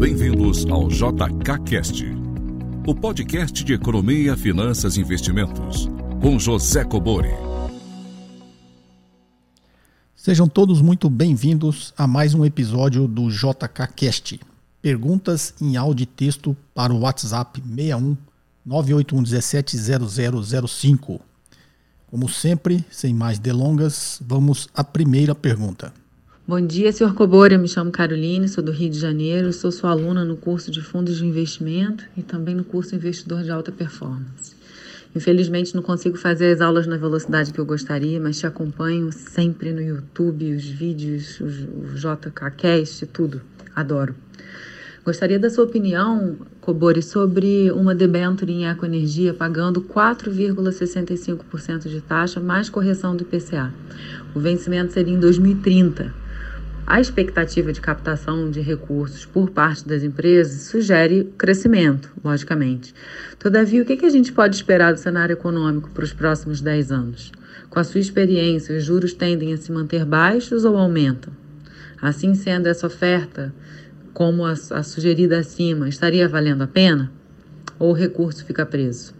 Bem-vindos 0.00 0.64
ao 0.66 0.86
JKCast, 0.86 2.04
o 2.86 2.94
podcast 2.94 3.64
de 3.64 3.72
economia, 3.72 4.36
finanças 4.36 4.96
e 4.96 5.00
investimentos, 5.00 5.88
com 6.22 6.38
José 6.38 6.84
Cobori. 6.84 7.32
Sejam 10.14 10.46
todos 10.46 10.80
muito 10.80 11.10
bem-vindos 11.10 11.92
a 11.98 12.06
mais 12.06 12.32
um 12.32 12.44
episódio 12.44 13.08
do 13.08 13.28
JKCast. 13.28 14.38
Perguntas 14.80 15.52
em 15.60 15.76
áudio 15.76 16.04
e 16.04 16.06
texto 16.06 16.56
para 16.72 16.92
o 16.92 17.00
WhatsApp 17.00 17.60
61 17.60 18.16
981 18.64 19.22
17 19.24 19.76
0005. 20.68 21.20
Como 22.06 22.28
sempre, 22.28 22.84
sem 22.88 23.12
mais 23.12 23.40
delongas, 23.40 24.22
vamos 24.24 24.68
à 24.72 24.84
primeira 24.84 25.34
pergunta. 25.34 25.92
Bom 26.48 26.60
dia, 26.62 26.90
senhor 26.92 27.12
Cobora. 27.12 27.52
Eu 27.52 27.58
me 27.58 27.68
chamo 27.68 27.90
Caroline, 27.90 28.48
sou 28.48 28.64
do 28.64 28.72
Rio 28.72 28.88
de 28.88 28.98
Janeiro, 28.98 29.52
sou 29.52 29.70
sua 29.70 29.90
aluna 29.90 30.24
no 30.24 30.34
curso 30.34 30.70
de 30.70 30.80
fundos 30.80 31.18
de 31.18 31.26
investimento 31.26 32.04
e 32.16 32.22
também 32.22 32.54
no 32.54 32.64
curso 32.64 32.94
Investidor 32.94 33.42
de 33.42 33.50
Alta 33.50 33.70
Performance. 33.70 34.56
Infelizmente 35.14 35.74
não 35.74 35.82
consigo 35.82 36.16
fazer 36.16 36.54
as 36.54 36.62
aulas 36.62 36.86
na 36.86 36.96
velocidade 36.96 37.52
que 37.52 37.58
eu 37.58 37.66
gostaria, 37.66 38.18
mas 38.18 38.38
te 38.38 38.46
acompanho 38.46 39.12
sempre 39.12 39.74
no 39.74 39.82
YouTube, 39.82 40.54
os 40.54 40.64
vídeos, 40.64 41.38
o 41.38 41.50
JKCast, 41.94 43.04
tudo. 43.08 43.42
Adoro. 43.76 44.14
Gostaria 45.04 45.38
da 45.38 45.50
sua 45.50 45.64
opinião, 45.64 46.38
Cobori, 46.62 47.02
sobre 47.02 47.70
uma 47.72 47.94
debenture 47.94 48.50
em 48.50 48.66
ecoenergia 48.66 49.34
pagando 49.34 49.82
4,65% 49.82 51.90
de 51.90 52.00
taxa 52.00 52.40
mais 52.40 52.70
correção 52.70 53.14
do 53.14 53.24
IPCA. 53.24 53.70
O 54.34 54.40
vencimento 54.40 54.94
seria 54.94 55.12
em 55.12 55.20
2030. 55.20 56.26
A 56.90 57.02
expectativa 57.02 57.70
de 57.70 57.82
captação 57.82 58.50
de 58.50 58.62
recursos 58.62 59.26
por 59.26 59.50
parte 59.50 59.86
das 59.86 60.02
empresas 60.02 60.70
sugere 60.70 61.30
crescimento, 61.36 62.10
logicamente. 62.24 62.94
Todavia, 63.38 63.82
o 63.82 63.84
que 63.84 64.06
a 64.06 64.08
gente 64.08 64.32
pode 64.32 64.56
esperar 64.56 64.94
do 64.94 64.98
cenário 64.98 65.34
econômico 65.34 65.90
para 65.90 66.02
os 66.02 66.14
próximos 66.14 66.62
10 66.62 66.90
anos? 66.90 67.30
Com 67.68 67.78
a 67.78 67.84
sua 67.84 68.00
experiência, 68.00 68.74
os 68.74 68.84
juros 68.84 69.12
tendem 69.12 69.52
a 69.52 69.58
se 69.58 69.70
manter 69.70 70.06
baixos 70.06 70.64
ou 70.64 70.78
aumentam? 70.78 71.30
Assim 72.00 72.34
sendo, 72.34 72.68
essa 72.68 72.86
oferta 72.86 73.54
como 74.14 74.46
a, 74.46 74.56
sugerida 74.56 75.40
acima, 75.40 75.90
estaria 75.90 76.26
valendo 76.26 76.62
a 76.62 76.66
pena? 76.66 77.12
Ou 77.78 77.90
o 77.90 77.92
recurso 77.92 78.46
fica 78.46 78.64
preso? 78.64 79.12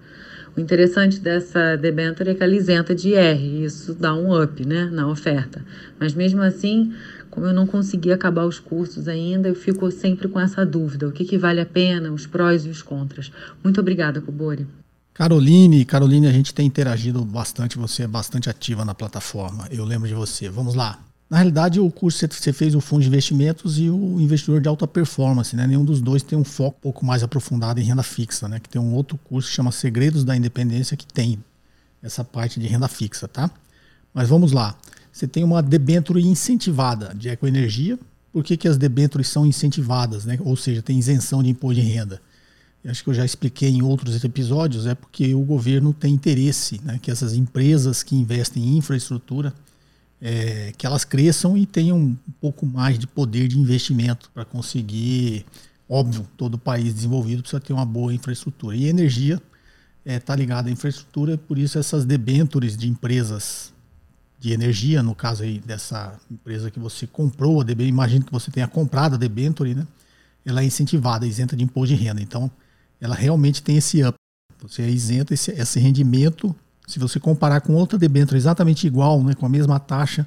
O 0.58 0.60
interessante 0.60 1.20
dessa 1.20 1.76
debênture 1.76 2.30
é 2.30 2.34
que 2.34 2.42
ela 2.42 2.52
isenta 2.52 2.92
de 2.92 3.10
IR, 3.10 3.62
isso 3.62 3.94
dá 3.94 4.12
um 4.12 4.42
up 4.42 4.66
né, 4.66 4.88
na 4.90 5.06
oferta. 5.06 5.64
Mas 6.00 6.14
mesmo 6.14 6.42
assim, 6.42 6.92
como 7.30 7.46
eu 7.46 7.54
não 7.54 7.66
consegui 7.66 8.12
acabar 8.12 8.44
os 8.44 8.58
cursos 8.58 9.08
ainda, 9.08 9.48
eu 9.48 9.54
fico 9.54 9.90
sempre 9.90 10.28
com 10.28 10.40
essa 10.40 10.64
dúvida: 10.64 11.08
o 11.08 11.12
que, 11.12 11.24
que 11.24 11.38
vale 11.38 11.60
a 11.60 11.66
pena, 11.66 12.12
os 12.12 12.26
prós 12.26 12.64
e 12.64 12.68
os 12.68 12.82
contras. 12.82 13.30
Muito 13.62 13.80
obrigada, 13.80 14.20
Kubori. 14.20 14.66
Caroline, 15.14 15.84
Caroline, 15.84 16.28
a 16.28 16.32
gente 16.32 16.54
tem 16.54 16.66
interagido 16.66 17.24
bastante, 17.24 17.76
você 17.76 18.04
é 18.04 18.06
bastante 18.06 18.48
ativa 18.48 18.84
na 18.84 18.94
plataforma. 18.94 19.66
Eu 19.70 19.84
lembro 19.84 20.06
de 20.06 20.14
você. 20.14 20.48
Vamos 20.48 20.76
lá. 20.76 21.00
Na 21.28 21.36
realidade, 21.36 21.78
o 21.78 21.90
curso 21.90 22.26
você 22.30 22.52
fez 22.52 22.74
o 22.74 22.80
fundo 22.80 23.02
de 23.02 23.08
investimentos 23.08 23.78
e 23.78 23.90
o 23.90 24.18
investidor 24.18 24.60
de 24.60 24.68
alta 24.68 24.86
performance, 24.86 25.54
né? 25.54 25.66
Nenhum 25.66 25.84
dos 25.84 26.00
dois 26.00 26.22
tem 26.22 26.38
um 26.38 26.44
foco 26.44 26.78
um 26.78 26.80
pouco 26.80 27.04
mais 27.04 27.22
aprofundado 27.22 27.80
em 27.80 27.84
renda 27.84 28.02
fixa, 28.02 28.48
né? 28.48 28.58
Que 28.60 28.68
tem 28.68 28.80
um 28.80 28.94
outro 28.94 29.18
curso 29.24 29.48
que 29.48 29.54
chama 29.54 29.70
Segredos 29.70 30.24
da 30.24 30.34
Independência 30.34 30.96
que 30.96 31.06
tem 31.06 31.38
essa 32.02 32.24
parte 32.24 32.58
de 32.60 32.66
renda 32.66 32.88
fixa, 32.88 33.28
tá? 33.28 33.50
Mas 34.14 34.28
vamos 34.28 34.52
lá. 34.52 34.74
Você 35.12 35.26
tem 35.26 35.44
uma 35.44 35.62
debênture 35.62 36.20
incentivada 36.20 37.14
de 37.14 37.28
ecoenergia. 37.28 37.98
Por 38.32 38.44
que, 38.44 38.56
que 38.56 38.68
as 38.68 38.76
debêntures 38.76 39.28
são 39.28 39.46
incentivadas, 39.46 40.24
né? 40.24 40.38
Ou 40.40 40.56
seja, 40.56 40.82
tem 40.82 40.98
isenção 40.98 41.42
de 41.42 41.50
imposto 41.50 41.80
de 41.80 41.86
renda. 41.86 42.20
Eu 42.84 42.90
acho 42.90 43.02
que 43.02 43.10
eu 43.10 43.14
já 43.14 43.24
expliquei 43.24 43.70
em 43.70 43.82
outros 43.82 44.22
episódios, 44.22 44.86
é 44.86 44.94
porque 44.94 45.34
o 45.34 45.40
governo 45.40 45.92
tem 45.92 46.14
interesse, 46.14 46.80
né? 46.84 46.98
Que 47.02 47.10
essas 47.10 47.34
empresas 47.34 48.02
que 48.02 48.14
investem 48.14 48.62
em 48.62 48.76
infraestrutura 48.76 49.52
é, 50.20 50.72
que 50.76 50.86
elas 50.86 51.04
cresçam 51.04 51.56
e 51.56 51.64
tenham 51.64 51.96
um 51.96 52.16
pouco 52.40 52.66
mais 52.66 52.98
de 52.98 53.06
poder 53.06 53.48
de 53.48 53.58
investimento 53.58 54.30
para 54.32 54.44
conseguir. 54.44 55.44
Óbvio, 55.88 56.28
todo 56.36 56.58
país 56.58 56.92
desenvolvido 56.92 57.42
precisa 57.42 57.60
ter 57.60 57.72
uma 57.72 57.86
boa 57.86 58.12
infraestrutura. 58.12 58.76
E 58.76 58.86
energia 58.86 59.40
está 60.04 60.12
é, 60.12 60.18
tá 60.18 60.36
ligada 60.36 60.68
à 60.68 60.72
infraestrutura, 60.72 61.38
por 61.38 61.58
isso 61.58 61.78
essas 61.78 62.04
debêntures 62.04 62.76
de 62.76 62.88
empresas 62.88 63.72
de 64.38 64.52
energia, 64.52 65.02
no 65.02 65.14
caso 65.14 65.42
aí 65.42 65.58
dessa 65.58 66.18
empresa 66.30 66.70
que 66.70 66.78
você 66.78 67.06
comprou 67.06 67.60
a 67.60 67.64
debênture, 67.64 67.88
imagino 67.88 68.24
que 68.24 68.32
você 68.32 68.50
tenha 68.50 68.68
comprado 68.68 69.14
a 69.14 69.18
debenture, 69.18 69.74
né? 69.74 69.86
ela 70.44 70.62
é 70.62 70.64
incentivada, 70.64 71.26
isenta 71.26 71.56
de 71.56 71.64
imposto 71.64 71.94
de 71.94 72.00
renda. 72.02 72.22
Então, 72.22 72.50
ela 73.00 73.14
realmente 73.14 73.62
tem 73.62 73.76
esse 73.76 74.02
up. 74.04 74.16
Você 74.62 74.82
é 74.82 74.90
isenta 74.90 75.34
esse, 75.34 75.50
esse 75.50 75.78
rendimento 75.78 76.54
se 76.88 76.98
você 76.98 77.20
comparar 77.20 77.60
com 77.60 77.74
outra 77.74 77.98
debênture 77.98 78.38
exatamente 78.38 78.86
igual, 78.86 79.22
né, 79.22 79.34
com 79.34 79.44
a 79.44 79.48
mesma 79.48 79.78
taxa, 79.78 80.26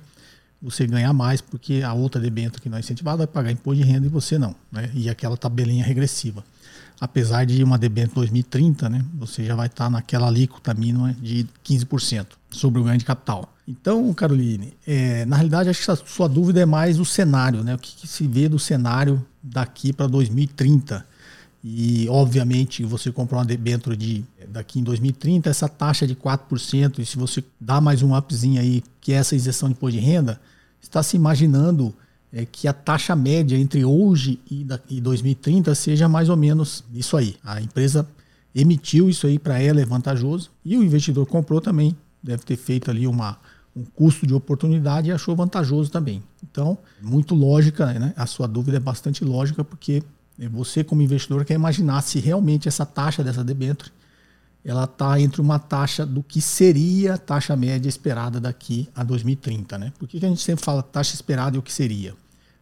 você 0.61 0.85
ganha 0.85 1.11
mais, 1.11 1.41
porque 1.41 1.81
a 1.81 1.91
outra 1.91 2.21
debênture 2.21 2.61
que 2.61 2.69
não 2.69 2.77
é 2.77 2.81
incentivada 2.81 3.17
vai 3.17 3.27
pagar 3.27 3.51
imposto 3.51 3.83
de 3.83 3.89
renda 3.89 4.05
e 4.05 4.09
você 4.09 4.37
não. 4.37 4.55
Né? 4.71 4.91
E 4.93 5.09
aquela 5.09 5.35
tabelinha 5.35 5.83
regressiva. 5.83 6.45
Apesar 6.99 7.45
de 7.47 7.63
uma 7.63 7.79
debênture 7.79 8.13
2030, 8.13 8.89
né, 8.89 9.03
você 9.15 9.43
já 9.43 9.55
vai 9.55 9.65
estar 9.65 9.89
naquela 9.89 10.27
alíquota 10.27 10.71
mínima 10.71 11.15
de 11.19 11.47
15% 11.65 12.40
sobre 12.51 12.81
o 12.81 12.83
ganho 12.83 12.97
de 12.97 13.05
capital. 13.05 13.53
Então, 13.67 14.13
Caroline, 14.13 14.73
é, 14.85 15.25
na 15.25 15.35
realidade, 15.35 15.69
acho 15.69 15.83
que 15.83 15.91
a 15.91 15.95
sua 15.95 16.27
dúvida 16.27 16.59
é 16.59 16.65
mais 16.65 16.99
o 16.99 17.05
cenário, 17.05 17.63
né? 17.63 17.75
O 17.75 17.77
que, 17.77 17.95
que 17.95 18.07
se 18.07 18.27
vê 18.27 18.49
do 18.49 18.59
cenário 18.59 19.25
daqui 19.41 19.93
para 19.93 20.07
2030. 20.07 21.05
E, 21.63 22.07
obviamente, 22.09 22.83
você 22.83 23.11
comprar 23.11 23.39
uma 23.39 23.45
debênture 23.45 23.95
de 23.95 24.25
daqui 24.47 24.79
em 24.79 24.83
2030, 24.83 25.49
essa 25.49 25.69
taxa 25.69 26.07
de 26.07 26.15
4%, 26.15 26.99
e 26.99 27.05
se 27.05 27.17
você 27.17 27.43
dá 27.59 27.79
mais 27.79 28.01
um 28.01 28.15
upzinho 28.15 28.59
aí, 28.59 28.83
que 28.99 29.13
é 29.13 29.15
essa 29.15 29.35
isenção 29.35 29.69
de 29.69 29.75
imposto 29.75 29.97
de 29.97 30.03
renda, 30.03 30.41
está 30.81 31.03
se 31.03 31.15
imaginando 31.15 31.93
é, 32.33 32.45
que 32.45 32.67
a 32.67 32.73
taxa 32.73 33.15
média 33.15 33.57
entre 33.57 33.85
hoje 33.85 34.39
e, 34.49 34.63
da, 34.63 34.79
e 34.89 34.99
2030 34.99 35.73
seja 35.75 36.09
mais 36.09 36.29
ou 36.29 36.37
menos 36.37 36.83
isso 36.93 37.15
aí. 37.15 37.35
A 37.43 37.61
empresa 37.61 38.07
emitiu 38.53 39.09
isso 39.09 39.27
aí 39.27 39.37
para 39.37 39.61
ela, 39.61 39.81
é 39.81 39.85
vantajoso, 39.85 40.49
e 40.65 40.75
o 40.77 40.83
investidor 40.83 41.25
comprou 41.25 41.61
também, 41.61 41.95
deve 42.21 42.43
ter 42.43 42.57
feito 42.57 42.89
ali 42.91 43.07
uma, 43.07 43.37
um 43.75 43.83
custo 43.83 44.27
de 44.27 44.33
oportunidade 44.33 45.09
e 45.09 45.11
achou 45.11 45.35
vantajoso 45.35 45.91
também. 45.91 46.23
Então, 46.43 46.77
muito 47.01 47.35
lógica, 47.35 47.87
né? 47.93 48.13
A 48.15 48.25
sua 48.25 48.47
dúvida 48.47 48.77
é 48.77 48.79
bastante 48.79 49.23
lógica, 49.23 49.63
porque 49.63 50.03
você, 50.51 50.83
como 50.83 51.01
investidor, 51.01 51.45
quer 51.45 51.53
imaginar 51.53 52.01
se 52.01 52.19
realmente 52.19 52.67
essa 52.67 52.85
taxa 52.85 53.23
dessa 53.23 53.43
debênture 53.43 53.91
ela 54.63 54.83
está 54.83 55.19
entre 55.19 55.41
uma 55.41 55.57
taxa 55.57 56.05
do 56.05 56.21
que 56.21 56.39
seria 56.39 57.15
a 57.15 57.17
taxa 57.17 57.55
média 57.55 57.89
esperada 57.89 58.39
daqui 58.39 58.87
a 58.95 59.03
2030. 59.03 59.77
Né? 59.77 59.93
Por 59.97 60.07
que, 60.07 60.19
que 60.19 60.25
a 60.25 60.29
gente 60.29 60.41
sempre 60.41 60.63
fala 60.63 60.83
taxa 60.83 61.15
esperada 61.15 61.55
e 61.55 61.59
o 61.59 61.63
que 61.63 61.73
seria? 61.73 62.13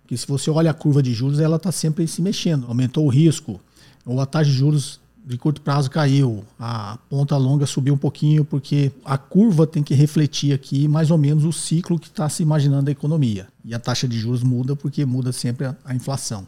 Porque 0.02 0.16
se 0.16 0.25
você 0.25 0.50
olha 0.50 0.72
a 0.72 0.74
curva 0.74 1.03
de 1.03 1.14
juros, 1.14 1.40
ela 1.40 1.58
está 1.58 1.72
sempre 1.72 2.08
se 2.08 2.22
mexendo. 2.22 2.66
Aumentou 2.68 3.06
o 3.06 3.09
risco, 3.09 3.59
ou 4.06 4.19
a 4.19 4.25
taxa 4.25 4.50
de 4.50 4.56
juros 4.56 5.00
de 5.25 5.38
curto 5.38 5.62
prazo 5.62 5.91
caiu, 5.91 6.44
a 6.59 6.97
ponta 7.09 7.38
longa 7.38 7.66
subiu 7.66 7.94
um 7.94 7.97
pouquinho, 7.97 8.44
porque 8.44 8.91
a 9.06 9.18
curva 9.18 9.68
tem 9.68 9.84
que 9.84 9.94
refletir 9.94 10.53
aqui 10.53 10.88
mais 10.88 11.12
ou 11.12 11.18
menos 11.18 11.44
o 11.44 11.52
ciclo 11.52 12.00
que 12.00 12.07
está 12.07 12.28
se 12.30 12.41
imaginando 12.41 12.84
da 12.84 12.91
economia. 12.91 13.47
E 13.63 13.74
a 13.74 13.80
taxa 13.80 14.07
de 14.07 14.18
juros 14.18 14.44
muda 14.44 14.75
porque 14.75 15.06
muda 15.06 15.31
sempre 15.31 15.68
a, 15.68 15.75
a 15.85 15.94
inflação. 15.94 16.47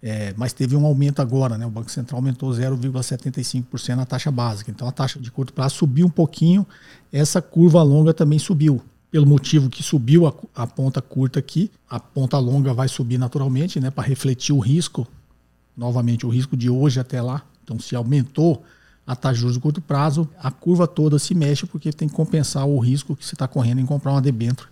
É, 0.00 0.32
mas 0.36 0.52
teve 0.52 0.76
um 0.76 0.86
aumento 0.86 1.20
agora, 1.20 1.58
né? 1.58 1.66
O 1.66 1.70
Banco 1.70 1.90
Central 1.90 2.18
aumentou 2.18 2.50
0,75% 2.50 3.96
na 3.96 4.06
taxa 4.06 4.30
básica. 4.30 4.70
Então 4.70 4.86
a 4.86 4.92
taxa 4.92 5.18
de 5.18 5.30
curto 5.30 5.52
prazo 5.52 5.76
subiu 5.76 6.06
um 6.06 6.10
pouquinho, 6.10 6.66
essa 7.12 7.42
curva 7.42 7.82
longa 7.82 8.14
também 8.14 8.38
subiu. 8.38 8.82
Pelo 9.10 9.26
motivo 9.26 9.70
que 9.70 9.82
subiu 9.82 10.26
a, 10.26 10.34
a 10.54 10.66
ponta 10.66 11.00
curta 11.00 11.38
aqui, 11.38 11.70
a 11.88 11.98
ponta 11.98 12.38
longa 12.38 12.74
vai 12.74 12.88
subir 12.88 13.18
naturalmente, 13.18 13.80
né? 13.80 13.90
Para 13.90 14.06
refletir 14.06 14.52
o 14.52 14.58
risco, 14.58 15.06
novamente, 15.76 16.26
o 16.26 16.28
risco 16.28 16.56
de 16.56 16.68
hoje 16.68 17.00
até 17.00 17.20
lá. 17.22 17.42
Então, 17.68 17.78
se 17.78 17.94
aumentou 17.94 18.64
a 19.06 19.14
taxa 19.14 19.34
de 19.34 19.40
juros 19.40 19.56
de 19.56 19.60
curto 19.60 19.80
prazo, 19.80 20.28
a 20.38 20.50
curva 20.50 20.86
toda 20.86 21.18
se 21.18 21.34
mexe 21.34 21.66
porque 21.66 21.92
tem 21.92 22.08
que 22.08 22.14
compensar 22.14 22.66
o 22.66 22.78
risco 22.78 23.14
que 23.14 23.24
você 23.24 23.34
está 23.34 23.46
correndo 23.46 23.80
em 23.80 23.86
comprar 23.86 24.12
uma 24.12 24.22
debênture 24.22 24.68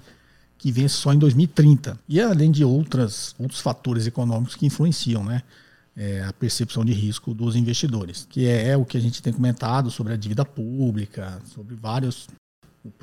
que 0.58 0.72
vence 0.72 0.94
só 0.94 1.12
em 1.12 1.18
2030. 1.18 1.98
E 2.08 2.20
além 2.20 2.50
de 2.50 2.64
outras, 2.64 3.34
outros 3.38 3.60
fatores 3.60 4.06
econômicos 4.06 4.54
que 4.54 4.64
influenciam 4.64 5.22
né, 5.22 5.42
é, 5.94 6.24
a 6.24 6.32
percepção 6.32 6.84
de 6.84 6.92
risco 6.94 7.34
dos 7.34 7.54
investidores, 7.54 8.26
que 8.30 8.46
é, 8.46 8.68
é, 8.68 8.76
o 8.76 8.84
que 8.84 8.96
a 8.96 9.00
gente 9.00 9.22
tem 9.22 9.32
comentado 9.32 9.90
sobre 9.90 10.14
a 10.14 10.16
dívida 10.16 10.44
pública, 10.44 11.38
sobre 11.44 11.74
vários 11.74 12.26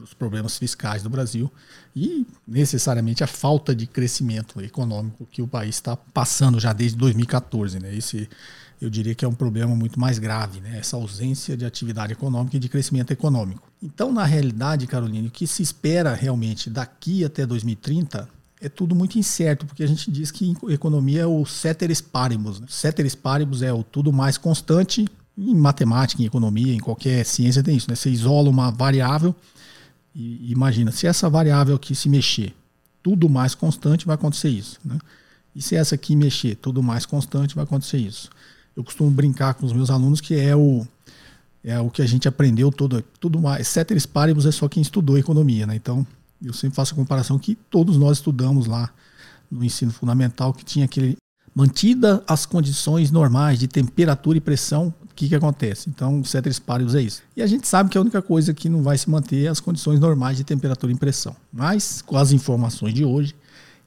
os 0.01 0.13
problemas 0.13 0.57
fiscais 0.57 1.04
do 1.04 1.10
Brasil 1.10 1.51
e 1.95 2.25
necessariamente 2.48 3.24
a 3.24 3.28
falta 3.28 3.75
de 3.75 3.86
crescimento 3.86 4.62
econômico 4.62 5.28
que 5.30 5.42
o 5.42 5.48
país 5.48 5.75
está 5.75 5.95
passando 5.95 6.60
já 6.60 6.74
desde 6.74 6.98
2014. 6.98 7.80
Né? 7.80 7.95
Esse, 7.95 8.30
eu 8.81 8.90
diria 8.90 9.16
que 9.16 9.24
é 9.24 9.28
um 9.28 9.34
problema 9.34 9.75
muito 9.75 10.00
mais 10.00 10.20
grave, 10.20 10.60
né? 10.60 10.78
essa 10.78 10.96
ausência 10.96 11.56
de 11.56 11.66
atividade 11.66 12.14
econômica 12.14 12.58
e 12.58 12.60
de 12.60 12.70
crescimento 12.70 13.12
econômico. 13.12 13.68
Então, 13.81 14.12
na 14.12 14.24
realidade, 14.24 14.88
Caroline, 14.88 15.28
o 15.28 15.31
que 15.31 15.48
se 15.48 15.62
espera 15.62 16.14
realmente 16.14 16.70
daqui 16.70 17.24
até 17.24 17.46
2030 17.46 18.28
é 18.62 18.70
tudo 18.70 18.96
muito 18.96 19.20
incerto, 19.20 19.66
porque 19.66 19.84
a 19.84 19.88
gente 19.88 20.10
diz 20.10 20.31
que 20.31 20.56
economia 20.70 21.24
é 21.24 21.25
o 21.25 21.46
ceteris 21.46 22.00
paribus. 22.00 22.62
Né? 22.62 22.68
Ceteris 22.70 23.14
paribus 23.14 23.62
é 23.62 23.74
o 23.74 23.84
tudo 23.84 24.14
mais 24.14 24.38
constante 24.38 25.06
em 25.38 25.54
matemática, 25.54 26.22
em 26.22 26.26
economia, 26.26 26.74
em 26.74 26.80
qualquer 26.80 27.26
ciência 27.26 27.64
tem 27.64 27.76
isso, 27.76 27.90
né? 27.90 27.96
Você 27.96 28.10
isola 28.10 28.50
uma 28.50 28.72
variável 28.72 29.36
e 30.16 30.52
imagina, 30.52 30.92
se 30.92 31.08
essa 31.08 31.30
variável 31.30 31.76
aqui 31.76 31.96
se 31.96 32.08
mexer, 32.08 32.54
tudo 33.02 33.28
mais 33.28 33.56
constante 33.56 34.06
vai 34.06 34.16
acontecer 34.16 34.50
isso, 34.50 34.80
né? 34.86 35.00
E 35.56 35.62
se 35.62 35.76
essa 35.76 35.96
aqui 35.96 36.16
mexer, 36.16 36.56
tudo 36.56 36.81
mais 36.81 37.06
constante 37.06 37.56
vai 37.56 37.64
acontecer 37.64 37.98
isso. 37.98 38.30
Eu 38.75 38.84
costumo 38.84 39.10
brincar 39.10 39.54
com 39.54 39.66
os 39.66 39.74
meus 39.74 39.90
alunos 39.90 40.20
que 40.20 40.36
é 40.36 40.56
o 40.56 40.86
é 41.64 41.80
o 41.80 41.90
que 41.90 42.02
a 42.02 42.06
gente 42.06 42.28
aprendeu 42.28 42.70
todo, 42.72 43.02
tudo 43.20 43.40
mais. 43.40 43.70
Ceteris 43.70 44.06
paribus 44.06 44.46
é 44.46 44.52
só 44.52 44.68
quem 44.68 44.81
estudou 44.81 45.18
economia, 45.18 45.66
né? 45.66 45.75
Então, 45.75 46.06
eu 46.44 46.52
sempre 46.52 46.75
faço 46.75 46.94
a 46.94 46.98
comparação 46.98 47.40
que 47.40 47.56
todos 47.56 47.96
nós 47.96 48.18
estudamos 48.18 48.66
lá 48.66 48.90
no 49.50 49.64
ensino 49.64 49.92
fundamental 49.92 50.54
que 50.54 50.66
tinha 50.66 50.84
aquele 50.84 51.16
mantida 51.56 52.24
as 52.28 52.46
condições 52.46 53.12
normais 53.12 53.60
de 53.60 53.68
temperatura 53.68 54.38
e 54.38 54.42
pressão, 54.42 54.94
o 55.04 55.14
que, 55.16 55.30
que 55.30 55.36
acontece? 55.36 55.90
Então, 55.90 56.19
o 56.19 56.26
ceteris 56.26 56.58
paribus 56.58 56.96
é 56.96 57.02
isso. 57.02 57.22
E 57.38 57.42
a 57.42 57.48
gente 57.48 57.68
sabe 57.68 57.90
que 57.90 57.98
a 57.98 58.02
única 58.02 58.22
coisa 58.22 58.54
que 58.54 58.68
não 58.68 58.81
vai 58.81 58.98
se 58.98 59.10
manter 59.10 59.46
é 59.46 59.48
as 59.48 59.60
condições 59.60 60.00
normais 60.00 60.38
de 60.38 60.44
temperatura 60.44 60.92
e 60.92 60.96
pressão. 60.96 61.36
Mas, 61.52 62.02
com 62.02 62.18
as 62.18 62.31
informações 62.31 62.94
de 62.94 63.06
hoje, 63.06 63.36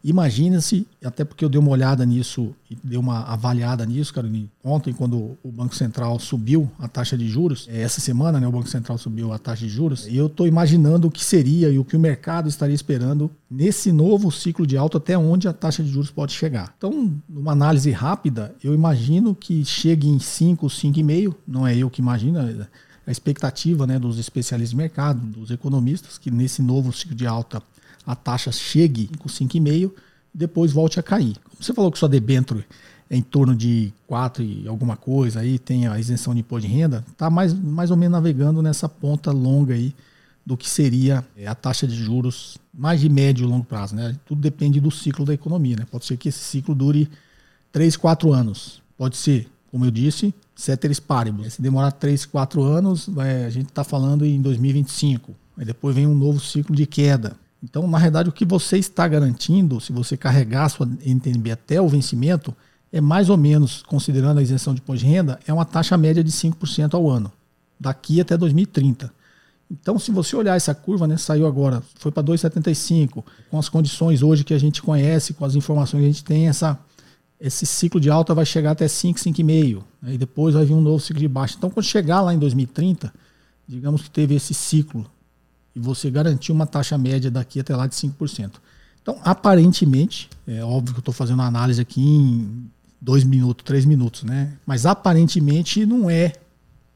Imagina-se, 0.05 0.87
até 1.05 1.25
porque 1.25 1.45
eu 1.45 1.49
dei 1.49 1.61
uma 1.61 1.71
olhada 1.71 2.05
nisso 2.07 2.55
dei 2.83 2.99
uma 2.99 3.23
avaliada 3.23 3.87
nisso, 3.87 4.13
Caroline, 4.13 4.51
ontem, 4.65 4.93
quando 4.93 5.37
o 5.43 5.53
Banco 5.53 5.75
Central 5.75 6.19
subiu 6.19 6.71
a 6.79 6.89
taxa 6.89 7.17
de 7.17 7.29
juros, 7.29 7.69
é, 7.71 7.81
essa 7.81 8.01
semana, 8.01 8.41
né, 8.41 8.47
o 8.47 8.53
Banco 8.53 8.69
Central 8.69 8.99
subiu 8.99 9.33
a 9.33 9.39
taxa 9.39 9.65
de 9.65 9.69
juros, 9.69 10.07
e 10.07 10.17
eu 10.17 10.27
estou 10.27 10.47
imaginando 10.47 11.07
o 11.07 11.11
que 11.11 11.25
seria 11.25 11.71
e 11.71 11.79
o 11.79 11.85
que 11.85 11.97
o 11.97 12.01
mercado 12.01 12.49
estaria 12.49 12.75
esperando 12.75 13.31
nesse 13.51 13.93
novo 13.93 14.33
ciclo 14.33 14.67
de 14.67 14.77
alta, 14.77 14.99
até 14.99 15.17
onde 15.17 15.47
a 15.47 15.53
taxa 15.53 15.83
de 15.83 15.91
juros 15.91 16.11
pode 16.11 16.33
chegar. 16.33 16.75
Então, 16.77 17.15
numa 17.29 17.53
análise 17.53 17.91
rápida, 17.91 18.55
eu 18.63 18.75
imagino 18.75 19.35
que 19.35 19.65
chegue 19.65 20.09
em 20.09 20.19
5, 20.19 20.67
5,5, 20.67 21.35
não 21.47 21.67
é 21.67 21.77
eu 21.77 21.89
que 21.89 22.01
imagino, 22.01 22.39
é 22.41 22.67
a 23.07 23.13
expectativa 23.13 23.87
né, 23.87 24.01
dos 24.01 24.19
especialistas 24.19 24.71
de 24.71 24.77
mercado, 24.77 25.21
dos 25.21 25.53
economistas, 25.53 26.19
que 26.19 26.31
nesse 26.31 26.61
novo 26.61 26.93
ciclo 26.93 27.15
de 27.15 27.27
alta 27.27 27.63
a 28.07 28.15
taxa 28.15 28.53
chegue 28.53 29.11
com 29.19 29.29
5,5 29.29 29.91
depois 30.33 30.71
volte 30.71 31.01
a 31.01 31.03
cair. 31.03 31.37
Como 31.45 31.63
você 31.63 31.73
falou 31.73 31.91
que 31.91 31.99
sua 31.99 32.09
debênture 32.09 32.65
é 33.09 33.17
em 33.17 33.23
torno 33.23 33.55
de 33.55 33.93
4 34.07 34.43
e 34.43 34.69
alguma 34.69 34.97
coisa, 34.97 35.41
aí 35.41 35.59
tem 35.59 35.87
a 35.87 35.99
isenção 35.99 36.35
de 36.35 36.41
imposto 36.41 36.69
de 36.69 36.75
renda, 36.75 37.05
está 37.09 37.31
mais, 37.31 37.55
mais 37.55 37.91
ou 37.91 37.97
menos 37.97 38.13
navegando 38.13 38.61
nessa 38.61 38.89
ponta 38.89 39.33
longa 39.33 39.75
aí 39.75 39.95
do 40.45 40.57
que 40.57 40.69
seria 40.69 41.25
é, 41.37 41.47
a 41.47 41.55
taxa 41.55 41.87
de 41.87 41.97
juros 41.97 42.57
mais 42.73 43.01
de 43.01 43.09
médio 43.09 43.45
e 43.45 43.49
longo 43.49 43.65
prazo. 43.65 43.97
Né? 43.97 44.17
Tudo 44.27 44.41
depende 44.41 44.81
do 44.81 44.91
ciclo 44.91 45.25
da 45.25 45.35
economia. 45.35 45.77
Né? 45.77 45.87
Pode 45.91 46.05
ser 46.05 46.17
que 46.17 46.29
esse 46.29 46.39
ciclo 46.39 46.75
dure 46.75 47.11
3, 47.73 47.97
4 47.97 48.33
anos. 48.33 48.81
Pode 48.97 49.17
ser, 49.17 49.49
como 49.71 49.85
eu 49.85 49.91
disse, 49.91 50.33
ceteris 50.55 51.01
paribus. 51.01 51.55
Se 51.55 51.63
demorar 51.63 51.91
3, 51.91 52.27
4 52.27 52.63
anos, 52.63 53.09
a 53.19 53.51
gente 53.51 53.69
está 53.69 53.83
falando 53.83 54.25
em 54.25 54.41
2025. 54.41 55.35
Aí 55.57 55.65
depois 55.65 55.97
vem 55.97 56.07
um 56.07 56.15
novo 56.15 56.39
ciclo 56.39 56.77
de 56.77 56.87
queda. 56.87 57.37
Então, 57.69 57.87
na 57.89 57.99
realidade, 57.99 58.29
o 58.29 58.33
que 58.33 58.45
você 58.45 58.79
está 58.79 59.09
garantindo, 59.09 59.81
se 59.81 59.93
você 59.93 60.17
carregar 60.17 60.67
a 60.67 60.69
sua 60.69 60.87
NTNB 60.87 61.51
até 61.51 61.81
o 61.81 61.89
vencimento, 61.89 62.55
é 62.93 63.01
mais 63.01 63.29
ou 63.29 63.37
menos, 63.37 63.83
considerando 63.83 64.39
a 64.39 64.43
isenção 64.43 64.73
de 64.73 64.81
imposto 64.81 65.05
de 65.05 65.11
renda, 65.11 65.41
é 65.49 65.53
uma 65.53 65.65
taxa 65.65 65.97
média 65.97 66.23
de 66.23 66.31
5% 66.31 66.95
ao 66.95 67.11
ano, 67.11 67.31
daqui 67.79 68.21
até 68.21 68.37
2030. 68.37 69.13
Então, 69.69 69.99
se 69.99 70.13
você 70.13 70.37
olhar 70.37 70.55
essa 70.55 70.73
curva, 70.77 71.09
né, 71.09 71.17
saiu 71.17 71.45
agora, 71.45 71.83
foi 71.97 72.13
para 72.13 72.23
2,75, 72.23 73.25
com 73.51 73.59
as 73.59 73.69
condições 73.69 74.23
hoje 74.23 74.45
que 74.45 74.55
a 74.55 74.59
gente 74.59 74.81
conhece, 74.81 75.35
com 75.35 75.45
as 75.45 75.57
informações 75.57 76.03
que 76.03 76.09
a 76.09 76.13
gente 76.13 76.25
tem, 76.25 76.47
essa, 76.47 76.79
esse 77.41 77.67
ciclo 77.67 77.99
de 77.99 78.09
alta 78.09 78.33
vai 78.33 78.47
chegar 78.47 78.71
até 78.71 78.87
5, 78.87 79.19
5,5, 79.19 79.83
né, 80.01 80.15
e 80.15 80.19
depois 80.19 80.55
vai 80.55 80.65
vir 80.65 80.75
um 80.75 80.81
novo 80.81 81.01
ciclo 81.01 81.19
de 81.19 81.27
baixa. 81.27 81.57
Então, 81.59 81.69
quando 81.69 81.85
chegar 81.85 82.21
lá 82.21 82.33
em 82.33 82.39
2030, 82.39 83.13
digamos 83.67 84.03
que 84.03 84.11
teve 84.11 84.37
esse 84.37 84.55
ciclo 84.55 85.05
e 85.77 85.79
você 85.79 86.11
garantir 86.11 86.51
uma 86.51 86.67
taxa 86.67 86.97
média 86.97 87.31
daqui 87.31 87.61
até 87.61 87.77
lá 87.77 87.87
de 87.87 87.95
5%. 87.95 88.53
Então, 89.03 89.19
aparentemente, 89.23 90.29
é 90.49 90.65
óbvio 90.65 90.95
que 90.95 90.99
eu 90.99 91.03
estou 91.03 91.15
fazendo 91.15 91.39
uma 91.39 91.47
análise 91.47 91.81
aqui 91.81 92.01
em 92.01 92.69
dois 93.01 93.23
minutos, 93.23 93.63
três 93.63 93.85
minutos, 93.85 94.25
né? 94.25 94.55
Mas 94.65 94.87
aparentemente 94.87 95.85
não 95.85 96.09
é, 96.09 96.33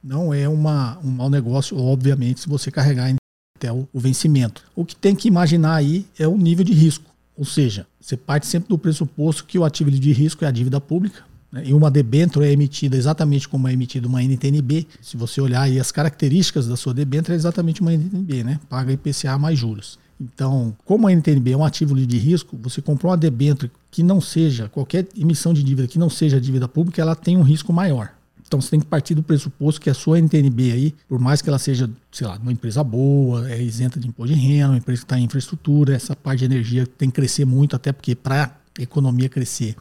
não 0.03 0.33
é 0.33 0.49
uma, 0.49 0.99
um 1.05 1.11
mau 1.11 1.29
negócio, 1.29 1.79
obviamente, 1.79 2.41
se 2.41 2.49
você 2.49 2.71
carregar 2.71 3.15
até 3.57 3.71
o, 3.71 3.87
o 3.93 4.01
vencimento. 4.01 4.65
O 4.75 4.85
que 4.85 4.97
tem 4.97 5.15
que 5.15 5.29
imaginar 5.29 5.75
aí 5.75 6.07
é 6.19 6.27
o 6.27 6.37
nível 6.37 6.65
de 6.65 6.73
risco. 6.73 7.05
Ou 7.37 7.45
seja, 7.45 7.87
você 8.01 8.17
parte 8.17 8.47
sempre 8.47 8.71
do 8.71 8.79
pressuposto 8.79 9.45
que 9.45 9.59
o 9.59 9.65
ativo 9.65 9.91
de 9.91 10.13
risco 10.13 10.45
é 10.45 10.49
a 10.49 10.51
dívida 10.51 10.81
pública? 10.81 11.23
E 11.65 11.75
uma 11.75 11.91
debênture 11.91 12.47
é 12.47 12.53
emitida 12.53 12.97
exatamente 12.97 13.49
como 13.49 13.67
é 13.67 13.73
emitida 13.73 14.07
uma 14.07 14.23
NTNB. 14.23 14.87
Se 15.01 15.17
você 15.17 15.41
olhar 15.41 15.63
aí 15.63 15.81
as 15.81 15.91
características 15.91 16.69
da 16.69 16.77
sua 16.77 16.95
debênture, 16.95 17.33
é 17.33 17.37
exatamente 17.37 17.81
uma 17.81 17.93
NTNB, 17.93 18.45
né? 18.45 18.61
Paga 18.69 18.93
IPCA 18.93 19.37
mais 19.37 19.59
juros. 19.59 19.99
Então, 20.21 20.77
como 20.85 21.09
a 21.09 21.13
NTNB 21.13 21.53
é 21.53 21.57
um 21.57 21.65
ativo 21.65 21.95
de 21.95 22.19
risco, 22.19 22.57
você 22.63 22.83
comprou 22.83 23.11
uma 23.11 23.17
debênture 23.17 23.71
que 23.91 24.03
não 24.03 24.21
seja, 24.21 24.69
qualquer 24.69 25.09
emissão 25.17 25.55
de 25.55 25.63
dívida 25.63 25.89
que 25.89 25.99
não 25.99 26.11
seja 26.11 26.41
dívida 26.41 26.69
pública, 26.69 27.01
ela 27.01 27.17
tem 27.17 27.37
um 27.37 27.43
risco 27.43 27.73
maior. 27.73 28.13
Então 28.47 28.61
você 28.61 28.71
tem 28.71 28.81
que 28.81 28.87
partir 28.87 29.15
do 29.15 29.23
pressuposto 29.23 29.81
que 29.81 29.89
a 29.89 29.95
sua 29.95 30.19
NTNB 30.19 30.73
aí, 30.73 30.95
por 31.09 31.19
mais 31.19 31.41
que 31.41 31.49
ela 31.49 31.59
seja, 31.59 31.89
sei 32.11 32.27
lá, 32.27 32.37
uma 32.37 32.53
empresa 32.53 32.83
boa, 32.85 33.49
é 33.49 33.63
isenta 33.63 33.99
de 33.99 34.09
imposto 34.09 34.35
de 34.35 34.41
renda, 34.41 34.71
uma 34.71 34.79
empresa 34.79 35.01
que 35.01 35.05
está 35.05 35.19
em 35.19 35.25
infraestrutura, 35.25 35.95
essa 35.95 36.15
parte 36.15 36.41
de 36.41 36.47
energia 36.47 36.85
tem 36.85 37.09
que 37.09 37.15
crescer 37.15 37.45
muito, 37.45 37.77
até 37.77 37.93
porque 37.93 38.15
para 38.15 38.57
a 38.79 38.83
economia 38.83 39.29
crescer, 39.29 39.77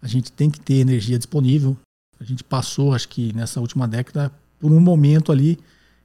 a 0.00 0.06
gente 0.06 0.30
tem 0.32 0.50
que 0.50 0.60
ter 0.60 0.74
energia 0.74 1.18
disponível. 1.18 1.76
A 2.20 2.24
gente 2.24 2.42
passou, 2.42 2.94
acho 2.94 3.08
que 3.08 3.32
nessa 3.32 3.60
última 3.60 3.86
década, 3.86 4.32
por 4.58 4.72
um 4.72 4.80
momento 4.80 5.30
ali 5.30 5.58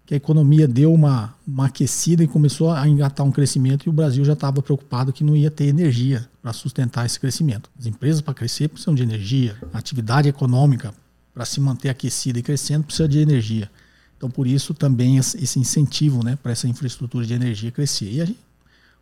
que 0.05 0.13
a 0.13 0.17
economia 0.17 0.67
deu 0.67 0.93
uma, 0.93 1.33
uma 1.47 1.67
aquecida 1.67 2.23
e 2.23 2.27
começou 2.27 2.71
a 2.71 2.87
engatar 2.87 3.25
um 3.25 3.31
crescimento 3.31 3.85
e 3.85 3.89
o 3.89 3.93
Brasil 3.93 4.23
já 4.25 4.33
estava 4.33 4.61
preocupado 4.61 5.13
que 5.13 5.23
não 5.23 5.35
ia 5.35 5.49
ter 5.49 5.65
energia 5.65 6.27
para 6.41 6.51
sustentar 6.51 7.05
esse 7.05 7.19
crescimento. 7.19 7.69
As 7.79 7.85
empresas 7.85 8.19
para 8.19 8.33
crescer 8.33 8.67
precisam 8.67 8.93
de 8.93 9.01
energia, 9.01 9.55
a 9.73 9.77
atividade 9.77 10.27
econômica 10.27 10.93
para 11.33 11.45
se 11.45 11.59
manter 11.59 11.89
aquecida 11.89 12.37
e 12.37 12.43
crescendo 12.43 12.83
precisa 12.83 13.07
de 13.07 13.19
energia. 13.19 13.71
Então 14.17 14.29
por 14.29 14.45
isso 14.45 14.73
também 14.73 15.17
esse 15.17 15.57
incentivo 15.57 16.23
né, 16.23 16.35
para 16.35 16.51
essa 16.51 16.67
infraestrutura 16.67 17.25
de 17.25 17.33
energia 17.33 17.71
crescer. 17.71 18.05
E 18.05 18.25
gente, 18.25 18.39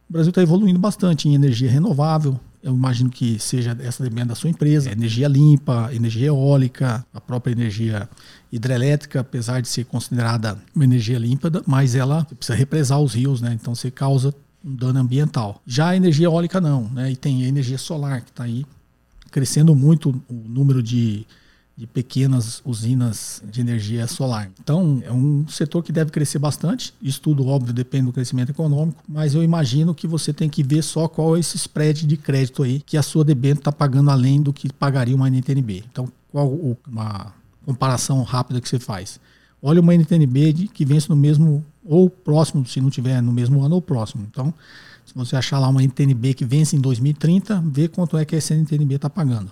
o 0.07 0.13
Brasil 0.13 0.29
está 0.29 0.41
evoluindo 0.41 0.77
bastante 0.77 1.27
em 1.27 1.33
energia 1.33 1.69
renovável, 1.69 2.39
eu 2.63 2.73
imagino 2.73 3.09
que 3.09 3.39
seja 3.39 3.75
essa 3.81 4.03
demanda 4.03 4.27
da 4.27 4.35
sua 4.35 4.49
empresa. 4.49 4.89
É 4.89 4.93
energia 4.93 5.27
limpa, 5.27 5.89
energia 5.93 6.27
eólica, 6.27 7.05
a 7.13 7.19
própria 7.19 7.51
energia 7.51 8.09
hidrelétrica, 8.51 9.21
apesar 9.21 9.61
de 9.61 9.67
ser 9.67 9.85
considerada 9.85 10.57
uma 10.75 10.83
energia 10.83 11.17
limpa, 11.17 11.51
mas 11.65 11.95
ela 11.95 12.25
precisa 12.25 12.55
represar 12.55 12.99
os 12.99 13.13
rios, 13.13 13.41
né? 13.41 13.57
Então 13.59 13.73
você 13.73 13.89
causa 13.89 14.33
um 14.63 14.75
dano 14.75 14.99
ambiental. 14.99 15.61
Já 15.65 15.89
a 15.89 15.95
energia 15.95 16.27
eólica 16.27 16.61
não, 16.61 16.89
né? 16.89 17.11
E 17.11 17.15
tem 17.15 17.43
a 17.43 17.47
energia 17.47 17.77
solar 17.77 18.21
que 18.21 18.29
está 18.29 18.43
aí 18.43 18.65
crescendo 19.31 19.75
muito 19.75 20.09
o 20.29 20.33
número 20.33 20.83
de 20.83 21.25
de 21.75 21.87
pequenas 21.87 22.61
usinas 22.65 23.41
de 23.49 23.61
energia 23.61 24.05
solar. 24.07 24.51
Então, 24.61 25.01
é 25.05 25.11
um 25.11 25.47
setor 25.47 25.81
que 25.81 25.91
deve 25.91 26.11
crescer 26.11 26.37
bastante. 26.37 26.93
Isso 27.01 27.21
tudo, 27.21 27.45
óbvio, 27.47 27.73
depende 27.73 28.05
do 28.05 28.13
crescimento 28.13 28.49
econômico, 28.49 29.01
mas 29.07 29.33
eu 29.33 29.43
imagino 29.43 29.95
que 29.95 30.05
você 30.05 30.31
tem 30.31 30.49
que 30.49 30.63
ver 30.63 30.83
só 30.83 31.07
qual 31.07 31.35
é 31.35 31.39
esse 31.39 31.57
spread 31.57 32.05
de 32.05 32.17
crédito 32.17 32.63
aí 32.63 32.81
que 32.81 32.97
a 32.97 33.03
sua 33.03 33.23
debênture 33.23 33.61
está 33.61 33.71
pagando 33.71 34.11
além 34.11 34.41
do 34.41 34.53
que 34.53 34.71
pagaria 34.71 35.15
uma 35.15 35.27
NTNB. 35.27 35.83
Então, 35.91 36.07
qual 36.31 36.49
uma 36.87 37.33
comparação 37.65 38.21
rápida 38.23 38.61
que 38.61 38.69
você 38.69 38.79
faz? 38.79 39.19
Olha 39.61 39.81
uma 39.81 39.93
NTNB 39.93 40.69
que 40.73 40.83
vence 40.83 41.09
no 41.09 41.15
mesmo 41.15 41.63
ou 41.85 42.09
próximo, 42.09 42.65
se 42.65 42.81
não 42.81 42.89
tiver 42.89 43.21
no 43.21 43.31
mesmo 43.31 43.63
ano 43.63 43.75
ou 43.75 43.81
próximo. 43.81 44.27
Então, 44.29 44.53
se 45.05 45.13
você 45.15 45.35
achar 45.35 45.59
lá 45.59 45.67
uma 45.67 45.83
NTNB 45.83 46.33
que 46.33 46.45
vence 46.45 46.75
em 46.75 46.79
2030, 46.79 47.63
vê 47.65 47.87
quanto 47.87 48.17
é 48.17 48.25
que 48.25 48.35
essa 48.35 48.53
NTNB 48.53 48.95
está 48.95 49.09
pagando. 49.09 49.51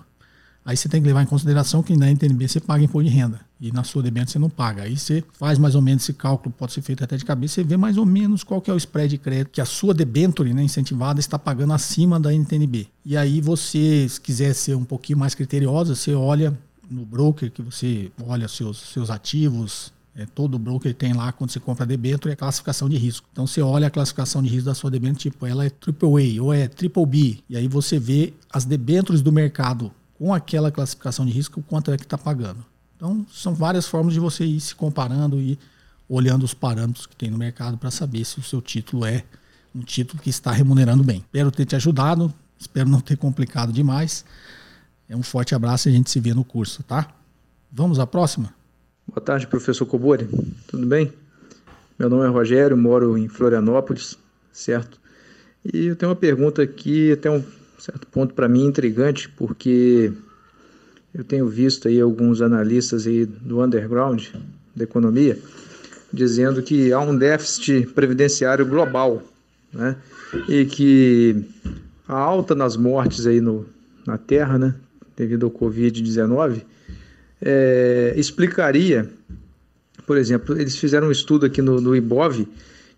Aí 0.70 0.76
você 0.76 0.88
tem 0.88 1.02
que 1.02 1.08
levar 1.08 1.24
em 1.24 1.26
consideração 1.26 1.82
que 1.82 1.96
na 1.96 2.08
NTNB 2.08 2.46
você 2.46 2.60
paga 2.60 2.84
imposto 2.84 3.10
de 3.10 3.12
renda 3.12 3.40
e 3.60 3.72
na 3.72 3.82
sua 3.82 4.04
debênture 4.04 4.30
você 4.30 4.38
não 4.38 4.48
paga. 4.48 4.84
Aí 4.84 4.96
você 4.96 5.24
faz 5.32 5.58
mais 5.58 5.74
ou 5.74 5.82
menos 5.82 6.04
esse 6.04 6.12
cálculo, 6.12 6.54
pode 6.56 6.72
ser 6.72 6.80
feito 6.80 7.02
até 7.02 7.16
de 7.16 7.24
cabeça, 7.24 7.54
você 7.54 7.64
vê 7.64 7.76
mais 7.76 7.98
ou 7.98 8.06
menos 8.06 8.44
qual 8.44 8.60
que 8.60 8.70
é 8.70 8.74
o 8.74 8.76
spread 8.76 9.10
de 9.10 9.18
crédito 9.18 9.50
que 9.50 9.60
a 9.60 9.64
sua 9.64 9.92
debênture 9.92 10.54
né, 10.54 10.62
incentivada 10.62 11.18
está 11.18 11.36
pagando 11.36 11.72
acima 11.72 12.20
da 12.20 12.32
NTNB. 12.32 12.86
E 13.04 13.16
aí 13.16 13.40
você, 13.40 14.06
se 14.08 14.20
quiser 14.20 14.54
ser 14.54 14.76
um 14.76 14.84
pouquinho 14.84 15.18
mais 15.18 15.34
criteriosa, 15.34 15.96
você 15.96 16.14
olha 16.14 16.56
no 16.88 17.04
broker 17.04 17.50
que 17.50 17.62
você 17.62 18.12
olha 18.24 18.46
seus, 18.46 18.78
seus 18.78 19.10
ativos, 19.10 19.92
é, 20.14 20.24
todo 20.24 20.56
broker 20.56 20.94
tem 20.94 21.12
lá, 21.14 21.32
quando 21.32 21.50
você 21.50 21.58
compra 21.58 21.84
debênture, 21.84 22.32
é 22.32 22.36
classificação 22.36 22.88
de 22.88 22.96
risco. 22.96 23.26
Então 23.32 23.44
você 23.44 23.60
olha 23.60 23.88
a 23.88 23.90
classificação 23.90 24.40
de 24.40 24.48
risco 24.48 24.66
da 24.66 24.74
sua 24.74 24.88
debênture, 24.88 25.30
tipo, 25.30 25.46
ela 25.46 25.66
é 25.66 25.68
AAA 25.68 26.40
ou 26.40 26.54
é 26.54 26.68
Triple 26.68 27.06
B. 27.06 27.38
E 27.48 27.56
aí 27.56 27.66
você 27.66 27.98
vê 27.98 28.34
as 28.52 28.64
debêntures 28.64 29.20
do 29.20 29.32
mercado 29.32 29.90
com 30.20 30.34
aquela 30.34 30.70
classificação 30.70 31.24
de 31.24 31.32
risco, 31.32 31.64
quanto 31.66 31.90
é 31.90 31.96
que 31.96 32.02
está 32.02 32.18
pagando. 32.18 32.62
Então, 32.94 33.24
são 33.32 33.54
várias 33.54 33.86
formas 33.86 34.12
de 34.12 34.20
você 34.20 34.44
ir 34.44 34.60
se 34.60 34.74
comparando 34.74 35.40
e 35.40 35.58
olhando 36.06 36.42
os 36.44 36.52
parâmetros 36.52 37.06
que 37.06 37.16
tem 37.16 37.30
no 37.30 37.38
mercado 37.38 37.78
para 37.78 37.90
saber 37.90 38.22
se 38.26 38.38
o 38.38 38.42
seu 38.42 38.60
título 38.60 39.06
é 39.06 39.24
um 39.74 39.80
título 39.80 40.22
que 40.22 40.28
está 40.28 40.52
remunerando 40.52 41.02
bem. 41.02 41.20
Espero 41.20 41.50
ter 41.50 41.64
te 41.64 41.74
ajudado. 41.74 42.30
Espero 42.58 42.86
não 42.86 43.00
ter 43.00 43.16
complicado 43.16 43.72
demais. 43.72 44.22
É 45.08 45.16
um 45.16 45.22
forte 45.22 45.54
abraço 45.54 45.88
e 45.88 45.92
a 45.92 45.94
gente 45.94 46.10
se 46.10 46.20
vê 46.20 46.34
no 46.34 46.44
curso, 46.44 46.82
tá? 46.82 47.08
Vamos 47.72 47.98
à 47.98 48.06
próxima? 48.06 48.52
Boa 49.08 49.24
tarde, 49.24 49.46
professor 49.46 49.86
Cobori. 49.86 50.28
Tudo 50.66 50.86
bem? 50.86 51.10
Meu 51.98 52.10
nome 52.10 52.26
é 52.26 52.28
Rogério, 52.28 52.76
moro 52.76 53.16
em 53.16 53.26
Florianópolis, 53.26 54.18
certo? 54.52 55.00
E 55.64 55.86
eu 55.86 55.96
tenho 55.96 56.10
uma 56.10 56.16
pergunta 56.16 56.60
aqui, 56.60 57.10
até 57.12 57.30
um 57.30 57.42
certo 57.80 58.06
ponto 58.06 58.34
para 58.34 58.48
mim 58.48 58.66
intrigante, 58.66 59.28
porque 59.28 60.12
eu 61.14 61.24
tenho 61.24 61.48
visto 61.48 61.88
aí 61.88 62.00
alguns 62.00 62.40
analistas 62.40 63.06
aí 63.06 63.26
do 63.26 63.62
underground 63.62 64.28
da 64.76 64.84
economia 64.84 65.38
dizendo 66.12 66.62
que 66.62 66.92
há 66.92 67.00
um 67.00 67.16
déficit 67.16 67.86
previdenciário 67.94 68.66
global, 68.66 69.22
né? 69.72 69.96
E 70.48 70.64
que 70.64 71.44
a 72.06 72.16
alta 72.16 72.54
nas 72.54 72.76
mortes 72.76 73.26
aí 73.26 73.40
no, 73.40 73.66
na 74.06 74.18
Terra, 74.18 74.58
né, 74.58 74.74
devido 75.16 75.46
ao 75.46 75.50
Covid-19, 75.50 76.62
é, 77.40 78.12
explicaria, 78.16 79.08
por 80.06 80.16
exemplo, 80.16 80.60
eles 80.60 80.76
fizeram 80.76 81.08
um 81.08 81.12
estudo 81.12 81.46
aqui 81.46 81.62
no, 81.62 81.80
no 81.80 81.94
IBOV, 81.94 82.46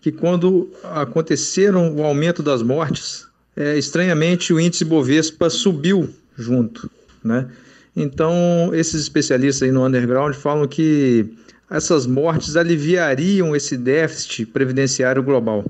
que 0.01 0.11
quando 0.11 0.69
aconteceram 0.83 1.95
o 1.95 2.03
aumento 2.03 2.43
das 2.43 2.61
mortes, 2.61 3.27
é, 3.55 3.77
estranhamente 3.77 4.53
o 4.53 4.59
índice 4.59 4.83
Bovespa 4.83 5.49
subiu 5.49 6.09
junto, 6.37 6.89
né? 7.23 7.47
Então, 7.95 8.71
esses 8.73 9.01
especialistas 9.01 9.63
aí 9.63 9.71
no 9.71 9.85
underground 9.85 10.33
falam 10.33 10.67
que 10.67 11.31
essas 11.69 12.07
mortes 12.07 12.55
aliviariam 12.55 13.55
esse 13.55 13.77
déficit 13.77 14.47
previdenciário 14.47 15.21
global. 15.21 15.63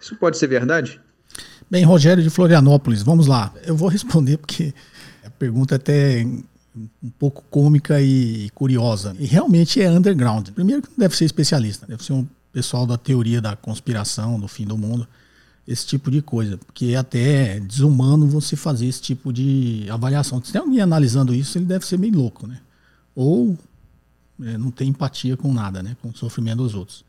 Isso 0.00 0.14
pode 0.16 0.38
ser 0.38 0.46
verdade? 0.46 1.00
Bem, 1.70 1.84
Rogério 1.84 2.22
de 2.22 2.30
Florianópolis, 2.30 3.02
vamos 3.02 3.26
lá. 3.26 3.52
Eu 3.66 3.76
vou 3.76 3.88
responder 3.88 4.36
porque 4.36 4.72
a 5.24 5.30
pergunta 5.30 5.74
é 5.74 5.76
até 5.76 6.26
um 7.02 7.10
pouco 7.18 7.44
cômica 7.50 8.00
e 8.00 8.50
curiosa. 8.54 9.16
E 9.18 9.26
realmente 9.26 9.80
é 9.80 9.90
underground. 9.90 10.50
Primeiro 10.50 10.82
que 10.82 10.88
não 10.90 10.98
deve 10.98 11.16
ser 11.16 11.24
especialista, 11.24 11.86
deve 11.86 12.04
ser 12.04 12.12
um 12.12 12.26
pessoal 12.52 12.86
da 12.86 12.96
teoria 12.96 13.40
da 13.40 13.56
conspiração, 13.56 14.38
do 14.38 14.46
fim 14.46 14.64
do 14.64 14.76
mundo, 14.76 15.06
esse 15.66 15.86
tipo 15.86 16.10
de 16.10 16.20
coisa. 16.22 16.58
Porque 16.58 16.86
é 16.86 16.96
até 16.96 17.60
desumano 17.60 18.26
você 18.26 18.56
fazer 18.56 18.86
esse 18.86 19.00
tipo 19.00 19.32
de 19.32 19.86
avaliação. 19.90 20.42
Se 20.42 20.52
tem 20.52 20.60
alguém 20.60 20.80
analisando 20.80 21.34
isso, 21.34 21.58
ele 21.58 21.64
deve 21.64 21.86
ser 21.86 21.98
meio 21.98 22.16
louco, 22.16 22.46
né? 22.46 22.60
Ou 23.14 23.56
é, 24.42 24.58
não 24.58 24.70
tem 24.70 24.88
empatia 24.88 25.36
com 25.36 25.52
nada, 25.52 25.82
né? 25.82 25.96
Com 26.02 26.08
o 26.08 26.16
sofrimento 26.16 26.58
dos 26.58 26.74
outros 26.74 27.04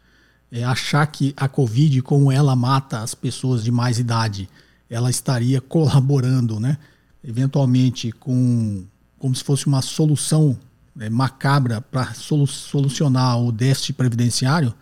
é, 0.52 0.64
achar 0.64 1.06
que 1.08 1.34
a 1.36 1.48
Covid, 1.48 2.02
como 2.02 2.32
ela 2.32 2.56
mata 2.56 3.02
as 3.02 3.14
pessoas 3.14 3.64
de 3.64 3.72
mais 3.72 4.00
idade, 4.00 4.50
ela 4.90 5.10
estaria 5.10 5.60
colaborando, 5.62 6.60
né? 6.60 6.78
Eventualmente 7.24 8.12
com 8.12 8.86
como 9.18 9.34
se 9.34 9.44
fosse 9.44 9.66
uma 9.66 9.82
solução 9.82 10.58
é, 11.00 11.10
macabra 11.10 11.82
para 11.82 12.14
solu 12.14 12.46
solucionar 12.46 13.40
o 13.40 13.52
déficit 13.52 13.94
previdenciário, 13.94 14.74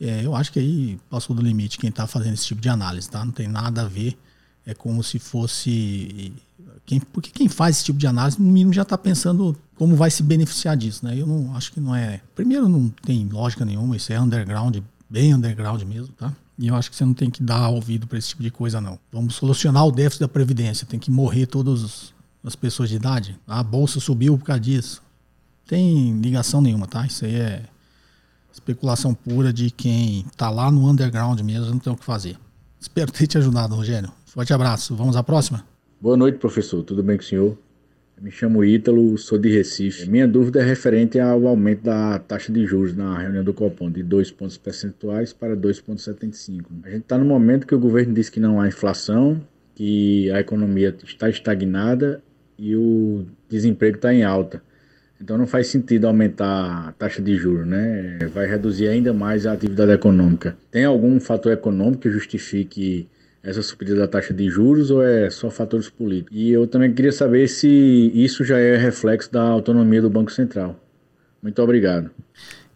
é, 0.00 0.24
eu 0.24 0.34
acho 0.34 0.52
que 0.52 0.58
aí 0.58 0.98
passou 1.10 1.34
do 1.34 1.42
limite 1.42 1.78
quem 1.78 1.90
está 1.90 2.06
fazendo 2.06 2.34
esse 2.34 2.46
tipo 2.46 2.60
de 2.60 2.68
análise, 2.68 3.08
tá? 3.10 3.24
Não 3.24 3.32
tem 3.32 3.48
nada 3.48 3.82
a 3.82 3.88
ver. 3.88 4.16
É 4.64 4.74
como 4.74 5.02
se 5.02 5.18
fosse. 5.18 6.32
Quem, 6.84 7.00
porque 7.00 7.30
quem 7.30 7.48
faz 7.48 7.76
esse 7.76 7.84
tipo 7.86 7.98
de 7.98 8.06
análise, 8.06 8.40
no 8.40 8.50
mínimo, 8.50 8.72
já 8.72 8.82
está 8.82 8.96
pensando 8.96 9.56
como 9.76 9.96
vai 9.96 10.10
se 10.10 10.22
beneficiar 10.22 10.76
disso, 10.76 11.04
né? 11.04 11.18
Eu 11.18 11.26
não 11.26 11.54
acho 11.56 11.72
que 11.72 11.80
não 11.80 11.94
é. 11.94 12.20
Primeiro, 12.34 12.68
não 12.68 12.88
tem 12.88 13.26
lógica 13.28 13.64
nenhuma, 13.64 13.96
isso 13.96 14.12
é 14.12 14.20
underground 14.20 14.76
bem 15.08 15.34
underground 15.34 15.82
mesmo, 15.82 16.12
tá? 16.14 16.32
E 16.58 16.68
eu 16.68 16.74
acho 16.74 16.90
que 16.90 16.96
você 16.96 17.04
não 17.04 17.14
tem 17.14 17.30
que 17.30 17.42
dar 17.42 17.68
ouvido 17.68 18.06
para 18.06 18.18
esse 18.18 18.28
tipo 18.28 18.42
de 18.42 18.50
coisa, 18.50 18.80
não. 18.80 18.98
Vamos 19.12 19.36
solucionar 19.36 19.86
o 19.86 19.92
déficit 19.92 20.20
da 20.20 20.28
Previdência. 20.28 20.86
Tem 20.86 20.98
que 20.98 21.10
morrer 21.10 21.46
todas 21.46 22.12
as 22.42 22.56
pessoas 22.56 22.88
de 22.88 22.96
idade. 22.96 23.38
A 23.46 23.62
bolsa 23.62 24.00
subiu 24.00 24.36
por 24.36 24.44
causa 24.44 24.60
disso. 24.60 25.02
Tem 25.66 26.20
ligação 26.20 26.60
nenhuma, 26.60 26.86
tá? 26.86 27.06
Isso 27.06 27.24
aí 27.24 27.36
é 27.36 27.62
especulação 28.58 29.14
pura 29.14 29.52
de 29.52 29.70
quem 29.70 30.24
tá 30.36 30.50
lá 30.50 30.70
no 30.70 30.88
underground 30.88 31.40
mesmo, 31.40 31.70
não 31.70 31.78
tem 31.78 31.92
o 31.92 31.96
que 31.96 32.04
fazer. 32.04 32.36
Espero 32.80 33.10
ter 33.10 33.26
te 33.26 33.38
ajudado, 33.38 33.74
Rogério. 33.74 34.10
Forte 34.26 34.52
abraço. 34.52 34.94
Vamos 34.94 35.16
à 35.16 35.22
próxima? 35.22 35.64
Boa 36.00 36.16
noite, 36.16 36.38
professor. 36.38 36.82
Tudo 36.82 37.02
bem 37.02 37.16
com 37.16 37.22
o 37.22 37.26
senhor? 37.26 37.58
Me 38.20 38.32
chamo 38.32 38.64
Ítalo, 38.64 39.16
sou 39.16 39.38
de 39.38 39.48
Recife. 39.48 40.08
Minha 40.08 40.26
dúvida 40.26 40.60
é 40.60 40.64
referente 40.64 41.20
ao 41.20 41.46
aumento 41.46 41.84
da 41.84 42.18
taxa 42.18 42.52
de 42.52 42.66
juros 42.66 42.94
na 42.94 43.16
reunião 43.16 43.44
do 43.44 43.54
Copom, 43.54 43.90
de 43.90 44.02
2 44.02 44.32
pontos 44.32 44.58
percentuais 44.58 45.32
para 45.32 45.56
2,75. 45.56 46.64
A 46.82 46.90
gente 46.90 47.02
está 47.02 47.16
no 47.16 47.24
momento 47.24 47.66
que 47.66 47.74
o 47.74 47.78
governo 47.78 48.12
diz 48.12 48.28
que 48.28 48.40
não 48.40 48.60
há 48.60 48.66
inflação, 48.66 49.40
que 49.74 50.30
a 50.32 50.40
economia 50.40 50.96
está 51.04 51.30
estagnada 51.30 52.20
e 52.58 52.74
o 52.74 53.24
desemprego 53.48 53.96
está 53.96 54.12
em 54.12 54.24
alta. 54.24 54.60
Então 55.20 55.36
não 55.36 55.46
faz 55.46 55.66
sentido 55.66 56.06
aumentar 56.06 56.88
a 56.88 56.92
taxa 56.92 57.20
de 57.20 57.36
juros, 57.36 57.66
né? 57.66 58.18
Vai 58.32 58.46
reduzir 58.46 58.88
ainda 58.88 59.12
mais 59.12 59.46
a 59.46 59.52
atividade 59.52 59.92
econômica. 59.92 60.56
Tem 60.70 60.84
algum 60.84 61.18
fator 61.18 61.52
econômico 61.52 62.02
que 62.02 62.10
justifique 62.10 63.08
essa 63.42 63.62
subida 63.62 63.94
da 63.96 64.06
taxa 64.06 64.32
de 64.32 64.48
juros 64.48 64.90
ou 64.90 65.02
é 65.02 65.28
só 65.30 65.50
fatores 65.50 65.88
políticos? 65.88 66.36
E 66.36 66.50
eu 66.50 66.66
também 66.66 66.92
queria 66.92 67.12
saber 67.12 67.48
se 67.48 67.68
isso 68.14 68.44
já 68.44 68.58
é 68.58 68.76
reflexo 68.76 69.32
da 69.32 69.42
autonomia 69.42 70.02
do 70.02 70.10
Banco 70.10 70.30
Central. 70.30 70.78
Muito 71.42 71.60
obrigado. 71.62 72.10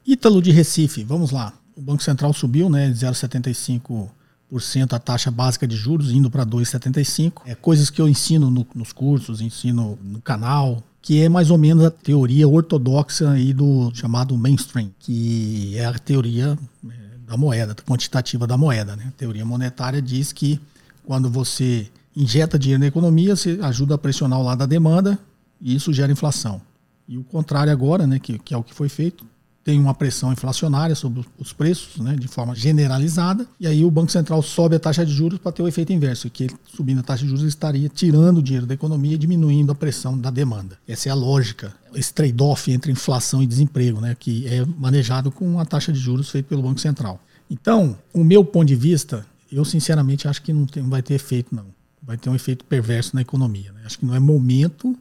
Ítalo 0.07 0.43
de 0.43 0.51
Recife, 0.51 1.05
vamos 1.05 1.31
lá. 1.31 1.53
O 1.77 1.81
Banco 1.81 2.03
Central 2.03 2.33
subiu, 2.33 2.69
né, 2.69 2.91
de 2.91 2.95
0,75% 2.95 4.93
a 4.93 4.99
taxa 4.99 5.31
básica 5.31 5.67
de 5.67 5.77
juros, 5.77 6.11
indo 6.11 6.31
para 6.31 6.45
2,75%. 6.45 7.43
É 7.47 7.55
coisas 7.55 7.89
que 7.89 8.01
eu 8.01 8.09
ensino 8.09 8.51
no, 8.51 8.67
nos 8.75 8.93
cursos, 8.93 9.41
ensino 9.41 9.99
no 10.03 10.21
canal, 10.21 10.83
que 11.03 11.21
é 11.21 11.29
mais 11.29 11.51
ou 11.51 11.59
menos 11.59 11.85
a 11.85 11.91
teoria 11.91 12.49
ortodoxa 12.49 13.31
aí 13.33 13.53
do 13.53 13.91
chamado 13.93 14.39
mainstream, 14.39 14.91
que 15.01 15.77
é 15.77 15.85
a 15.85 15.99
teoria 15.99 16.57
é, 16.89 17.19
da 17.27 17.37
moeda, 17.37 17.75
quantitativa 17.75 18.47
da 18.47 18.57
moeda. 18.57 18.95
Né? 18.95 19.07
A 19.09 19.11
teoria 19.11 19.45
monetária 19.45 20.01
diz 20.01 20.33
que 20.33 20.61
quando 21.05 21.29
você 21.29 21.91
injeta 22.17 22.57
dinheiro 22.57 22.81
na 22.81 22.87
economia, 22.87 23.35
você 23.35 23.59
ajuda 23.61 23.97
a 23.97 23.99
pressionar 23.99 24.39
o 24.39 24.45
lado 24.45 24.59
da 24.59 24.67
demanda 24.67 25.19
e 25.61 25.75
isso 25.75 25.93
gera 25.93 26.13
inflação. 26.13 26.63
E 27.09 27.19
o 27.19 27.25
contrário 27.25 27.73
agora, 27.73 28.07
né, 28.07 28.21
que, 28.21 28.39
que 28.39 28.55
é 28.55 28.57
o 28.57 28.63
que 28.63 28.73
foi 28.73 28.89
feito, 28.89 29.27
tem 29.65 29.79
uma 29.79 29.95
pressão 29.95 30.33
inflacionária 30.33 30.95
sobre 30.95 31.25
os 31.39 31.53
preços, 31.53 32.01
né, 32.01 32.17
de 32.17 32.27
forma 32.27 32.55
generalizada, 32.55 33.47
e 33.61 33.67
aí 33.67 33.85
o 33.85 33.91
Banco 33.91 34.11
Central 34.11 34.43
sobe 34.43 34.77
a 34.77 34.81
taxa 34.81 35.07
de 35.07 35.13
juros 35.13 35.39
para 35.39 35.53
ter 35.53 35.63
o 35.63 35.69
efeito 35.69 35.93
inverso, 35.93 36.29
que 36.29 36.49
subindo 36.75 36.99
a 36.99 37.03
taxa 37.03 37.23
de 37.23 37.29
juros 37.29 37.45
estaria 37.45 37.89
tirando 37.89 38.39
o 38.39 38.43
dinheiro 38.43 38.67
da 38.67 38.75
economia 38.75 39.15
e 39.15 39.19
diminuindo 39.19 39.71
a 39.71 39.75
pressão 39.75 40.19
da 40.19 40.31
demanda. 40.31 40.77
Essa 40.87 41.09
é 41.09 41.13
a 41.13 41.15
lógica, 41.15 41.73
esse 41.95 42.13
trade-off 42.13 42.71
entre 42.73 42.91
inflação 42.91 43.43
e 43.43 43.47
desemprego, 43.47 44.01
né, 44.01 44.17
que 44.19 44.47
é 44.49 44.65
manejado 44.65 45.31
com 45.31 45.61
a 45.61 45.65
taxa 45.65 45.93
de 45.93 45.99
juros 45.99 46.29
feita 46.29 46.49
pelo 46.49 46.63
Banco 46.63 46.81
Central. 46.81 47.21
Então, 47.49 47.97
o 48.13 48.25
meu 48.25 48.45
ponto 48.45 48.67
de 48.67 48.75
vista, 48.75 49.25
eu 49.51 49.65
sinceramente 49.65 50.27
acho 50.27 50.43
que 50.43 50.53
não, 50.53 50.67
tem, 50.67 50.83
vai 50.83 51.03
ter 51.03 51.15
efeito, 51.15 51.55
não. 51.55 51.67
Vai 52.03 52.17
ter 52.17 52.29
um 52.29 52.35
efeito 52.35 52.65
perverso 52.65 53.15
na 53.15 53.21
economia. 53.21 53.71
Né? 53.73 53.83
Acho 53.85 53.99
que 53.99 54.07
não 54.07 54.15
é 54.15 54.19
momento 54.19 54.99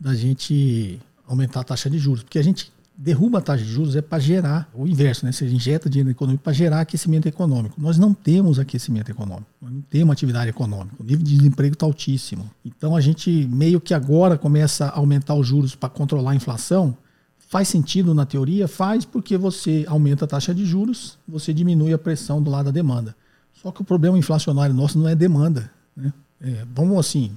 da 0.00 0.14
gente 0.14 0.98
aumentar 1.26 1.60
a 1.60 1.64
taxa 1.64 1.90
de 1.90 1.98
juros, 1.98 2.22
porque 2.22 2.38
a 2.38 2.42
gente 2.42 2.71
derruba 2.96 3.38
a 3.38 3.40
taxa 3.40 3.64
de 3.64 3.70
juros 3.70 3.96
é 3.96 4.02
para 4.02 4.18
gerar 4.18 4.70
o 4.74 4.86
inverso, 4.86 5.24
né? 5.24 5.32
Você 5.32 5.46
injeta 5.46 5.88
dinheiro 5.88 6.08
na 6.08 6.12
economia 6.12 6.40
para 6.42 6.52
gerar 6.52 6.80
aquecimento 6.80 7.26
econômico. 7.26 7.80
Nós 7.80 7.98
não 7.98 8.12
temos 8.12 8.58
aquecimento 8.58 9.10
econômico, 9.10 9.46
nós 9.60 9.72
não 9.72 9.80
temos 9.82 10.12
atividade 10.12 10.50
econômica. 10.50 10.96
O 10.98 11.04
nível 11.04 11.24
de 11.24 11.36
desemprego 11.36 11.74
está 11.74 11.86
altíssimo. 11.86 12.50
Então 12.64 12.94
a 12.94 13.00
gente 13.00 13.30
meio 13.50 13.80
que 13.80 13.94
agora 13.94 14.36
começa 14.38 14.86
a 14.86 14.98
aumentar 14.98 15.34
os 15.34 15.46
juros 15.46 15.74
para 15.74 15.88
controlar 15.88 16.32
a 16.32 16.34
inflação. 16.34 16.96
Faz 17.38 17.68
sentido 17.68 18.14
na 18.14 18.24
teoria? 18.24 18.66
Faz 18.66 19.04
porque 19.04 19.36
você 19.36 19.84
aumenta 19.88 20.24
a 20.24 20.28
taxa 20.28 20.54
de 20.54 20.64
juros, 20.64 21.18
você 21.26 21.52
diminui 21.52 21.92
a 21.92 21.98
pressão 21.98 22.42
do 22.42 22.50
lado 22.50 22.66
da 22.66 22.70
demanda. 22.70 23.14
Só 23.52 23.70
que 23.70 23.82
o 23.82 23.84
problema 23.84 24.18
inflacionário 24.18 24.74
nosso 24.74 24.98
não 24.98 25.08
é 25.08 25.14
demanda. 25.14 25.70
Né? 25.96 26.12
É, 26.40 26.66
vamos 26.74 26.98
assim, 26.98 27.36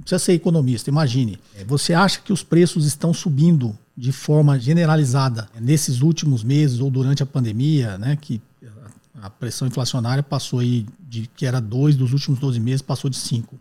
precisa 0.00 0.18
ser 0.18 0.32
economista, 0.32 0.90
imagine. 0.90 1.38
É, 1.56 1.64
você 1.64 1.94
acha 1.94 2.20
que 2.20 2.32
os 2.32 2.42
preços 2.42 2.86
estão 2.86 3.12
subindo 3.12 3.76
de 3.96 4.12
forma 4.12 4.58
generalizada 4.58 5.48
nesses 5.60 6.00
últimos 6.00 6.42
meses 6.42 6.80
ou 6.80 6.90
durante 6.90 7.22
a 7.22 7.26
pandemia, 7.26 7.96
né, 7.98 8.16
que 8.16 8.40
a 9.24 9.30
pressão 9.30 9.66
inflacionária 9.66 10.22
passou 10.22 10.58
aí 10.58 10.86
de 11.08 11.30
que 11.34 11.46
era 11.46 11.58
2 11.58 11.96
dos 11.96 12.12
últimos 12.12 12.38
12 12.38 12.60
meses, 12.60 12.82
passou 12.82 13.08
de 13.08 13.16
5. 13.16 13.58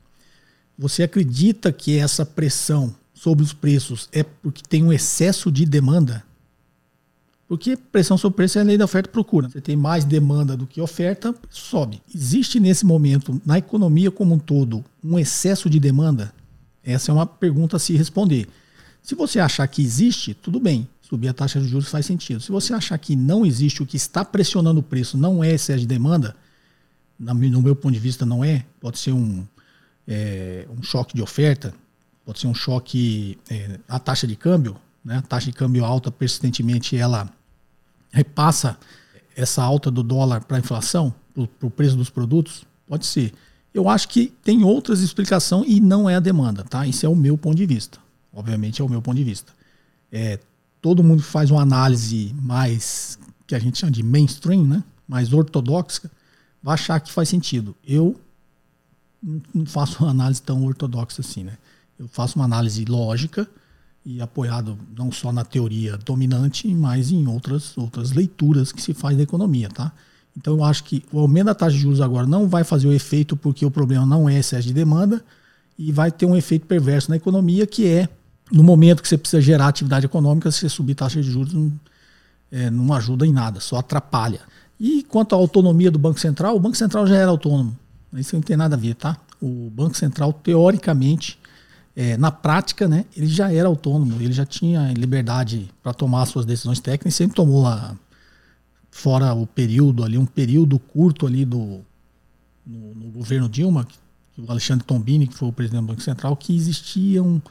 Você 0.77 1.03
acredita 1.03 1.71
que 1.71 1.97
essa 1.97 2.25
pressão 2.25 2.93
sobre 3.13 3.45
os 3.45 3.53
preços 3.53 4.09
é 4.11 4.23
porque 4.23 4.61
tem 4.67 4.83
um 4.83 4.91
excesso 4.91 5.49
de 5.49 5.65
demanda? 5.65 6.21
Porque 7.53 7.77
pressão 7.77 8.17
sobre 8.17 8.38
preço 8.38 8.57
é 8.57 8.62
a 8.62 8.63
lei 8.63 8.79
da 8.79 8.86
oferta 8.86 9.07
e 9.07 9.12
procura. 9.12 9.48
Você 9.48 9.62
tem 9.62 9.75
mais 9.75 10.03
demanda 10.03 10.57
do 10.57 10.65
que 10.65 10.81
oferta, 10.81 11.36
sobe. 11.51 12.01
Existe 12.12 12.60
nesse 12.60 12.83
momento, 12.83 13.39
na 13.45 13.60
economia 13.60 14.10
como 14.10 14.33
um 14.33 14.39
todo, 14.39 14.83
um 15.03 15.19
excesso 15.19 15.69
de 15.69 15.79
demanda? 15.79 16.33
Essa 16.83 17.12
é 17.12 17.13
uma 17.13 17.27
pergunta 17.27 17.75
a 17.75 17.79
se 17.79 17.95
responder. 17.95 18.48
Se 19.03 19.13
você 19.13 19.39
achar 19.39 19.67
que 19.67 19.83
existe, 19.83 20.33
tudo 20.33 20.60
bem. 20.60 20.89
Subir 21.03 21.27
a 21.27 21.33
taxa 21.33 21.62
de 21.62 21.67
juros 21.67 21.89
faz 21.89 22.07
sentido. 22.07 22.41
Se 22.41 22.51
você 22.51 22.74
achar 22.74 22.98
que 22.98 23.15
não 23.15 23.45
existe, 23.45 23.83
o 23.83 23.86
que 23.86 23.98
está 23.98 24.25
pressionando 24.25 24.79
o 24.79 24.83
preço 24.83 25.15
não 25.15 25.43
é 25.43 25.53
excesso 25.53 25.81
de 25.81 25.86
demanda, 25.86 26.36
no 27.19 27.62
meu 27.62 27.75
ponto 27.75 27.93
de 27.93 28.00
vista 28.00 28.25
não 28.25 28.43
é, 28.43 28.65
pode 28.81 28.98
ser 28.98 29.12
um, 29.12 29.45
é, 30.07 30.65
um 30.75 30.81
choque 30.81 31.13
de 31.13 31.22
oferta, 31.22 31.72
pode 32.25 32.39
ser 32.39 32.48
um 32.48 32.55
choque 32.55 33.38
é, 33.48 33.79
a 33.88 34.00
taxa 34.00 34.25
de 34.25 34.36
câmbio, 34.36 34.75
né? 35.05 35.17
A 35.17 35.22
taxa 35.22 35.48
de 35.48 35.53
câmbio 35.53 35.86
alta 35.86 36.12
persistentemente 36.12 36.98
ela 36.98 37.29
repassa 38.13 38.77
essa 39.36 39.62
alta 39.63 39.89
do 39.89 40.03
dólar 40.03 40.46
para 40.46 40.58
a 40.58 40.60
inflação, 40.60 41.13
para 41.34 41.67
o 41.67 41.72
preço 41.72 41.98
dos 41.98 42.10
produtos, 42.10 42.63
pode 42.88 43.08
ser. 43.08 43.34
Eu 43.74 43.89
acho 43.89 44.08
que 44.08 44.32
tem 44.43 44.63
outras 44.63 45.01
explicações 45.01 45.65
e 45.67 45.79
não 45.79 46.08
é 46.08 46.15
a 46.15 46.20
demanda, 46.20 46.63
tá? 46.63 46.86
Isso 46.86 47.05
é 47.05 47.10
o 47.10 47.15
meu 47.15 47.36
ponto 47.36 47.58
de 47.58 47.65
vista. 47.65 47.98
Obviamente 48.32 48.82
é 48.82 48.86
o 48.86 48.89
meu 48.89 49.01
ponto 49.01 49.17
de 49.17 49.24
vista. 49.24 49.51
É, 50.12 50.39
todo 50.79 51.03
mundo 51.03 51.24
faz 51.24 51.50
uma 51.50 51.62
análise 51.62 52.36
mais 52.39 53.17
que 53.48 53.55
a 53.55 53.60
gente 53.60 53.79
chama 53.79 53.91
de 53.91 54.03
mainstream, 54.03 54.63
né? 54.63 54.84
Mais 55.08 55.34
ortodoxa, 55.34 56.10
vai 56.62 56.75
achar 56.75 57.00
que 57.00 57.12
faz 57.12 57.27
sentido. 57.27 57.75
Eu 57.86 58.20
não 59.53 59.65
faço 59.65 60.03
uma 60.03 60.12
análise 60.12 60.41
tão 60.41 60.63
ortodoxa 60.63 61.22
assim, 61.22 61.43
né? 61.43 61.58
Eu 61.98 62.08
faço 62.08 62.38
uma 62.38 62.46
análise 62.46 62.86
lógica 62.86 63.50
e 64.05 64.22
apoiado 64.22 64.77
não 64.98 65.12
só 65.12 65.31
na 65.31 65.45
teoria 65.45 65.98
dominante, 65.98 66.67
mas 66.67 67.12
em 67.12 67.27
outras 67.27 67.77
outras 67.77 68.12
leituras 68.12 68.72
que 68.72 68.81
se 68.81 68.93
faz 68.93 69.15
da 69.15 69.24
economia, 69.24 69.69
tá? 69.69 69.91
Então 70.36 70.55
eu 70.55 70.63
acho 70.63 70.83
que 70.83 71.03
o 71.12 71.19
aumento 71.19 71.45
da 71.45 71.55
taxa 71.55 71.75
de 71.75 71.81
juros 71.81 72.01
agora 72.01 72.27
não 72.27 72.48
vai 72.48 72.63
fazer 72.63 72.88
o 72.88 72.93
efeito 72.93 73.36
porque 73.36 73.65
o 73.65 73.72
problema 73.72 74.05
não 74.05 74.27
é 74.27 74.38
excesso 74.39 74.67
de 74.67 74.74
demanda 74.74 75.24
e 75.77 75.91
vai 75.91 76.12
ter 76.12 76.25
um 76.25 76.36
efeito 76.36 76.65
perverso 76.65 77.10
na 77.10 77.15
economia 77.15 77.65
que 77.65 77.88
é 77.88 78.10
no 78.51 78.63
momento 78.63 79.01
que 79.01 79.07
você 79.07 79.17
precisa 79.17 79.41
gerar 79.41 79.67
atividade 79.67 80.05
econômica, 80.05 80.51
se 80.51 80.60
você 80.60 80.69
subir 80.69 80.95
taxa 80.95 81.22
de 81.22 81.31
juros 81.31 81.53
não, 81.53 81.72
é, 82.51 82.69
não 82.69 82.93
ajuda 82.93 83.25
em 83.25 83.31
nada, 83.31 83.60
só 83.60 83.77
atrapalha. 83.77 84.41
E 84.79 85.03
quanto 85.03 85.33
à 85.33 85.38
autonomia 85.38 85.89
do 85.89 85.98
Banco 85.98 86.19
Central, 86.19 86.55
o 86.55 86.60
Banco 86.60 86.75
Central 86.75 87.07
já 87.07 87.15
era 87.15 87.31
autônomo. 87.31 87.77
Isso 88.13 88.36
não 88.36 88.43
tem 88.43 88.57
nada 88.57 88.75
a 88.75 88.77
ver, 88.77 88.95
tá? 88.95 89.17
O 89.41 89.72
Banco 89.72 89.98
Central, 89.98 90.33
teoricamente, 90.33 91.39
é, 91.95 92.17
na 92.17 92.31
prática, 92.31 92.88
né, 92.88 93.05
ele 93.15 93.27
já 93.27 93.53
era 93.53 93.67
autônomo, 93.67 94.19
ele 94.21 94.33
já 94.33 94.45
tinha 94.45 94.91
liberdade 94.93 95.69
para 95.81 95.93
tomar 95.93 96.25
suas 96.25 96.45
decisões 96.45 96.79
técnicas, 96.79 97.13
sempre 97.13 97.35
tomou 97.35 97.62
lá, 97.62 97.95
fora 98.89 99.33
o 99.33 99.45
período 99.45 100.03
ali, 100.03 100.17
um 100.17 100.25
período 100.25 100.79
curto 100.79 101.27
ali 101.27 101.45
do 101.45 101.81
no, 102.65 102.95
no 102.95 103.12
governo 103.12 103.50
Dilma, 103.50 103.88
o 104.38 104.50
Alexandre 104.50 104.85
Tombini, 104.85 105.27
que 105.27 105.35
foi 105.35 105.50
o 105.50 105.51
presidente 105.51 105.81
do 105.81 105.88
Banco 105.88 106.01
Central, 106.01 106.35
que 106.35 106.55
existia 106.55 107.21
um, 107.21 107.41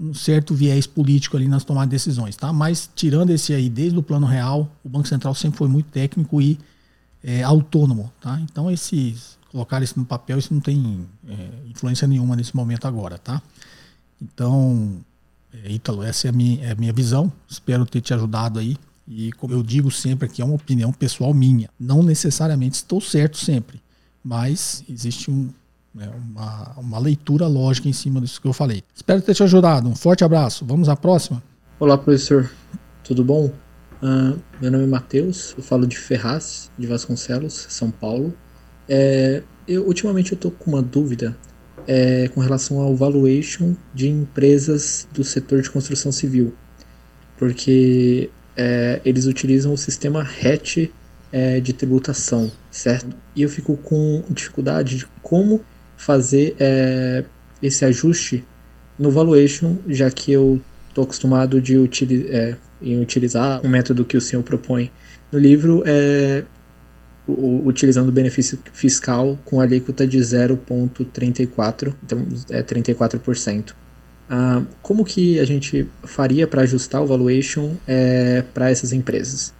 um 0.00 0.14
certo 0.14 0.54
viés 0.54 0.86
político 0.86 1.36
ali 1.36 1.46
nas 1.46 1.64
tomadas 1.64 1.88
de 1.88 1.94
decisões, 1.94 2.34
tá? 2.34 2.52
Mas 2.52 2.90
tirando 2.94 3.30
esse 3.30 3.52
aí, 3.52 3.68
desde 3.68 3.98
o 3.98 4.02
plano 4.02 4.26
real, 4.26 4.70
o 4.82 4.88
Banco 4.88 5.06
Central 5.06 5.34
sempre 5.34 5.58
foi 5.58 5.68
muito 5.68 5.90
técnico 5.90 6.40
e 6.40 6.58
é, 7.22 7.42
autônomo, 7.42 8.12
tá? 8.20 8.40
Então 8.40 8.70
esses 8.70 9.38
colocar 9.50 9.80
isso 9.82 9.96
no 9.96 10.04
papel, 10.04 10.38
isso 10.38 10.52
não 10.52 10.60
tem 10.60 11.06
é, 11.28 11.48
influência 11.70 12.08
nenhuma 12.08 12.34
nesse 12.34 12.56
momento 12.56 12.88
agora, 12.88 13.18
tá? 13.18 13.40
Então, 14.20 14.98
é, 15.52 15.70
Ítalo, 15.70 16.02
essa 16.02 16.26
é 16.26 16.30
a, 16.30 16.32
minha, 16.32 16.64
é 16.64 16.72
a 16.72 16.74
minha 16.74 16.92
visão. 16.92 17.32
Espero 17.48 17.86
ter 17.86 18.00
te 18.00 18.12
ajudado 18.14 18.58
aí. 18.58 18.76
E 19.06 19.32
como 19.32 19.52
eu 19.52 19.62
digo 19.62 19.90
sempre 19.90 20.26
aqui, 20.26 20.40
é 20.40 20.44
uma 20.44 20.54
opinião 20.54 20.92
pessoal 20.92 21.34
minha. 21.34 21.68
Não 21.78 22.02
necessariamente 22.02 22.76
estou 22.76 23.00
certo 23.00 23.36
sempre, 23.36 23.80
mas 24.22 24.82
existe 24.88 25.30
um, 25.30 25.50
né, 25.94 26.10
uma, 26.16 26.72
uma 26.78 26.98
leitura 26.98 27.46
lógica 27.46 27.88
em 27.88 27.92
cima 27.92 28.20
disso 28.20 28.40
que 28.40 28.48
eu 28.48 28.52
falei. 28.52 28.82
Espero 28.94 29.20
ter 29.20 29.34
te 29.34 29.42
ajudado. 29.42 29.88
Um 29.88 29.94
forte 29.94 30.24
abraço. 30.24 30.64
Vamos 30.64 30.88
à 30.88 30.96
próxima. 30.96 31.42
Olá, 31.78 31.98
professor. 31.98 32.50
Tudo 33.02 33.22
bom? 33.22 33.52
Uh, 34.02 34.38
meu 34.60 34.70
nome 34.70 34.84
é 34.84 34.86
Matheus, 34.86 35.54
eu 35.56 35.62
falo 35.62 35.86
de 35.86 35.96
Ferraz, 35.96 36.70
de 36.78 36.86
Vasconcelos, 36.86 37.66
São 37.70 37.90
Paulo. 37.90 38.34
É, 38.88 39.42
eu, 39.66 39.86
ultimamente 39.86 40.32
eu 40.32 40.36
estou 40.36 40.50
com 40.50 40.72
uma 40.72 40.82
dúvida 40.82 41.36
é, 41.86 42.28
com 42.28 42.40
relação 42.40 42.80
ao 42.80 42.94
valuation 42.94 43.74
de 43.92 44.08
empresas 44.08 45.06
do 45.12 45.22
setor 45.22 45.62
de 45.62 45.70
construção 45.70 46.10
civil, 46.10 46.54
porque 47.36 48.30
é, 48.56 49.00
eles 49.04 49.26
utilizam 49.26 49.72
o 49.72 49.76
sistema 49.76 50.22
RET 50.22 50.90
é, 51.32 51.60
de 51.60 51.72
tributação, 51.72 52.50
certo? 52.70 53.14
E 53.34 53.42
eu 53.42 53.48
fico 53.48 53.76
com 53.76 54.22
dificuldade 54.30 54.98
de 54.98 55.06
como 55.22 55.60
fazer 55.96 56.54
é, 56.58 57.24
esse 57.62 57.84
ajuste 57.84 58.44
no 58.98 59.10
valuation, 59.10 59.76
já 59.88 60.10
que 60.10 60.30
eu 60.30 60.60
estou 60.88 61.04
acostumado 61.04 61.60
de 61.60 61.76
utili 61.76 62.28
é, 62.30 62.56
em 62.80 63.00
utilizar 63.00 63.60
o 63.64 63.68
método 63.68 64.04
que 64.04 64.16
o 64.16 64.20
senhor 64.20 64.42
propõe 64.42 64.90
no 65.32 65.38
livro, 65.38 65.82
é, 65.84 66.44
utilizando 67.26 68.08
o 68.08 68.12
benefício 68.12 68.58
fiscal 68.72 69.38
com 69.44 69.60
alíquota 69.60 70.06
de 70.06 70.18
0,34, 70.18 71.94
então 72.02 72.26
é 72.50 72.62
34%. 72.62 73.74
Ah, 74.28 74.62
como 74.82 75.04
que 75.04 75.38
a 75.38 75.44
gente 75.44 75.86
faria 76.02 76.46
para 76.46 76.62
ajustar 76.62 77.02
o 77.02 77.06
valuation 77.06 77.74
é, 77.86 78.42
para 78.42 78.70
essas 78.70 78.92
empresas? 78.92 79.52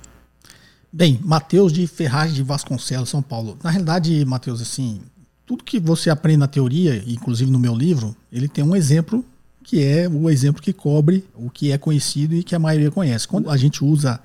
Bem, 0.93 1.19
Matheus 1.23 1.73
de 1.73 1.87
Ferraz 1.87 2.35
de 2.35 2.43
Vasconcelos, 2.43 3.09
São 3.09 3.23
Paulo. 3.23 3.59
Na 3.63 3.71
realidade, 3.71 4.25
Matheus, 4.25 4.63
assim, 4.63 5.01
tudo 5.45 5.65
que 5.65 5.81
você 5.81 6.09
aprende 6.09 6.39
na 6.39 6.47
teoria, 6.47 7.03
inclusive 7.07 7.51
no 7.51 7.59
meu 7.59 7.75
livro, 7.75 8.17
ele 8.33 8.49
tem 8.49 8.65
um 8.65 8.77
exemplo 8.77 9.25
que 9.63 9.83
é 9.83 10.09
o 10.09 10.29
exemplo 10.29 10.63
que 10.63 10.73
cobre 10.73 11.25
o 11.35 11.49
que 11.49 11.73
é 11.73 11.79
conhecido 11.79 12.35
e 12.35 12.45
que 12.45 12.55
a 12.55 12.59
maioria 12.59 12.91
conhece. 12.91 13.27
Quando 13.27 13.51
a 13.51 13.57
gente 13.57 13.83
usa 13.83 14.21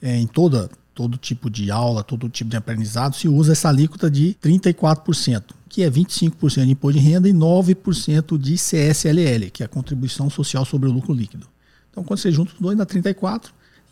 é, 0.00 0.16
em 0.16 0.26
toda 0.26 0.70
todo 1.00 1.16
tipo 1.16 1.48
de 1.48 1.70
aula, 1.70 2.04
todo 2.04 2.28
tipo 2.28 2.50
de 2.50 2.58
aprendizado, 2.58 3.16
se 3.16 3.26
usa 3.26 3.52
essa 3.52 3.70
alíquota 3.70 4.10
de 4.10 4.36
34%, 4.42 5.44
que 5.66 5.82
é 5.82 5.90
25% 5.90 6.66
de 6.66 6.72
imposto 6.72 7.00
de 7.00 7.06
renda 7.06 7.26
e 7.26 7.32
9% 7.32 8.36
de 8.36 8.54
CSLL, 8.56 9.50
que 9.50 9.62
é 9.62 9.66
a 9.66 9.68
contribuição 9.68 10.28
social 10.28 10.62
sobre 10.66 10.90
o 10.90 10.92
lucro 10.92 11.14
líquido. 11.14 11.46
Então, 11.90 12.04
quando 12.04 12.18
você 12.18 12.30
junta 12.30 12.52
os 12.52 12.60
dois, 12.60 12.76
dá 12.76 12.84
34%. 12.84 13.44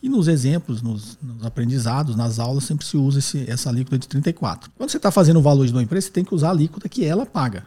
E 0.03 0.09
nos 0.11 0.29
exemplos, 0.29 0.83
nos, 0.83 1.17
nos 1.23 1.47
aprendizados, 1.47 2.15
nas 2.15 2.39
aulas, 2.39 2.65
sempre 2.65 2.85
se 2.85 2.99
usa 2.99 3.21
esse, 3.21 3.51
essa 3.51 3.71
alíquota 3.71 3.97
de 3.97 4.07
34%. 4.07 4.65
Quando 4.77 4.91
você 4.91 4.99
está 4.99 5.11
fazendo 5.11 5.39
o 5.39 5.43
valor 5.43 5.67
de 5.67 5.73
uma 5.73 5.83
empresa, 5.83 6.09
você 6.09 6.13
tem 6.13 6.23
que 6.23 6.35
usar 6.35 6.49
a 6.49 6.51
alíquota 6.51 6.91
que 6.91 7.07
ela 7.07 7.25
paga. 7.25 7.65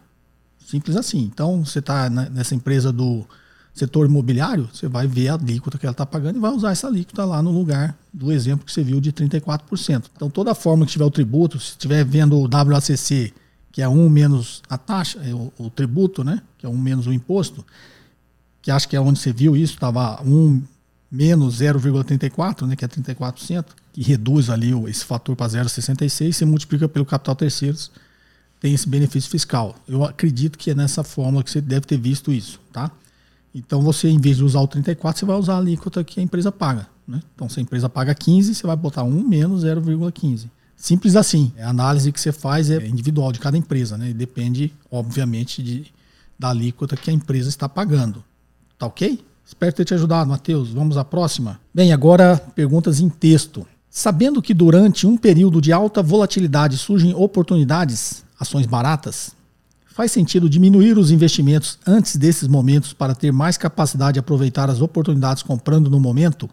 Simples 0.63 0.95
assim. 0.95 1.31
Então, 1.33 1.65
você 1.65 1.79
está 1.79 2.11
nessa 2.11 2.53
empresa 2.53 2.91
do 2.91 3.25
setor 3.73 4.05
imobiliário, 4.05 4.69
você 4.71 4.87
vai 4.87 5.07
ver 5.07 5.29
a 5.29 5.35
alíquota 5.35 5.77
que 5.77 5.85
ela 5.85 5.91
está 5.91 6.05
pagando 6.05 6.37
e 6.37 6.39
vai 6.39 6.51
usar 6.51 6.71
essa 6.71 6.87
alíquota 6.87 7.23
lá 7.23 7.41
no 7.41 7.51
lugar 7.51 7.97
do 8.13 8.31
exemplo 8.31 8.65
que 8.65 8.71
você 8.71 8.83
viu 8.83 8.99
de 8.99 9.11
34%. 9.13 10.05
Então, 10.15 10.29
toda 10.29 10.53
forma 10.53 10.85
que 10.85 10.91
tiver 10.91 11.05
o 11.05 11.11
tributo, 11.11 11.59
se 11.59 11.71
estiver 11.71 12.03
vendo 12.03 12.37
o 12.37 12.49
WACC, 12.49 13.33
que 13.71 13.81
é 13.81 13.87
1 13.87 14.09
menos 14.09 14.61
a 14.69 14.77
taxa, 14.77 15.19
é 15.23 15.33
o, 15.33 15.51
o, 15.57 15.69
tributo, 15.69 16.23
né? 16.23 16.41
que 16.57 16.65
é 16.65 16.69
1 16.69 16.77
menos 16.77 17.07
o 17.07 17.13
imposto, 17.13 17.65
que 18.61 18.69
acho 18.69 18.87
que 18.87 18.95
é 18.95 19.01
onde 19.01 19.19
você 19.19 19.31
viu 19.31 19.55
isso, 19.55 19.73
estava 19.73 20.21
1 20.21 20.61
menos 21.09 21.61
0,34, 21.61 22.67
né? 22.67 22.75
que 22.75 22.83
é 22.83 22.87
34%, 22.87 23.65
que 23.93 24.01
reduz 24.01 24.49
ali 24.49 24.71
esse 24.89 25.05
fator 25.05 25.35
para 25.35 25.47
0,66, 25.47 26.33
você 26.33 26.45
multiplica 26.45 26.89
pelo 26.89 27.05
capital 27.05 27.35
terceiros, 27.35 27.89
tem 28.59 28.73
esse 28.73 28.87
benefício 28.87 29.29
fiscal. 29.31 29.75
Eu 29.87 30.03
acredito 30.03 30.57
que 30.57 30.71
é 30.71 30.75
nessa 30.75 31.03
fórmula 31.03 31.43
que 31.43 31.49
você 31.49 31.61
deve 31.61 31.85
ter 31.85 31.97
visto 31.97 32.31
isso, 32.31 32.59
tá? 32.71 32.91
Então 33.53 33.81
você, 33.81 34.09
em 34.09 34.19
vez 34.19 34.37
de 34.37 34.43
usar 34.43 34.61
o 34.61 34.67
34, 34.67 35.19
você 35.19 35.25
vai 35.25 35.37
usar 35.37 35.55
a 35.55 35.57
alíquota 35.57 36.03
que 36.03 36.19
a 36.19 36.23
empresa 36.23 36.51
paga. 36.51 36.87
Né? 37.07 37.21
Então, 37.35 37.49
se 37.49 37.59
a 37.59 37.63
empresa 37.63 37.89
paga 37.89 38.15
15, 38.15 38.55
você 38.55 38.65
vai 38.65 38.75
botar 38.75 39.03
1 39.03 39.27
menos 39.27 39.65
0,15. 39.65 40.49
Simples 40.75 41.15
assim. 41.15 41.51
A 41.59 41.69
análise 41.69 42.11
que 42.11 42.19
você 42.19 42.31
faz 42.31 42.71
é 42.71 42.87
individual 42.87 43.31
de 43.31 43.39
cada 43.39 43.57
empresa, 43.57 43.97
né? 43.97 44.09
E 44.09 44.13
depende, 44.13 44.73
obviamente, 44.89 45.61
de, 45.61 45.93
da 46.39 46.49
alíquota 46.49 46.97
que 46.97 47.09
a 47.09 47.13
empresa 47.13 47.49
está 47.49 47.69
pagando. 47.69 48.23
Tá 48.79 48.87
ok? 48.87 49.23
Espero 49.45 49.73
ter 49.73 49.85
te 49.85 49.93
ajudado, 49.93 50.29
Matheus. 50.29 50.69
Vamos 50.69 50.97
à 50.97 51.03
próxima. 51.03 51.59
Bem, 51.73 51.91
agora 51.93 52.37
perguntas 52.55 52.99
em 52.99 53.09
texto. 53.09 53.67
Sabendo 53.89 54.41
que 54.41 54.53
durante 54.53 55.05
um 55.05 55.17
período 55.17 55.61
de 55.61 55.73
alta 55.73 56.01
volatilidade 56.01 56.77
surgem 56.77 57.13
oportunidades, 57.13 58.23
ações 58.39 58.65
baratas, 58.65 59.35
Faz 59.93 60.11
sentido 60.11 60.49
diminuir 60.49 60.97
os 60.97 61.11
investimentos 61.11 61.77
antes 61.85 62.15
desses 62.15 62.47
momentos 62.47 62.93
para 62.93 63.13
ter 63.13 63.31
mais 63.33 63.57
capacidade 63.57 64.13
de 64.13 64.19
aproveitar 64.19 64.69
as 64.69 64.81
oportunidades 64.81 65.43
comprando 65.43 65.89
no 65.89 65.99
momento? 65.99 66.49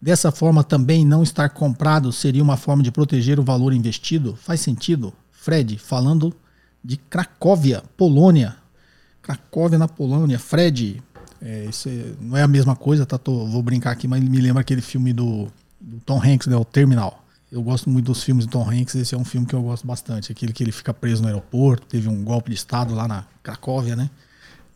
Dessa 0.00 0.30
forma, 0.30 0.62
também 0.62 1.04
não 1.04 1.24
estar 1.24 1.48
comprado 1.48 2.12
seria 2.12 2.42
uma 2.42 2.56
forma 2.56 2.82
de 2.82 2.92
proteger 2.92 3.40
o 3.40 3.42
valor 3.42 3.72
investido? 3.72 4.38
Faz 4.40 4.60
sentido? 4.60 5.12
Fred, 5.32 5.76
falando 5.76 6.32
de 6.84 6.96
Cracóvia, 6.96 7.82
Polônia. 7.96 8.56
Cracóvia 9.20 9.78
na 9.78 9.88
Polônia. 9.88 10.38
Fred, 10.38 11.02
é, 11.40 11.66
isso 11.68 11.88
é, 11.88 12.12
não 12.20 12.36
é 12.36 12.42
a 12.42 12.48
mesma 12.48 12.76
coisa, 12.76 13.04
tá? 13.04 13.18
Tô, 13.18 13.44
vou 13.46 13.62
brincar 13.62 13.90
aqui, 13.90 14.06
mas 14.06 14.22
me 14.22 14.40
lembra 14.40 14.60
aquele 14.60 14.80
filme 14.80 15.12
do, 15.12 15.48
do 15.80 15.98
Tom 16.06 16.20
Hanks, 16.22 16.46
né, 16.46 16.56
o 16.56 16.64
Terminal. 16.64 17.21
Eu 17.52 17.62
gosto 17.62 17.90
muito 17.90 18.06
dos 18.06 18.24
filmes 18.24 18.46
de 18.46 18.50
Tom 18.50 18.66
Hanks, 18.66 18.94
esse 18.94 19.14
é 19.14 19.18
um 19.18 19.26
filme 19.26 19.46
que 19.46 19.54
eu 19.54 19.62
gosto 19.62 19.86
bastante. 19.86 20.32
Aquele 20.32 20.54
que 20.54 20.64
ele 20.64 20.72
fica 20.72 20.94
preso 20.94 21.20
no 21.20 21.28
aeroporto, 21.28 21.86
teve 21.86 22.08
um 22.08 22.24
golpe 22.24 22.48
de 22.48 22.56
Estado 22.56 22.94
lá 22.94 23.06
na 23.06 23.26
Cracóvia, 23.42 23.94
né? 23.94 24.08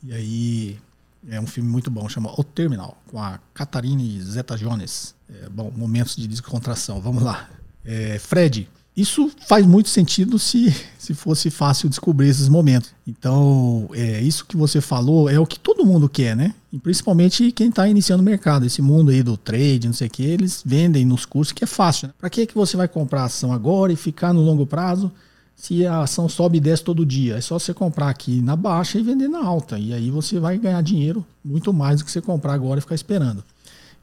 E 0.03 0.13
aí 0.13 0.79
é 1.27 1.41
um 1.41 1.47
filme 1.47 1.71
muito 1.71 1.91
bom, 1.91 2.07
chama 2.07 2.31
O 2.39 2.45
Terminal, 2.45 3.03
com 3.07 3.19
a 3.19 3.41
Catarine 3.55 4.21
Zeta-Jones. 4.21 5.15
É, 5.27 5.49
bom, 5.49 5.73
momentos 5.75 6.17
de 6.17 6.29
descontração, 6.29 7.01
vamos 7.01 7.23
lá. 7.23 7.49
É, 7.83 8.19
Fred, 8.19 8.69
Isso 8.97 9.31
faz 9.47 9.67
muito 9.67 9.91
sentido 9.91 10.39
se, 10.39 10.75
se 10.99 11.13
fosse 11.13 11.51
fácil 11.51 11.89
descobrir 11.89 12.29
esses 12.29 12.49
momentos. 12.49 12.91
Então, 13.07 13.91
é, 13.93 14.23
isso 14.23 14.47
que 14.47 14.57
você 14.57 14.81
falou 14.81 15.29
é 15.29 15.39
o 15.39 15.47
que 15.47 15.59
todo 15.59 15.85
mundo 15.85 16.09
quer, 16.09 16.35
né? 16.35 16.55
E 16.73 16.79
principalmente 16.79 17.53
quem 17.53 17.69
está 17.69 17.87
iniciando 17.87 18.23
o 18.23 18.25
mercado. 18.25 18.65
Esse 18.65 18.81
mundo 18.81 19.11
aí 19.11 19.23
do 19.23 19.37
trade, 19.37 19.87
não 19.87 19.95
sei 19.95 20.07
o 20.07 20.11
que, 20.11 20.23
eles 20.23 20.63
vendem 20.65 21.05
nos 21.05 21.27
cursos 21.27 21.53
que 21.53 21.63
é 21.63 21.67
fácil. 21.67 22.09
Né? 22.09 22.15
Para 22.19 22.31
que, 22.31 22.47
que 22.47 22.55
você 22.55 22.77
vai 22.77 22.89
comprar 22.89 23.25
ação 23.25 23.53
agora 23.53 23.93
e 23.93 23.97
ficar 23.97 24.33
no 24.33 24.41
longo 24.41 24.67
prazo 24.67 25.13
se 25.55 25.87
a 25.87 26.01
ação 26.03 26.29
sobe 26.29 26.57
e 26.57 26.61
desce 26.61 26.83
todo 26.83 27.05
dia? 27.05 27.37
É 27.37 27.41
só 27.43 27.59
você 27.59 27.75
comprar 27.75 28.09
aqui 28.09 28.41
na 28.41 28.57
baixa 28.57 28.99
e 28.99 29.03
vender 29.03 29.29
na 29.29 29.45
alta. 29.45 29.79
E 29.79 29.93
aí 29.93 30.11
você 30.11 30.41
vai 30.41 30.57
ganhar 30.57 30.83
dinheiro 30.83 31.25
muito 31.45 31.71
mais 31.71 31.99
do 31.99 32.05
que 32.07 32.11
você 32.11 32.23
comprar 32.23 32.55
agora 32.55 32.79
e 32.79 32.83
ficar 32.83 32.95
esperando. 32.95 33.45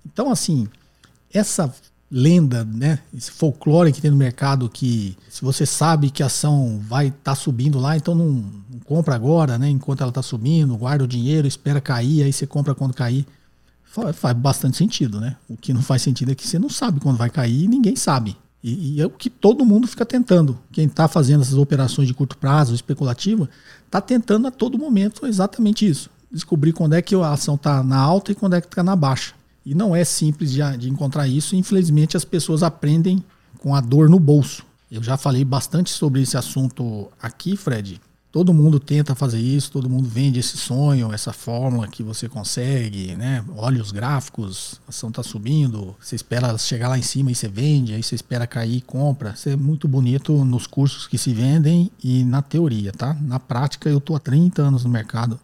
Então, 0.06 0.30
assim, 0.30 0.68
essa 1.34 1.74
lenda, 2.16 2.64
né? 2.64 3.00
Esse 3.18 3.32
folclore 3.32 3.92
que 3.92 4.00
tem 4.00 4.12
no 4.12 4.18
mercado 4.18 4.70
que 4.70 5.18
se 5.28 5.44
você 5.44 5.66
sabe 5.66 6.12
que 6.12 6.22
a 6.22 6.28
ação 6.28 6.80
vai 6.88 7.08
estar 7.08 7.18
tá 7.24 7.36
subindo 7.36 7.80
lá, 7.80 7.98
então 7.98 8.14
não, 8.14 8.30
não, 8.30 8.80
compra 8.86 9.16
agora, 9.16 9.58
né? 9.58 9.68
Enquanto 9.68 10.02
ela 10.02 10.10
está 10.10 10.22
subindo, 10.22 10.78
guarda 10.78 11.04
o 11.04 11.08
dinheiro, 11.08 11.48
espera 11.48 11.82
cair, 11.82 12.22
aí 12.22 12.32
você 12.32 12.46
compra 12.46 12.76
quando 12.76 12.94
cair. 12.94 13.26
Faz, 13.84 14.16
faz, 14.16 14.38
bastante 14.38 14.78
sentido, 14.78 15.20
né? 15.20 15.36
O 15.50 15.58
que 15.58 15.74
não 15.74 15.82
faz 15.82 16.04
sentido 16.04 16.32
é 16.32 16.36
que 16.36 16.48
você 16.48 16.60
não 16.60 16.70
sabe 16.70 17.00
quando 17.00 17.18
vai 17.18 17.32
cair 17.32 17.64
e 17.64 17.68
ninguém 17.68 17.96
sabe. 17.96 18.38
E, 18.64 18.96
e 18.96 19.02
é 19.02 19.06
o 19.08 19.10
que 19.10 19.30
todo 19.30 19.66
mundo 19.66 19.88
fica 19.88 20.06
tentando. 20.06 20.58
Quem 20.72 20.86
está 20.86 21.08
fazendo 21.08 21.42
essas 21.42 21.56
operações 21.56 22.08
de 22.08 22.14
curto 22.14 22.38
prazo, 22.38 22.76
especulativa, 22.76 23.50
está 23.86 24.00
tentando 24.00 24.48
a 24.48 24.52
todo 24.52 24.78
momento 24.78 25.26
exatamente 25.26 25.88
isso. 25.88 26.12
Descobrir 26.32 26.74
quando 26.74 26.94
é 26.94 27.02
que 27.02 27.16
a 27.16 27.32
ação 27.32 27.56
está 27.56 27.84
na 27.84 27.98
alta 27.98 28.32
e 28.32 28.36
quando 28.36 28.56
é 28.56 28.62
que 28.62 28.68
está 28.68 28.84
na 28.84 28.96
baixa. 28.96 29.34
E 29.66 29.74
não 29.74 29.96
é 29.96 30.04
simples 30.04 30.52
de, 30.52 30.78
de 30.78 30.90
encontrar 30.90 31.28
isso. 31.28 31.56
Infelizmente, 31.56 32.18
as 32.18 32.26
pessoas 32.26 32.64
aprendem 32.64 33.24
com 33.60 33.74
a 33.74 33.82
dor 33.82 34.10
no 34.10 34.20
bolso. 34.20 34.66
Eu 34.92 35.02
já 35.02 35.18
falei 35.18 35.44
bastante 35.44 35.90
sobre 35.90 36.22
esse 36.22 36.38
assunto 36.38 37.10
aqui, 37.20 37.56
Fred. 37.56 38.00
Todo 38.34 38.52
mundo 38.52 38.80
tenta 38.80 39.14
fazer 39.14 39.40
isso, 39.40 39.72
todo 39.72 39.88
mundo 39.88 40.10
vende 40.10 40.40
esse 40.40 40.58
sonho, 40.58 41.14
essa 41.14 41.32
fórmula 41.32 41.88
que 41.88 42.02
você 42.02 42.28
consegue, 42.28 43.16
né? 43.16 43.46
Olha 43.56 43.80
os 43.80 43.92
gráficos, 43.92 44.82
a 44.88 44.90
ação 44.90 45.10
está 45.10 45.22
subindo, 45.22 45.96
você 46.00 46.16
espera 46.16 46.58
chegar 46.58 46.90
lá 46.90 46.98
em 46.98 47.04
cima 47.04 47.32
e 47.32 47.36
você 47.36 47.48
vende, 47.48 47.94
aí 47.94 48.02
você 48.02 48.16
espera 48.16 48.48
cair 48.48 48.78
e 48.78 48.82
compra. 48.82 49.34
Isso 49.38 49.50
é 49.50 49.56
muito 49.56 49.88
bonito 49.88 50.44
nos 50.44 50.66
cursos 50.66 51.06
que 51.06 51.16
se 51.16 51.32
vendem 51.32 51.92
e 52.04 52.24
na 52.24 52.42
teoria, 52.42 52.92
tá? 52.92 53.14
Na 53.22 53.40
prática, 53.40 53.88
eu 53.88 54.00
estou 54.00 54.16
há 54.16 54.20
30 54.20 54.64
anos 54.64 54.84
no 54.84 54.90
mercado. 54.90 55.40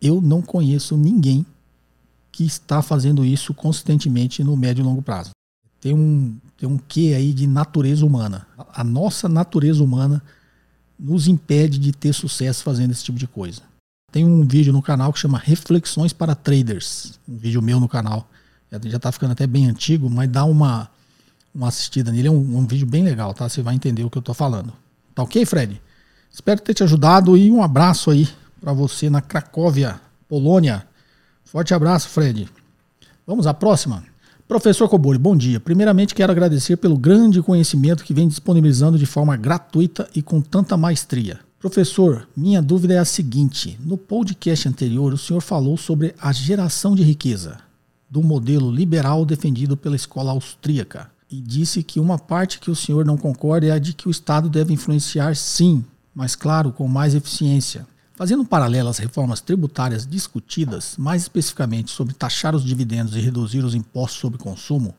Eu 0.00 0.20
não 0.20 0.40
conheço 0.40 0.96
ninguém 0.96 1.44
que 2.38 2.46
está 2.46 2.80
fazendo 2.80 3.24
isso 3.24 3.52
consistentemente 3.52 4.44
no 4.44 4.56
médio 4.56 4.80
e 4.80 4.84
longo 4.84 5.02
prazo. 5.02 5.30
Tem 5.80 5.92
um, 5.92 6.36
tem 6.56 6.68
um 6.68 6.78
quê 6.78 7.14
aí 7.16 7.32
de 7.32 7.48
natureza 7.48 8.06
humana. 8.06 8.46
A 8.72 8.84
nossa 8.84 9.28
natureza 9.28 9.82
humana 9.82 10.22
nos 10.96 11.26
impede 11.26 11.80
de 11.80 11.90
ter 11.90 12.12
sucesso 12.12 12.62
fazendo 12.62 12.92
esse 12.92 13.02
tipo 13.02 13.18
de 13.18 13.26
coisa. 13.26 13.62
Tem 14.12 14.24
um 14.24 14.46
vídeo 14.46 14.72
no 14.72 14.80
canal 14.80 15.12
que 15.12 15.18
chama 15.18 15.36
Reflexões 15.36 16.12
para 16.12 16.36
Traders. 16.36 17.18
Um 17.28 17.36
vídeo 17.36 17.60
meu 17.60 17.80
no 17.80 17.88
canal. 17.88 18.30
Já 18.70 18.78
está 18.98 19.10
ficando 19.10 19.32
até 19.32 19.44
bem 19.44 19.66
antigo, 19.66 20.08
mas 20.08 20.30
dá 20.30 20.44
uma, 20.44 20.88
uma 21.52 21.66
assistida 21.66 22.12
nele. 22.12 22.28
É 22.28 22.30
um, 22.30 22.58
um 22.58 22.64
vídeo 22.68 22.86
bem 22.86 23.02
legal, 23.02 23.34
tá? 23.34 23.48
Você 23.48 23.62
vai 23.62 23.74
entender 23.74 24.04
o 24.04 24.10
que 24.10 24.18
eu 24.18 24.20
estou 24.20 24.34
falando. 24.34 24.72
Tá 25.12 25.24
ok, 25.24 25.44
Fred? 25.44 25.82
Espero 26.30 26.60
ter 26.60 26.74
te 26.74 26.84
ajudado 26.84 27.36
e 27.36 27.50
um 27.50 27.64
abraço 27.64 28.12
aí 28.12 28.28
para 28.60 28.72
você 28.72 29.10
na 29.10 29.20
Cracóvia, 29.20 30.00
Polônia. 30.28 30.86
Forte 31.50 31.72
abraço, 31.72 32.10
Fred. 32.10 32.46
Vamos 33.26 33.46
à 33.46 33.54
próxima. 33.54 34.04
Professor 34.46 34.86
Cobori, 34.86 35.18
bom 35.18 35.34
dia. 35.34 35.58
Primeiramente, 35.58 36.14
quero 36.14 36.30
agradecer 36.30 36.76
pelo 36.76 36.98
grande 36.98 37.40
conhecimento 37.40 38.04
que 38.04 38.12
vem 38.12 38.28
disponibilizando 38.28 38.98
de 38.98 39.06
forma 39.06 39.34
gratuita 39.34 40.06
e 40.14 40.20
com 40.20 40.42
tanta 40.42 40.76
maestria. 40.76 41.40
Professor, 41.58 42.28
minha 42.36 42.60
dúvida 42.60 42.92
é 42.92 42.98
a 42.98 43.04
seguinte: 43.06 43.78
no 43.82 43.96
podcast 43.96 44.68
anterior, 44.68 45.10
o 45.14 45.16
senhor 45.16 45.40
falou 45.40 45.78
sobre 45.78 46.14
a 46.20 46.32
geração 46.32 46.94
de 46.94 47.02
riqueza 47.02 47.56
do 48.10 48.22
modelo 48.22 48.70
liberal 48.70 49.24
defendido 49.24 49.74
pela 49.74 49.96
escola 49.96 50.32
austríaca 50.32 51.10
e 51.30 51.40
disse 51.40 51.82
que 51.82 51.98
uma 51.98 52.18
parte 52.18 52.60
que 52.60 52.70
o 52.70 52.76
senhor 52.76 53.06
não 53.06 53.16
concorda 53.16 53.68
é 53.68 53.70
a 53.70 53.78
de 53.78 53.94
que 53.94 54.06
o 54.06 54.10
Estado 54.10 54.50
deve 54.50 54.74
influenciar, 54.74 55.34
sim, 55.34 55.82
mas 56.14 56.36
claro, 56.36 56.72
com 56.72 56.86
mais 56.86 57.14
eficiência. 57.14 57.86
Fazendo 58.18 58.42
um 58.42 58.44
paralelo 58.44 58.88
às 58.88 58.98
reformas 58.98 59.40
tributárias 59.40 60.04
discutidas, 60.04 60.96
mais 60.98 61.22
especificamente 61.22 61.92
sobre 61.92 62.12
taxar 62.12 62.52
os 62.52 62.64
dividendos 62.64 63.14
e 63.14 63.20
reduzir 63.20 63.64
os 63.64 63.76
impostos 63.76 64.18
sobre 64.18 64.40
consumo, 64.40 64.92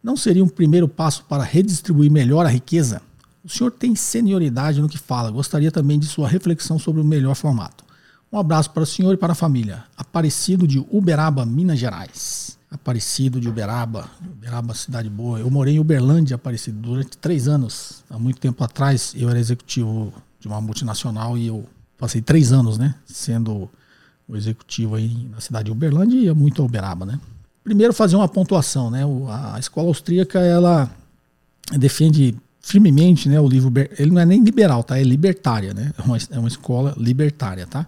não 0.00 0.16
seria 0.16 0.44
um 0.44 0.48
primeiro 0.48 0.86
passo 0.86 1.24
para 1.24 1.42
redistribuir 1.42 2.12
melhor 2.12 2.46
a 2.46 2.48
riqueza? 2.48 3.02
O 3.42 3.48
senhor 3.48 3.72
tem 3.72 3.96
senioridade 3.96 4.80
no 4.80 4.88
que 4.88 4.96
fala. 4.96 5.32
Gostaria 5.32 5.72
também 5.72 5.98
de 5.98 6.06
sua 6.06 6.28
reflexão 6.28 6.78
sobre 6.78 7.00
o 7.00 7.04
melhor 7.04 7.34
formato. 7.34 7.84
Um 8.32 8.38
abraço 8.38 8.70
para 8.70 8.84
o 8.84 8.86
senhor 8.86 9.14
e 9.14 9.16
para 9.16 9.32
a 9.32 9.34
família. 9.34 9.82
Aparecido 9.96 10.64
de 10.64 10.78
Uberaba, 10.92 11.44
Minas 11.44 11.80
Gerais. 11.80 12.56
Aparecido 12.70 13.40
de 13.40 13.48
Uberaba, 13.48 14.08
Uberaba, 14.24 14.74
cidade 14.74 15.10
boa. 15.10 15.40
Eu 15.40 15.50
morei 15.50 15.74
em 15.74 15.80
Uberlândia, 15.80 16.36
Aparecido, 16.36 16.78
durante 16.78 17.18
três 17.18 17.48
anos. 17.48 18.04
Há 18.08 18.16
muito 18.16 18.38
tempo 18.38 18.62
atrás, 18.62 19.12
eu 19.16 19.28
era 19.28 19.40
executivo 19.40 20.14
de 20.38 20.46
uma 20.46 20.60
multinacional 20.60 21.36
e 21.36 21.48
eu 21.48 21.68
passei 21.98 22.20
três 22.20 22.52
anos, 22.52 22.78
né? 22.78 22.94
Sendo 23.06 23.68
o 24.28 24.36
executivo 24.36 24.94
aí 24.94 25.28
na 25.30 25.40
cidade 25.40 25.66
de 25.66 25.72
Uberlândia 25.72 26.18
e 26.18 26.34
muito 26.34 26.62
a 26.62 26.64
Uberaba, 26.64 27.04
né? 27.04 27.20
Primeiro 27.62 27.92
fazer 27.92 28.16
uma 28.16 28.28
pontuação, 28.28 28.90
né? 28.90 29.02
A 29.54 29.58
escola 29.58 29.88
austríaca, 29.88 30.38
ela 30.40 30.90
defende 31.72 32.34
firmemente, 32.60 33.28
né? 33.28 33.40
O 33.40 33.48
livro, 33.48 33.72
ele 33.98 34.10
não 34.10 34.20
é 34.20 34.26
nem 34.26 34.42
liberal, 34.42 34.82
tá? 34.82 34.98
É 34.98 35.02
libertária, 35.02 35.74
né? 35.74 35.92
É 35.98 36.02
uma, 36.02 36.16
é 36.30 36.38
uma 36.38 36.48
escola 36.48 36.94
libertária, 36.96 37.66
tá? 37.66 37.86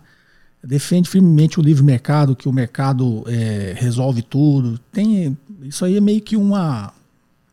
Defende 0.62 1.08
firmemente 1.08 1.60
o 1.60 1.62
livre 1.62 1.84
mercado, 1.84 2.34
que 2.34 2.48
o 2.48 2.52
mercado 2.52 3.24
é, 3.26 3.74
resolve 3.76 4.22
tudo. 4.22 4.78
Tem 4.92 5.36
isso 5.62 5.84
aí 5.84 5.96
é 5.96 6.00
meio 6.00 6.20
que 6.20 6.36
uma 6.36 6.92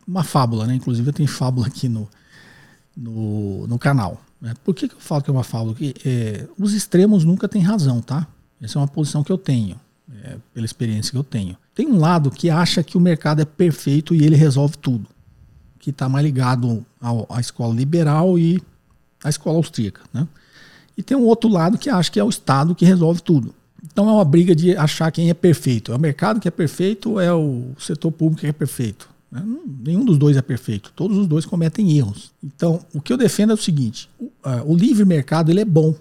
uma 0.08 0.24
fábula, 0.24 0.68
né? 0.68 0.76
Inclusive 0.76 1.10
eu 1.10 1.14
tenho 1.14 1.30
fábula 1.30 1.68
aqui 1.68 1.88
no, 1.88 2.10
no, 2.96 3.68
no 3.68 3.80
canal. 3.80 4.22
Né? 4.44 4.54
Por 4.62 4.76
que, 4.76 4.90
que 4.90 4.96
eu 4.96 5.00
falo 5.00 5.24
que 5.24 5.30
é 5.30 5.34
uma 5.34 5.44
fábula? 5.44 5.74
Que, 5.74 5.96
é, 6.06 6.46
os 6.60 6.74
extremos 6.74 7.24
nunca 7.24 7.48
têm 7.48 7.62
razão, 7.62 8.02
tá? 8.02 8.28
Essa 8.62 8.78
é 8.78 8.82
uma 8.82 8.88
posição 8.90 9.24
que 9.24 9.32
eu 9.32 9.38
tenho, 9.38 9.80
é, 10.22 10.36
pela 10.54 10.66
experiência 10.66 11.12
que 11.12 11.18
eu 11.18 11.24
tenho. 11.24 11.56
Tem 11.74 11.88
um 11.88 11.98
lado 11.98 12.30
que 12.30 12.50
acha 12.50 12.84
que 12.84 12.98
o 12.98 13.00
mercado 13.00 13.42
é 13.42 13.46
perfeito 13.46 14.14
e 14.14 14.22
ele 14.22 14.36
resolve 14.36 14.78
tudo, 14.78 15.08
que 15.80 15.92
está 15.92 16.10
mais 16.10 16.26
ligado 16.26 16.86
ao, 17.00 17.26
à 17.30 17.40
escola 17.40 17.74
liberal 17.74 18.38
e 18.38 18.62
à 19.24 19.30
escola 19.30 19.56
austríaca, 19.56 20.02
né? 20.14 20.28
E 20.96 21.02
tem 21.02 21.18
um 21.18 21.24
outro 21.24 21.50
lado 21.50 21.78
que 21.78 21.90
acha 21.90 22.12
que 22.12 22.20
é 22.20 22.24
o 22.24 22.30
Estado 22.30 22.76
que 22.76 22.86
resolve 22.86 23.22
tudo. 23.22 23.56
Então 23.82 24.08
é 24.10 24.12
uma 24.12 24.26
briga 24.26 24.54
de 24.54 24.76
achar 24.78 25.10
quem 25.12 25.30
é 25.30 25.34
perfeito. 25.34 25.92
É 25.92 25.96
o 25.96 26.00
mercado 26.00 26.40
que 26.40 26.48
é 26.48 26.52
perfeito 26.52 27.12
ou 27.12 27.22
é 27.22 27.34
o 27.34 27.72
setor 27.80 28.12
público 28.12 28.42
que 28.42 28.48
é 28.48 28.52
perfeito? 28.52 29.10
Né? 29.34 29.44
Nenhum 29.84 30.06
dos 30.06 30.20
dois 30.20 30.38
é 30.38 30.42
perfeito. 30.44 30.94
Todos 30.96 31.18
os 31.18 31.26
dois 31.26 31.44
cometem 31.44 31.98
erros. 31.98 32.32
Então, 32.44 32.86
o 32.94 33.02
que 33.02 33.12
eu 33.12 33.18
defendo 33.18 33.50
é 33.50 33.54
o 33.56 33.58
seguinte: 33.58 34.08
o, 34.20 34.32
o 34.68 34.76
livre 34.76 35.04
mercado 35.04 35.50
ele 35.50 35.60
é 35.60 35.66
bom, 35.66 35.96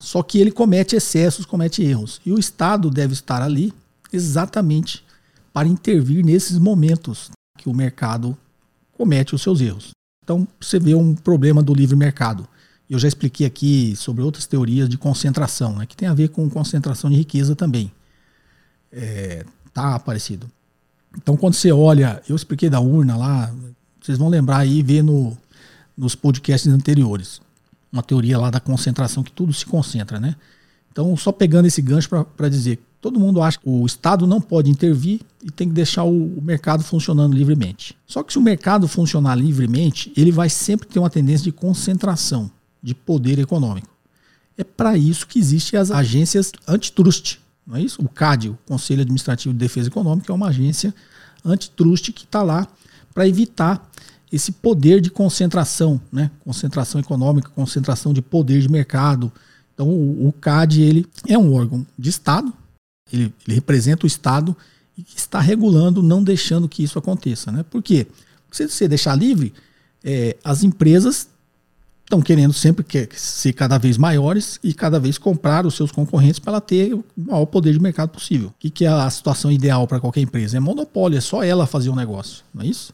só 0.00 0.22
que 0.22 0.38
ele 0.38 0.52
comete 0.52 0.94
excessos, 0.94 1.44
comete 1.44 1.82
erros. 1.82 2.20
E 2.24 2.30
o 2.30 2.38
Estado 2.38 2.88
deve 2.90 3.12
estar 3.12 3.42
ali 3.42 3.72
exatamente 4.12 5.04
para 5.52 5.66
intervir 5.66 6.24
nesses 6.24 6.56
momentos 6.56 7.30
que 7.58 7.68
o 7.68 7.74
mercado 7.74 8.38
comete 8.92 9.34
os 9.34 9.42
seus 9.42 9.60
erros. 9.60 9.90
Então, 10.22 10.46
você 10.60 10.78
vê 10.78 10.94
um 10.94 11.12
problema 11.14 11.60
do 11.60 11.74
livre 11.74 11.96
mercado. 11.96 12.46
Eu 12.88 13.00
já 13.00 13.08
expliquei 13.08 13.46
aqui 13.46 13.96
sobre 13.96 14.22
outras 14.22 14.46
teorias 14.46 14.88
de 14.88 14.96
concentração, 14.96 15.76
né, 15.76 15.86
que 15.86 15.96
tem 15.96 16.06
a 16.06 16.14
ver 16.14 16.28
com 16.28 16.48
concentração 16.48 17.10
de 17.10 17.16
riqueza 17.16 17.56
também. 17.56 17.90
É, 18.92 19.44
tá 19.72 19.96
aparecido. 19.96 20.48
Então, 21.16 21.36
quando 21.36 21.54
você 21.54 21.72
olha, 21.72 22.22
eu 22.28 22.36
expliquei 22.36 22.68
da 22.68 22.80
urna 22.80 23.16
lá, 23.16 23.52
vocês 24.00 24.18
vão 24.18 24.28
lembrar 24.28 24.58
aí 24.58 24.78
e 24.78 24.82
ver 24.82 25.02
no, 25.02 25.36
nos 25.96 26.14
podcasts 26.14 26.70
anteriores. 26.72 27.40
Uma 27.92 28.02
teoria 28.02 28.38
lá 28.38 28.50
da 28.50 28.60
concentração, 28.60 29.22
que 29.22 29.30
tudo 29.30 29.52
se 29.52 29.64
concentra, 29.64 30.18
né? 30.18 30.36
Então, 30.90 31.16
só 31.16 31.32
pegando 31.32 31.66
esse 31.66 31.82
gancho 31.82 32.08
para 32.36 32.48
dizer, 32.48 32.78
todo 33.00 33.18
mundo 33.18 33.42
acha 33.42 33.58
que 33.58 33.68
o 33.68 33.84
Estado 33.84 34.26
não 34.26 34.40
pode 34.40 34.70
intervir 34.70 35.20
e 35.42 35.50
tem 35.50 35.68
que 35.68 35.74
deixar 35.74 36.04
o, 36.04 36.38
o 36.38 36.42
mercado 36.42 36.84
funcionando 36.84 37.36
livremente. 37.36 37.96
Só 38.06 38.22
que 38.22 38.32
se 38.32 38.38
o 38.38 38.42
mercado 38.42 38.86
funcionar 38.86 39.34
livremente, 39.34 40.12
ele 40.16 40.30
vai 40.30 40.48
sempre 40.48 40.86
ter 40.86 40.98
uma 40.98 41.10
tendência 41.10 41.44
de 41.44 41.52
concentração 41.52 42.50
de 42.82 42.94
poder 42.94 43.38
econômico. 43.38 43.88
É 44.56 44.62
para 44.62 44.96
isso 44.96 45.26
que 45.26 45.38
existem 45.38 45.78
as 45.78 45.90
agências 45.90 46.52
antitrust, 46.68 47.40
não 47.66 47.76
é 47.76 47.82
isso? 47.82 48.02
O 48.02 48.08
CAD, 48.08 48.50
o 48.50 48.58
Conselho 48.66 49.02
Administrativo 49.02 49.54
de 49.54 49.58
Defesa 49.58 49.88
Econômica, 49.88 50.32
é 50.32 50.34
uma 50.34 50.48
agência 50.48 50.94
antitrust 51.44 52.12
que 52.12 52.24
está 52.24 52.42
lá 52.42 52.66
para 53.12 53.26
evitar 53.28 53.90
esse 54.30 54.50
poder 54.50 55.00
de 55.00 55.10
concentração, 55.10 56.00
né? 56.10 56.30
concentração 56.40 57.00
econômica, 57.00 57.48
concentração 57.50 58.12
de 58.12 58.20
poder 58.20 58.60
de 58.60 58.68
mercado. 58.68 59.32
Então, 59.72 59.88
o, 59.88 60.28
o 60.28 60.32
CAD 60.32 60.82
ele 60.82 61.06
é 61.28 61.38
um 61.38 61.54
órgão 61.54 61.86
de 61.96 62.10
Estado, 62.10 62.52
ele, 63.12 63.32
ele, 63.46 63.54
representa 63.54 64.04
o 64.04 64.06
Estado 64.06 64.56
e 64.98 65.04
está 65.14 65.40
regulando, 65.40 66.02
não 66.02 66.22
deixando 66.22 66.68
que 66.68 66.82
isso 66.82 66.98
aconteça. 66.98 67.52
Né? 67.52 67.62
Por 67.62 67.82
quê? 67.82 68.06
Porque 68.46 68.68
se 68.68 68.68
você 68.68 68.88
deixar 68.88 69.14
livre, 69.14 69.52
é, 70.02 70.36
as 70.42 70.64
empresas 70.64 71.28
estão 72.04 72.20
querendo 72.20 72.52
sempre 72.52 72.84
ser 73.16 73.52
cada 73.54 73.78
vez 73.78 73.96
maiores 73.96 74.58
e 74.62 74.74
cada 74.74 75.00
vez 75.00 75.18
comprar 75.18 75.66
os 75.66 75.74
seus 75.74 75.90
concorrentes 75.90 76.38
para 76.38 76.60
ter 76.60 76.94
o 76.94 77.04
maior 77.16 77.46
poder 77.46 77.72
de 77.72 77.80
mercado 77.80 78.10
possível. 78.10 78.48
O 78.48 78.70
que 78.70 78.84
é 78.84 78.88
a 78.88 79.08
situação 79.10 79.50
ideal 79.50 79.86
para 79.86 79.98
qualquer 79.98 80.20
empresa? 80.20 80.56
É 80.56 80.60
monopólio, 80.60 81.16
é 81.16 81.20
só 81.20 81.42
ela 81.42 81.66
fazer 81.66 81.88
o 81.88 81.92
um 81.92 81.96
negócio, 81.96 82.44
não 82.54 82.62
é 82.62 82.66
isso? 82.66 82.92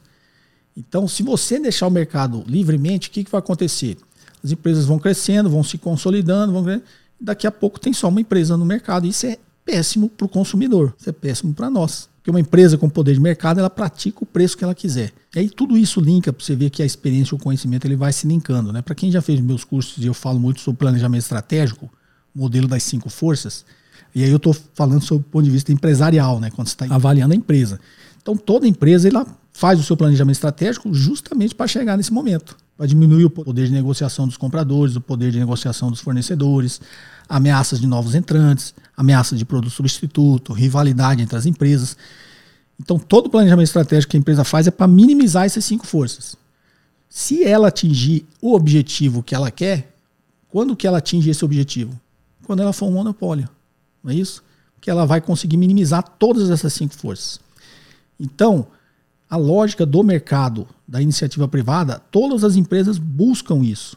Então, 0.76 1.08
se 1.08 1.22
você 1.22 1.58
deixar 1.58 1.88
o 1.88 1.90
mercado 1.90 2.44
livremente, 2.46 3.08
o 3.08 3.10
que, 3.10 3.24
que 3.24 3.30
vai 3.30 3.40
acontecer? 3.40 3.98
As 4.42 4.52
empresas 4.52 4.86
vão 4.86 4.98
crescendo, 4.98 5.50
vão 5.50 5.62
se 5.62 5.76
consolidando, 5.76 6.52
vão 6.52 6.80
daqui 7.20 7.46
a 7.46 7.52
pouco 7.52 7.78
tem 7.78 7.92
só 7.92 8.08
uma 8.08 8.20
empresa 8.20 8.56
no 8.56 8.64
mercado. 8.64 9.06
Isso 9.06 9.26
é 9.26 9.38
péssimo 9.64 10.08
para 10.08 10.24
o 10.24 10.28
consumidor, 10.28 10.94
isso 10.98 11.10
é 11.10 11.12
péssimo 11.12 11.52
para 11.52 11.68
nós. 11.68 12.08
Porque 12.20 12.30
uma 12.30 12.40
empresa 12.40 12.76
com 12.76 12.86
poder 12.86 13.14
de 13.14 13.20
mercado, 13.20 13.60
ela 13.60 13.70
pratica 13.70 14.18
o 14.22 14.26
preço 14.26 14.54
que 14.54 14.62
ela 14.62 14.74
quiser. 14.74 15.10
E 15.34 15.38
aí 15.38 15.48
tudo 15.48 15.76
isso 15.76 16.00
linka 16.02 16.30
para 16.30 16.44
você 16.44 16.54
ver 16.54 16.68
que 16.68 16.82
a 16.82 16.86
experiência 16.86 17.34
o 17.34 17.38
conhecimento 17.38 17.86
ele 17.86 17.96
vai 17.96 18.12
se 18.12 18.26
linkando. 18.26 18.72
Né? 18.74 18.82
Para 18.82 18.94
quem 18.94 19.10
já 19.10 19.22
fez 19.22 19.40
meus 19.40 19.64
cursos 19.64 20.04
e 20.04 20.06
eu 20.06 20.12
falo 20.12 20.38
muito 20.38 20.60
sobre 20.60 20.80
planejamento 20.80 21.22
estratégico, 21.22 21.90
modelo 22.34 22.68
das 22.68 22.82
cinco 22.82 23.08
forças, 23.08 23.64
e 24.14 24.22
aí 24.22 24.30
eu 24.30 24.36
estou 24.36 24.54
falando 24.74 25.02
sobre 25.02 25.26
o 25.26 25.30
ponto 25.30 25.44
de 25.44 25.50
vista 25.50 25.72
empresarial, 25.72 26.38
né? 26.38 26.50
quando 26.50 26.68
você 26.68 26.74
está 26.74 26.94
avaliando 26.94 27.32
a 27.32 27.36
empresa. 27.36 27.80
Então 28.20 28.36
toda 28.36 28.68
empresa 28.68 29.08
ela 29.08 29.26
faz 29.50 29.80
o 29.80 29.82
seu 29.82 29.96
planejamento 29.96 30.34
estratégico 30.34 30.92
justamente 30.92 31.54
para 31.54 31.66
chegar 31.66 31.96
nesse 31.96 32.12
momento. 32.12 32.54
Para 32.76 32.86
diminuir 32.86 33.24
o 33.24 33.30
poder 33.30 33.66
de 33.66 33.72
negociação 33.72 34.26
dos 34.26 34.36
compradores, 34.36 34.94
o 34.94 35.00
poder 35.00 35.30
de 35.30 35.38
negociação 35.38 35.90
dos 35.90 36.00
fornecedores, 36.00 36.80
ameaças 37.28 37.80
de 37.80 37.86
novos 37.86 38.14
entrantes, 38.14 38.74
ameaças 39.00 39.38
de 39.38 39.46
produto 39.46 39.72
substituto, 39.72 40.52
rivalidade 40.52 41.22
entre 41.22 41.34
as 41.34 41.46
empresas. 41.46 41.96
Então, 42.78 42.98
todo 42.98 43.26
o 43.26 43.30
planejamento 43.30 43.66
estratégico 43.66 44.10
que 44.10 44.16
a 44.18 44.20
empresa 44.20 44.44
faz 44.44 44.66
é 44.66 44.70
para 44.70 44.86
minimizar 44.86 45.46
essas 45.46 45.64
cinco 45.64 45.86
forças. 45.86 46.36
Se 47.08 47.42
ela 47.42 47.68
atingir 47.68 48.26
o 48.42 48.54
objetivo 48.54 49.22
que 49.22 49.34
ela 49.34 49.50
quer, 49.50 49.94
quando 50.50 50.76
que 50.76 50.86
ela 50.86 50.98
atinge 50.98 51.30
esse 51.30 51.42
objetivo? 51.42 51.98
Quando 52.44 52.60
ela 52.60 52.74
for 52.74 52.86
um 52.86 52.92
monopólio. 52.92 53.48
Não 54.04 54.12
é 54.12 54.14
isso? 54.14 54.44
Que 54.82 54.90
ela 54.90 55.06
vai 55.06 55.20
conseguir 55.20 55.56
minimizar 55.56 56.02
todas 56.02 56.50
essas 56.50 56.74
cinco 56.74 56.94
forças. 56.94 57.40
Então, 58.18 58.66
a 59.30 59.36
lógica 59.38 59.86
do 59.86 60.02
mercado 60.02 60.68
da 60.86 61.00
iniciativa 61.00 61.48
privada, 61.48 62.02
todas 62.10 62.44
as 62.44 62.54
empresas 62.54 62.98
buscam 62.98 63.64
isso. 63.64 63.96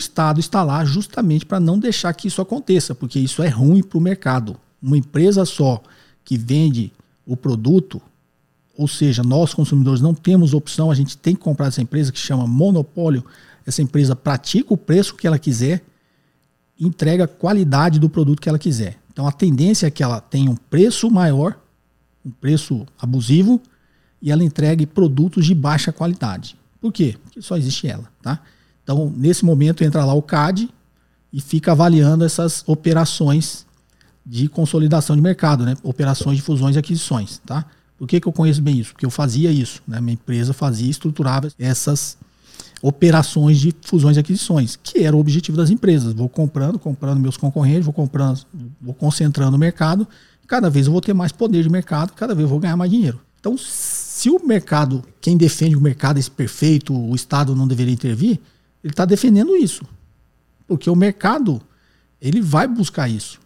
Estado 0.00 0.40
está 0.40 0.62
lá 0.62 0.84
justamente 0.84 1.46
para 1.46 1.60
não 1.60 1.78
deixar 1.78 2.12
que 2.14 2.28
isso 2.28 2.40
aconteça, 2.40 2.94
porque 2.94 3.18
isso 3.18 3.42
é 3.42 3.48
ruim 3.48 3.82
para 3.82 3.98
o 3.98 4.00
mercado. 4.00 4.56
Uma 4.82 4.96
empresa 4.96 5.44
só 5.44 5.82
que 6.24 6.36
vende 6.36 6.92
o 7.26 7.36
produto, 7.36 8.00
ou 8.76 8.88
seja, 8.88 9.22
nós 9.22 9.52
consumidores 9.54 10.00
não 10.00 10.14
temos 10.14 10.54
opção, 10.54 10.90
a 10.90 10.94
gente 10.94 11.16
tem 11.16 11.34
que 11.34 11.40
comprar 11.40 11.66
essa 11.66 11.82
empresa 11.82 12.10
que 12.10 12.18
chama 12.18 12.46
monopólio. 12.46 13.24
Essa 13.66 13.82
empresa 13.82 14.16
pratica 14.16 14.72
o 14.72 14.76
preço 14.76 15.14
que 15.14 15.26
ela 15.26 15.38
quiser, 15.38 15.82
entrega 16.78 17.24
a 17.24 17.28
qualidade 17.28 17.98
do 17.98 18.08
produto 18.08 18.40
que 18.40 18.48
ela 18.48 18.58
quiser. 18.58 18.98
Então 19.12 19.26
a 19.26 19.32
tendência 19.32 19.86
é 19.86 19.90
que 19.90 20.02
ela 20.02 20.20
tenha 20.20 20.50
um 20.50 20.56
preço 20.56 21.10
maior, 21.10 21.58
um 22.24 22.30
preço 22.30 22.86
abusivo, 22.98 23.60
e 24.22 24.30
ela 24.30 24.44
entregue 24.44 24.86
produtos 24.86 25.46
de 25.46 25.54
baixa 25.54 25.92
qualidade. 25.92 26.56
Por 26.80 26.92
quê? 26.92 27.16
Porque 27.22 27.42
só 27.42 27.56
existe 27.56 27.86
ela, 27.86 28.10
tá? 28.22 28.40
Então, 28.82 29.12
nesse 29.16 29.44
momento, 29.44 29.84
entra 29.84 30.04
lá 30.04 30.14
o 30.14 30.22
CAD 30.22 30.68
e 31.32 31.40
fica 31.40 31.72
avaliando 31.72 32.24
essas 32.24 32.64
operações 32.66 33.66
de 34.24 34.48
consolidação 34.48 35.16
de 35.16 35.22
mercado, 35.22 35.64
né? 35.64 35.76
operações 35.82 36.36
de 36.36 36.42
fusões 36.42 36.76
e 36.76 36.78
aquisições. 36.78 37.40
Tá? 37.44 37.64
Por 37.98 38.06
que, 38.06 38.20
que 38.20 38.26
eu 38.26 38.32
conheço 38.32 38.62
bem 38.62 38.78
isso? 38.78 38.92
Porque 38.92 39.06
eu 39.06 39.10
fazia 39.10 39.50
isso. 39.50 39.82
Né? 39.86 40.00
Minha 40.00 40.14
empresa 40.14 40.52
fazia 40.52 40.86
e 40.86 40.90
estruturava 40.90 41.48
essas 41.58 42.16
operações 42.82 43.58
de 43.58 43.74
fusões 43.82 44.16
e 44.16 44.20
aquisições, 44.20 44.78
que 44.82 45.00
era 45.00 45.14
o 45.14 45.20
objetivo 45.20 45.56
das 45.56 45.70
empresas. 45.70 46.12
Vou 46.12 46.28
comprando, 46.28 46.78
comprando 46.78 47.20
meus 47.20 47.36
concorrentes, 47.36 47.84
vou 47.84 47.92
comprando, 47.92 48.40
vou 48.80 48.94
concentrando 48.94 49.52
no 49.52 49.58
mercado, 49.58 50.08
cada 50.46 50.70
vez 50.70 50.86
eu 50.86 50.92
vou 50.92 51.00
ter 51.00 51.12
mais 51.12 51.30
poder 51.32 51.62
de 51.62 51.68
mercado, 51.68 52.12
cada 52.14 52.34
vez 52.34 52.44
eu 52.44 52.48
vou 52.48 52.58
ganhar 52.58 52.76
mais 52.76 52.90
dinheiro. 52.90 53.20
Então, 53.38 53.56
se 53.58 54.28
o 54.28 54.44
mercado, 54.46 55.02
quem 55.20 55.36
defende 55.36 55.76
o 55.76 55.80
mercado 55.80 56.18
é 56.18 56.22
perfeito, 56.22 56.94
o 56.94 57.14
Estado 57.14 57.54
não 57.54 57.66
deveria 57.66 57.94
intervir, 57.94 58.40
ele 58.82 58.92
está 58.92 59.04
defendendo 59.04 59.56
isso. 59.56 59.84
Porque 60.66 60.88
o 60.88 60.96
mercado, 60.96 61.60
ele 62.20 62.40
vai 62.40 62.66
buscar 62.66 63.08
isso. 63.08 63.40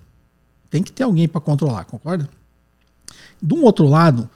Tem 0.70 0.82
que 0.82 0.92
ter 0.92 1.04
alguém 1.04 1.28
para 1.28 1.40
controlar, 1.40 1.84
concorda? 1.84 2.28
De 3.40 3.54
um 3.54 3.62
outro 3.62 3.86
lado, 3.86 4.28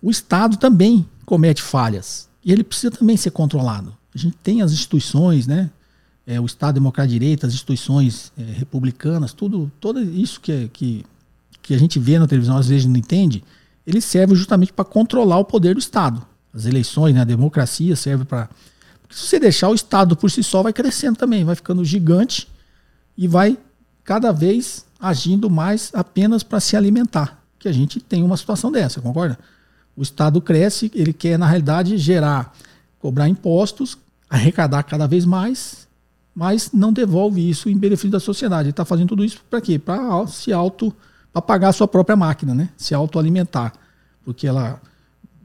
o 0.00 0.10
Estado 0.10 0.56
também 0.56 1.06
comete 1.24 1.62
falhas. 1.62 2.28
E 2.44 2.52
ele 2.52 2.64
precisa 2.64 2.90
também 2.90 3.16
ser 3.16 3.30
controlado. 3.30 3.96
A 4.14 4.18
gente 4.18 4.36
tem 4.42 4.62
as 4.62 4.72
instituições, 4.72 5.46
né? 5.46 5.70
É, 6.26 6.40
o 6.40 6.46
Estado 6.46 6.74
Democrático 6.74 7.12
de 7.12 7.18
Direito, 7.18 7.46
as 7.46 7.52
instituições 7.52 8.32
é, 8.38 8.42
republicanas, 8.42 9.32
tudo, 9.32 9.70
tudo 9.80 10.00
isso 10.00 10.40
que, 10.40 10.68
que, 10.72 11.04
que 11.60 11.74
a 11.74 11.78
gente 11.78 11.98
vê 11.98 12.18
na 12.18 12.28
televisão, 12.28 12.56
às 12.56 12.68
vezes 12.68 12.86
não 12.86 12.96
entende, 12.96 13.42
ele 13.84 14.00
serve 14.00 14.34
justamente 14.34 14.72
para 14.72 14.84
controlar 14.84 15.38
o 15.38 15.44
poder 15.44 15.74
do 15.74 15.80
Estado. 15.80 16.24
As 16.54 16.64
eleições, 16.64 17.14
né, 17.14 17.22
a 17.22 17.24
democracia 17.24 17.96
serve 17.96 18.24
para 18.24 18.48
se 19.12 19.26
você 19.26 19.38
deixar 19.38 19.68
o 19.68 19.74
Estado 19.74 20.16
por 20.16 20.30
si 20.30 20.42
só, 20.42 20.62
vai 20.62 20.72
crescendo 20.72 21.16
também, 21.16 21.44
vai 21.44 21.54
ficando 21.54 21.84
gigante 21.84 22.48
e 23.16 23.28
vai 23.28 23.58
cada 24.02 24.32
vez 24.32 24.86
agindo 24.98 25.50
mais 25.50 25.90
apenas 25.94 26.42
para 26.42 26.60
se 26.60 26.76
alimentar. 26.76 27.42
Que 27.58 27.68
a 27.68 27.72
gente 27.72 28.00
tem 28.00 28.22
uma 28.22 28.36
situação 28.36 28.72
dessa, 28.72 29.00
concorda? 29.00 29.38
O 29.96 30.02
Estado 30.02 30.40
cresce, 30.40 30.90
ele 30.94 31.12
quer, 31.12 31.38
na 31.38 31.46
realidade, 31.46 31.98
gerar, 31.98 32.54
cobrar 32.98 33.28
impostos, 33.28 33.98
arrecadar 34.28 34.82
cada 34.84 35.06
vez 35.06 35.24
mais, 35.24 35.86
mas 36.34 36.70
não 36.72 36.92
devolve 36.92 37.48
isso 37.48 37.68
em 37.68 37.76
benefício 37.76 38.10
da 38.10 38.20
sociedade. 38.20 38.64
Ele 38.64 38.70
está 38.70 38.84
fazendo 38.84 39.08
tudo 39.08 39.24
isso 39.24 39.42
para 39.50 39.60
quê? 39.60 39.78
Para 39.78 40.26
se 40.26 40.52
auto, 40.52 40.94
para 41.32 41.42
pagar 41.42 41.68
a 41.68 41.72
sua 41.72 41.86
própria 41.86 42.16
máquina, 42.16 42.54
né? 42.54 42.70
Se 42.76 42.94
autoalimentar. 42.94 43.74
Porque 44.24 44.46
ela 44.46 44.80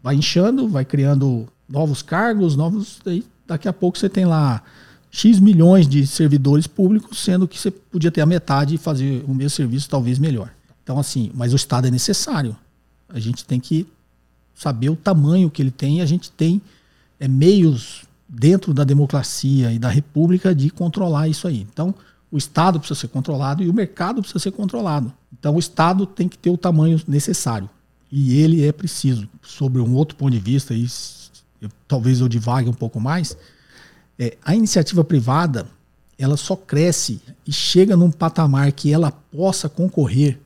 vai 0.01 0.15
inchando, 0.15 0.69
vai 0.69 0.86
criando 0.86 1.47
novos 1.67 2.01
cargos, 2.01 2.56
novos. 2.56 3.01
Daqui 3.47 3.67
a 3.67 3.73
pouco 3.73 3.97
você 3.97 4.10
tem 4.10 4.25
lá 4.25 4.62
X 5.10 5.39
milhões 5.39 5.88
de 5.88 6.05
servidores 6.05 6.67
públicos, 6.67 7.19
sendo 7.19 7.47
que 7.47 7.57
você 7.57 7.71
podia 7.71 8.12
ter 8.12 8.21
a 8.21 8.25
metade 8.25 8.75
e 8.75 8.77
fazer 8.77 9.23
o 9.27 9.33
mesmo 9.33 9.51
serviço 9.51 9.89
talvez 9.89 10.19
melhor. 10.19 10.51
Então, 10.83 10.99
assim, 10.99 11.31
mas 11.33 11.53
o 11.53 11.55
Estado 11.55 11.88
é 11.88 11.91
necessário. 11.91 12.55
A 13.10 13.19
gente 13.19 13.45
tem 13.45 13.60
que 13.60 13.88
saber 14.53 14.89
o 14.89 14.95
tamanho 14.95 15.49
que 15.49 15.62
ele 15.62 15.71
tem 15.71 15.99
e 15.99 16.01
a 16.01 16.05
gente 16.05 16.31
tem 16.31 16.62
é, 17.19 17.27
meios 17.27 18.03
dentro 18.27 18.73
da 18.73 18.83
democracia 18.83 19.71
e 19.71 19.79
da 19.79 19.89
república 19.89 20.53
de 20.53 20.69
controlar 20.69 21.27
isso 21.27 21.47
aí. 21.47 21.65
Então, 21.71 21.95
o 22.31 22.38
Estado 22.38 22.79
precisa 22.79 22.99
ser 22.99 23.07
controlado 23.07 23.63
e 23.63 23.69
o 23.69 23.73
mercado 23.73 24.21
precisa 24.21 24.39
ser 24.39 24.51
controlado. 24.51 25.13
Então, 25.31 25.55
o 25.55 25.60
Estado 25.60 26.05
tem 26.05 26.27
que 26.27 26.38
ter 26.38 26.49
o 26.49 26.57
tamanho 26.57 27.01
necessário. 27.07 27.69
E 28.12 28.38
ele 28.38 28.65
é 28.65 28.71
preciso. 28.71 29.27
Sobre 29.41 29.81
um 29.81 29.93
outro 29.95 30.15
ponto 30.15 30.31
de 30.31 30.39
vista, 30.39 30.73
e 30.73 30.88
eu, 31.62 31.70
talvez 31.88 32.20
eu 32.20 32.28
divague 32.28 32.70
um 32.70 32.74
pouco 32.74 33.00
mais, 33.00 33.38
é, 34.17 34.38
a 34.43 34.56
iniciativa 34.56 35.04
privada 35.04 35.67
ela 36.17 36.36
só 36.36 36.56
cresce 36.56 37.22
e 37.46 37.54
chega 37.54 37.96
num 37.96 38.10
patamar 38.10 38.72
que 38.72 38.91
ela 38.91 39.12
possa 39.12 39.70
concorrer 39.70 40.39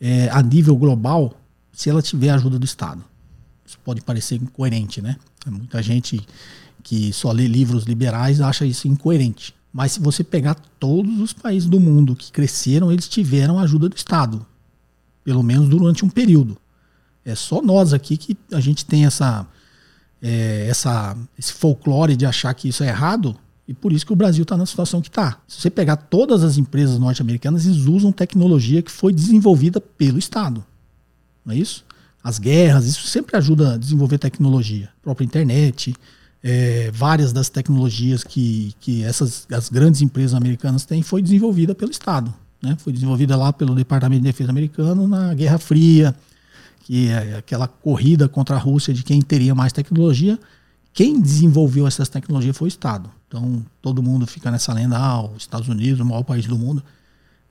é, 0.00 0.28
a 0.30 0.42
nível 0.42 0.76
global 0.76 1.34
se 1.72 1.88
ela 1.88 2.02
tiver 2.02 2.28
a 2.28 2.34
ajuda 2.34 2.58
do 2.58 2.64
Estado. 2.64 3.02
Isso 3.64 3.78
pode 3.84 4.02
parecer 4.02 4.34
incoerente, 4.34 5.00
né? 5.00 5.16
Muita 5.46 5.82
gente 5.82 6.20
que 6.82 7.12
só 7.12 7.32
lê 7.32 7.46
livros 7.46 7.84
liberais 7.84 8.40
acha 8.40 8.66
isso 8.66 8.88
incoerente. 8.88 9.54
Mas 9.72 9.92
se 9.92 10.00
você 10.00 10.24
pegar 10.24 10.56
todos 10.78 11.20
os 11.20 11.32
países 11.32 11.68
do 11.68 11.78
mundo 11.78 12.16
que 12.16 12.32
cresceram, 12.32 12.90
eles 12.90 13.08
tiveram 13.08 13.58
ajuda 13.58 13.88
do 13.88 13.96
Estado. 13.96 14.44
Pelo 15.22 15.42
menos 15.42 15.68
durante 15.68 16.04
um 16.04 16.10
período. 16.10 16.58
É 17.24 17.34
só 17.34 17.62
nós 17.62 17.92
aqui 17.92 18.16
que 18.16 18.36
a 18.52 18.60
gente 18.60 18.84
tem 18.84 19.06
essa 19.06 19.46
é, 20.22 20.66
essa, 20.68 21.16
esse 21.38 21.52
folclore 21.52 22.16
de 22.16 22.26
achar 22.26 22.52
que 22.54 22.68
isso 22.68 22.84
é 22.84 22.88
errado, 22.88 23.36
e 23.66 23.74
por 23.74 23.92
isso 23.92 24.04
que 24.04 24.12
o 24.12 24.16
Brasil 24.16 24.42
está 24.42 24.56
na 24.56 24.66
situação 24.66 25.00
que 25.00 25.08
está. 25.08 25.38
Se 25.46 25.60
você 25.60 25.70
pegar 25.70 25.96
todas 25.96 26.42
as 26.42 26.58
empresas 26.58 26.98
norte-americanas, 26.98 27.66
eles 27.66 27.86
usam 27.86 28.10
tecnologia 28.10 28.82
que 28.82 28.90
foi 28.90 29.12
desenvolvida 29.12 29.80
pelo 29.80 30.18
Estado. 30.18 30.64
Não 31.44 31.54
é 31.54 31.56
isso? 31.56 31.84
As 32.22 32.38
guerras, 32.38 32.84
isso 32.86 33.06
sempre 33.06 33.36
ajuda 33.36 33.74
a 33.74 33.76
desenvolver 33.78 34.18
tecnologia. 34.18 34.86
A 34.86 35.02
própria 35.02 35.24
internet, 35.24 35.94
é, 36.42 36.90
várias 36.92 37.32
das 37.32 37.48
tecnologias 37.48 38.24
que, 38.24 38.74
que 38.80 39.04
essas 39.04 39.46
as 39.52 39.68
grandes 39.68 40.02
empresas 40.02 40.34
americanas 40.34 40.84
têm 40.84 41.02
foi 41.02 41.22
desenvolvida 41.22 41.74
pelo 41.74 41.90
Estado. 41.90 42.34
Né? 42.60 42.76
Foi 42.78 42.92
desenvolvida 42.92 43.36
lá 43.36 43.52
pelo 43.52 43.74
Departamento 43.74 44.22
de 44.22 44.28
Defesa 44.28 44.50
americano 44.50 45.06
na 45.06 45.32
Guerra 45.32 45.58
Fria, 45.58 46.14
que 46.80 47.08
é 47.08 47.36
aquela 47.36 47.68
corrida 47.68 48.28
contra 48.28 48.56
a 48.56 48.58
Rússia 48.58 48.92
de 48.92 49.02
quem 49.02 49.20
teria 49.20 49.54
mais 49.54 49.72
tecnologia. 49.72 50.38
Quem 50.92 51.20
desenvolveu 51.20 51.86
essas 51.86 52.08
tecnologias 52.08 52.56
foi 52.56 52.66
o 52.66 52.68
Estado. 52.68 53.10
Então 53.28 53.64
todo 53.80 54.02
mundo 54.02 54.26
fica 54.26 54.50
nessa 54.50 54.72
lenda, 54.72 54.98
ah, 54.98 55.22
os 55.22 55.42
Estados 55.42 55.68
Unidos, 55.68 56.00
o 56.00 56.04
maior 56.04 56.24
país 56.24 56.46
do 56.46 56.58
mundo, 56.58 56.82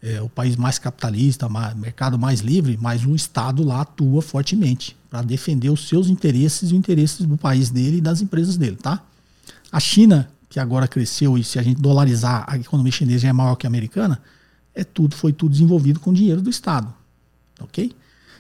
é 0.02 0.22
o 0.22 0.30
país 0.30 0.56
mais 0.56 0.80
capitalista, 0.80 1.48
mais, 1.50 1.76
mercado 1.76 2.18
mais 2.18 2.40
livre, 2.40 2.78
mas 2.82 3.06
o 3.06 3.16
Estado 3.16 3.64
lá 3.64 3.82
atua 3.82 4.22
fortemente 4.22 4.96
para 5.10 5.22
defender 5.22 5.70
os 5.70 5.88
seus 5.88 6.08
interesses 6.08 6.62
e 6.62 6.66
os 6.66 6.72
interesses 6.72 7.26
do 7.26 7.38
país 7.38 7.70
dele 7.70 7.98
e 7.98 8.02
das 8.02 8.22
empresas 8.22 8.58
dele, 8.58 8.76
tá? 8.76 9.04
A 9.72 9.80
China, 9.80 10.30
que 10.50 10.60
agora 10.60 10.88
cresceu, 10.88 11.38
e 11.38 11.44
se 11.44 11.60
a 11.60 11.62
gente 11.62 11.82
dolarizar, 11.82 12.46
a 12.48 12.58
economia 12.58 12.92
chinesa 12.92 13.20
já 13.20 13.30
é 13.30 13.34
maior 13.34 13.56
que 13.56 13.68
a 13.68 13.70
americana, 13.70 14.22
é 14.74 14.84
tudo, 14.84 15.16
foi 15.16 15.34
tudo 15.34 15.52
desenvolvido 15.52 16.00
com 16.00 16.14
dinheiro 16.14 16.42
do 16.42 16.50
Estado. 16.50 16.94
Ok? 17.60 17.94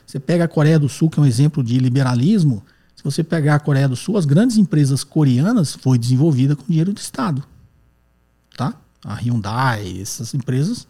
Você 0.09 0.19
pega 0.19 0.45
a 0.45 0.47
Coreia 0.47 0.79
do 0.79 0.89
Sul, 0.89 1.07
que 1.07 1.19
é 1.19 1.21
um 1.21 1.25
exemplo 1.27 1.63
de 1.63 1.77
liberalismo. 1.77 2.63
Se 2.95 3.03
você 3.03 3.23
pegar 3.23 3.53
a 3.53 3.59
Coreia 3.59 3.87
do 3.87 3.95
Sul, 3.95 4.17
as 4.17 4.25
grandes 4.25 4.57
empresas 4.57 5.03
coreanas 5.03 5.75
foi 5.75 5.99
desenvolvida 5.99 6.55
com 6.55 6.63
dinheiro 6.67 6.91
do 6.91 6.97
Estado. 6.97 7.43
Tá? 8.57 8.73
A 9.05 9.13
Hyundai, 9.13 10.01
essas 10.01 10.33
empresas 10.33 10.87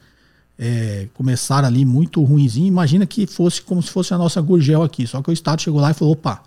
é, 0.58 1.10
começaram 1.15 1.67
ali 1.67 1.84
muito 1.84 2.23
ruimzinho. 2.23 2.65
Imagina 2.65 3.05
que 3.05 3.27
fosse 3.27 3.62
como 3.62 3.84
se 3.84 3.91
fosse 3.91 4.13
a 4.13 4.17
nossa 4.17 4.39
Gurgel 4.39 4.84
aqui. 4.84 5.05
Só 5.05 5.21
que 5.21 5.29
o 5.29 5.34
Estado 5.34 5.62
chegou 5.62 5.82
lá 5.82 5.91
e 5.91 5.93
falou: 5.93 6.13
opa, 6.13 6.41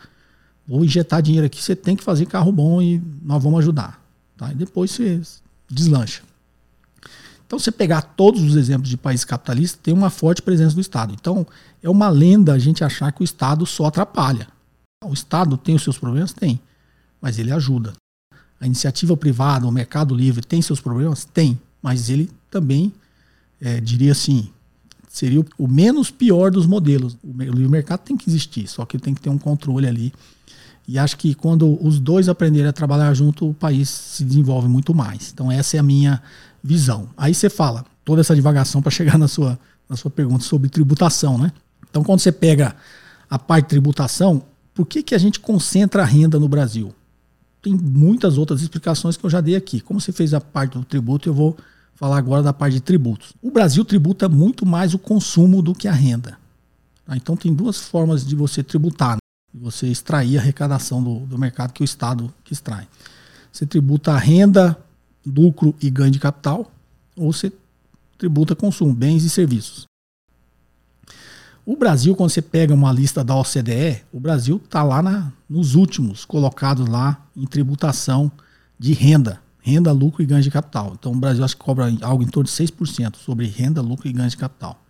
vou 0.66 0.82
injetar 0.82 1.20
dinheiro 1.20 1.44
aqui, 1.44 1.62
você 1.62 1.76
tem 1.76 1.94
que 1.94 2.02
fazer 2.02 2.24
carro 2.24 2.50
bom 2.50 2.80
e 2.80 3.02
nós 3.22 3.42
vamos 3.42 3.58
ajudar. 3.58 4.02
Tá? 4.34 4.50
E 4.50 4.54
depois 4.54 4.90
você 4.92 5.20
deslancha. 5.70 6.22
Então, 7.52 7.58
você 7.58 7.70
pegar 7.70 8.00
todos 8.00 8.42
os 8.42 8.56
exemplos 8.56 8.88
de 8.88 8.96
países 8.96 9.26
capitalistas, 9.26 9.78
tem 9.82 9.92
uma 9.92 10.08
forte 10.08 10.40
presença 10.40 10.74
do 10.74 10.80
Estado. 10.80 11.12
Então, 11.12 11.46
é 11.82 11.90
uma 11.90 12.08
lenda 12.08 12.54
a 12.54 12.58
gente 12.58 12.82
achar 12.82 13.12
que 13.12 13.20
o 13.20 13.24
Estado 13.24 13.66
só 13.66 13.84
atrapalha. 13.84 14.48
O 15.04 15.12
Estado 15.12 15.58
tem 15.58 15.74
os 15.74 15.82
seus 15.82 15.98
problemas? 15.98 16.32
Tem. 16.32 16.58
Mas 17.20 17.38
ele 17.38 17.52
ajuda. 17.52 17.92
A 18.58 18.64
iniciativa 18.64 19.14
privada, 19.18 19.66
o 19.66 19.70
mercado 19.70 20.14
livre, 20.14 20.42
tem 20.42 20.62
seus 20.62 20.80
problemas? 20.80 21.26
Tem. 21.26 21.60
Mas 21.82 22.08
ele 22.08 22.30
também, 22.50 22.90
é, 23.60 23.82
diria 23.82 24.12
assim, 24.12 24.48
seria 25.06 25.44
o 25.58 25.68
menos 25.68 26.10
pior 26.10 26.50
dos 26.50 26.64
modelos. 26.64 27.18
O 27.22 27.36
livre 27.38 27.68
mercado 27.68 28.00
tem 28.00 28.16
que 28.16 28.30
existir, 28.30 28.66
só 28.66 28.86
que 28.86 28.98
tem 28.98 29.12
que 29.12 29.20
ter 29.20 29.28
um 29.28 29.36
controle 29.36 29.86
ali. 29.86 30.10
E 30.88 30.98
acho 30.98 31.18
que 31.18 31.34
quando 31.34 31.78
os 31.86 32.00
dois 32.00 32.30
aprenderem 32.30 32.68
a 32.68 32.72
trabalhar 32.72 33.12
junto, 33.12 33.50
o 33.50 33.52
país 33.52 33.90
se 33.90 34.24
desenvolve 34.24 34.68
muito 34.68 34.94
mais. 34.94 35.30
Então, 35.34 35.52
essa 35.52 35.76
é 35.76 35.80
a 35.80 35.82
minha 35.82 36.22
visão. 36.62 37.08
Aí 37.16 37.34
você 37.34 37.50
fala 37.50 37.84
toda 38.04 38.20
essa 38.20 38.34
divagação 38.34 38.80
para 38.80 38.90
chegar 38.90 39.18
na 39.18 39.28
sua, 39.28 39.58
na 39.88 39.96
sua 39.96 40.10
pergunta 40.10 40.44
sobre 40.44 40.68
tributação, 40.68 41.38
né? 41.38 41.52
Então, 41.90 42.02
quando 42.02 42.20
você 42.20 42.32
pega 42.32 42.74
a 43.28 43.38
parte 43.38 43.64
de 43.64 43.70
tributação, 43.70 44.42
por 44.74 44.86
que, 44.86 45.02
que 45.02 45.14
a 45.14 45.18
gente 45.18 45.40
concentra 45.40 46.02
a 46.02 46.06
renda 46.06 46.38
no 46.38 46.48
Brasil? 46.48 46.94
Tem 47.60 47.74
muitas 47.74 48.38
outras 48.38 48.62
explicações 48.62 49.16
que 49.16 49.24
eu 49.24 49.30
já 49.30 49.40
dei 49.40 49.54
aqui. 49.54 49.80
Como 49.80 50.00
você 50.00 50.10
fez 50.10 50.32
a 50.32 50.40
parte 50.40 50.78
do 50.78 50.84
tributo, 50.84 51.28
eu 51.28 51.34
vou 51.34 51.56
falar 51.94 52.16
agora 52.16 52.42
da 52.42 52.52
parte 52.52 52.74
de 52.74 52.80
tributos. 52.80 53.34
O 53.42 53.50
Brasil 53.50 53.84
tributa 53.84 54.28
muito 54.28 54.64
mais 54.64 54.94
o 54.94 54.98
consumo 54.98 55.60
do 55.62 55.74
que 55.74 55.86
a 55.86 55.92
renda. 55.92 56.38
Tá? 57.04 57.16
Então, 57.16 57.36
tem 57.36 57.52
duas 57.52 57.78
formas 57.78 58.26
de 58.26 58.34
você 58.34 58.62
tributar, 58.62 59.16
né? 59.16 59.18
você 59.54 59.86
extrair 59.86 60.38
a 60.38 60.40
arrecadação 60.40 61.02
do, 61.02 61.20
do 61.26 61.38
mercado 61.38 61.72
que 61.72 61.82
o 61.82 61.84
Estado 61.84 62.32
que 62.42 62.54
extrai. 62.54 62.88
Você 63.52 63.66
tributa 63.66 64.12
a 64.12 64.18
renda 64.18 64.76
lucro 65.24 65.74
e 65.80 65.90
ganho 65.90 66.10
de 66.10 66.18
capital, 66.18 66.70
ou 67.16 67.32
você 67.32 67.52
tributa 68.18 68.54
consumo, 68.54 68.92
bens 68.92 69.24
e 69.24 69.30
serviços. 69.30 69.86
O 71.64 71.76
Brasil, 71.76 72.16
quando 72.16 72.30
você 72.30 72.42
pega 72.42 72.74
uma 72.74 72.92
lista 72.92 73.22
da 73.22 73.36
OCDE, 73.36 74.02
o 74.12 74.18
Brasil 74.18 74.60
está 74.64 74.82
lá 74.82 75.00
na, 75.00 75.32
nos 75.48 75.76
últimos 75.76 76.24
colocados 76.24 76.88
lá 76.88 77.24
em 77.36 77.46
tributação 77.46 78.32
de 78.76 78.92
renda, 78.92 79.40
renda, 79.60 79.92
lucro 79.92 80.22
e 80.22 80.26
ganho 80.26 80.42
de 80.42 80.50
capital. 80.50 80.96
Então 80.98 81.12
o 81.12 81.16
Brasil 81.16 81.44
acho 81.44 81.56
que 81.56 81.62
cobra 81.62 81.92
algo 82.02 82.24
em 82.24 82.26
torno 82.26 82.48
de 82.48 82.52
6% 82.52 83.16
sobre 83.16 83.46
renda, 83.46 83.80
lucro 83.80 84.08
e 84.08 84.12
ganho 84.12 84.28
de 84.28 84.36
capital. 84.36 84.82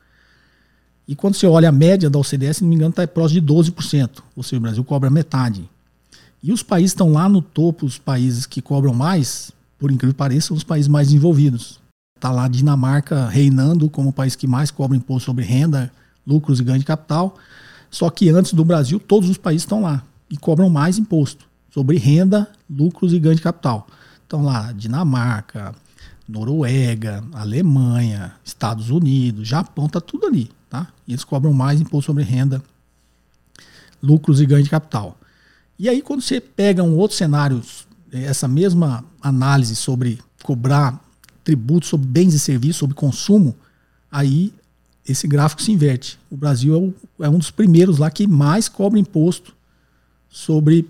E 1.07 1.15
quando 1.15 1.35
você 1.35 1.47
olha 1.47 1.69
a 1.69 1.73
média 1.73 2.09
da 2.09 2.19
OCDE, 2.19 2.55
se 2.55 2.63
não 2.63 2.71
me 2.71 2.77
engano, 2.77 2.91
está 2.91 3.07
próximo 3.07 3.41
de 3.41 3.47
12%. 3.47 4.23
Ou 4.35 4.43
seja, 4.43 4.57
o 4.57 4.61
Brasil 4.61 4.85
cobra 4.85 5.11
metade. 5.11 5.69
E 6.43 6.53
os 6.53 6.63
países 6.63 6.93
estão 6.93 7.13
lá 7.13 7.29
no 7.29 7.43
topo, 7.43 7.85
os 7.85 7.99
países 7.99 8.47
que 8.47 8.63
cobram 8.63 8.95
mais, 8.95 9.53
por 9.83 9.91
incrível 9.91 10.15
que 10.15 10.19
pareça, 10.19 10.47
são 10.47 10.57
os 10.57 10.63
países 10.63 10.87
mais 10.87 11.09
desenvolvidos. 11.09 11.81
Está 12.15 12.31
lá 12.31 12.47
Dinamarca 12.47 13.27
reinando 13.27 13.91
como 13.91 14.11
o 14.11 14.13
país 14.13 14.37
que 14.37 14.47
mais 14.47 14.71
cobra 14.71 14.97
imposto 14.97 15.27
sobre 15.27 15.45
renda, 15.45 15.91
lucros 16.25 16.61
e 16.61 16.63
ganho 16.63 16.79
de 16.79 16.85
capital. 16.85 17.37
Só 17.91 18.09
que 18.09 18.29
antes 18.29 18.53
do 18.53 18.65
Brasil, 18.65 19.01
todos 19.01 19.29
os 19.29 19.37
países 19.37 19.63
estão 19.63 19.83
lá 19.83 20.05
e 20.31 20.37
cobram 20.37 20.71
mais 20.71 20.99
imposto 20.99 21.47
sobre 21.69 21.99
renda, 21.99 22.49
lucros 22.71 23.13
e 23.13 23.19
ganho 23.19 23.35
de 23.35 23.43
capital. 23.43 23.89
Estão 24.23 24.45
lá 24.45 24.71
Dinamarca, 24.71 25.75
Noruega, 26.29 27.25
Alemanha, 27.33 28.35
Estados 28.45 28.89
Unidos, 28.89 29.49
Japão, 29.49 29.89
tá 29.89 30.01
tudo 30.01 30.27
ali, 30.27 30.49
tá? 30.71 30.87
E 31.09 31.11
eles 31.11 31.25
cobram 31.25 31.53
mais 31.53 31.81
imposto 31.81 32.07
sobre 32.07 32.23
renda, 32.23 32.63
lucros 34.01 34.41
e 34.41 34.47
ganho 34.47 34.63
de 34.63 34.71
capital. 34.71 35.19
E 35.77 35.89
aí 35.89 36.01
quando 36.01 36.21
você 36.21 36.41
pega 36.41 36.85
um 36.85 36.97
outro 36.97 37.17
cenário 37.17 37.61
essa 38.13 38.47
mesma 38.47 39.05
análise 39.23 39.77
sobre 39.77 40.19
cobrar 40.43 41.01
tributos 41.45 41.89
sobre 41.89 42.07
bens 42.07 42.35
e 42.35 42.39
serviços, 42.39 42.77
sobre 42.77 42.95
consumo, 42.95 43.55
aí 44.11 44.53
esse 45.07 45.27
gráfico 45.27 45.63
se 45.63 45.73
inverte. 45.73 46.19
O 46.31 46.37
Brasil 46.37 46.75
é, 46.75 46.79
o, 46.79 46.95
é 47.25 47.29
um 47.29 47.39
dos 47.39 47.51
primeiros 47.51 47.99
lá 47.99 48.11
que 48.11 48.27
mais 48.27 48.69
cobra 48.69 48.99
imposto 48.99 49.55
sobre 50.31 50.89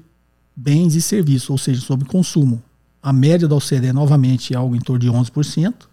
bens 0.54 0.94
e 0.94 1.00
serviços, 1.00 1.48
ou 1.50 1.58
seja, 1.58 1.80
sobre 1.80 2.06
consumo. 2.06 2.62
A 3.02 3.12
média 3.12 3.48
da 3.48 3.56
OCDE, 3.56 3.92
novamente, 3.92 4.54
é 4.54 4.56
algo 4.56 4.76
em 4.76 4.80
torno 4.80 5.00
de 5.00 5.08
11%. 5.08 5.72
O 5.72 5.86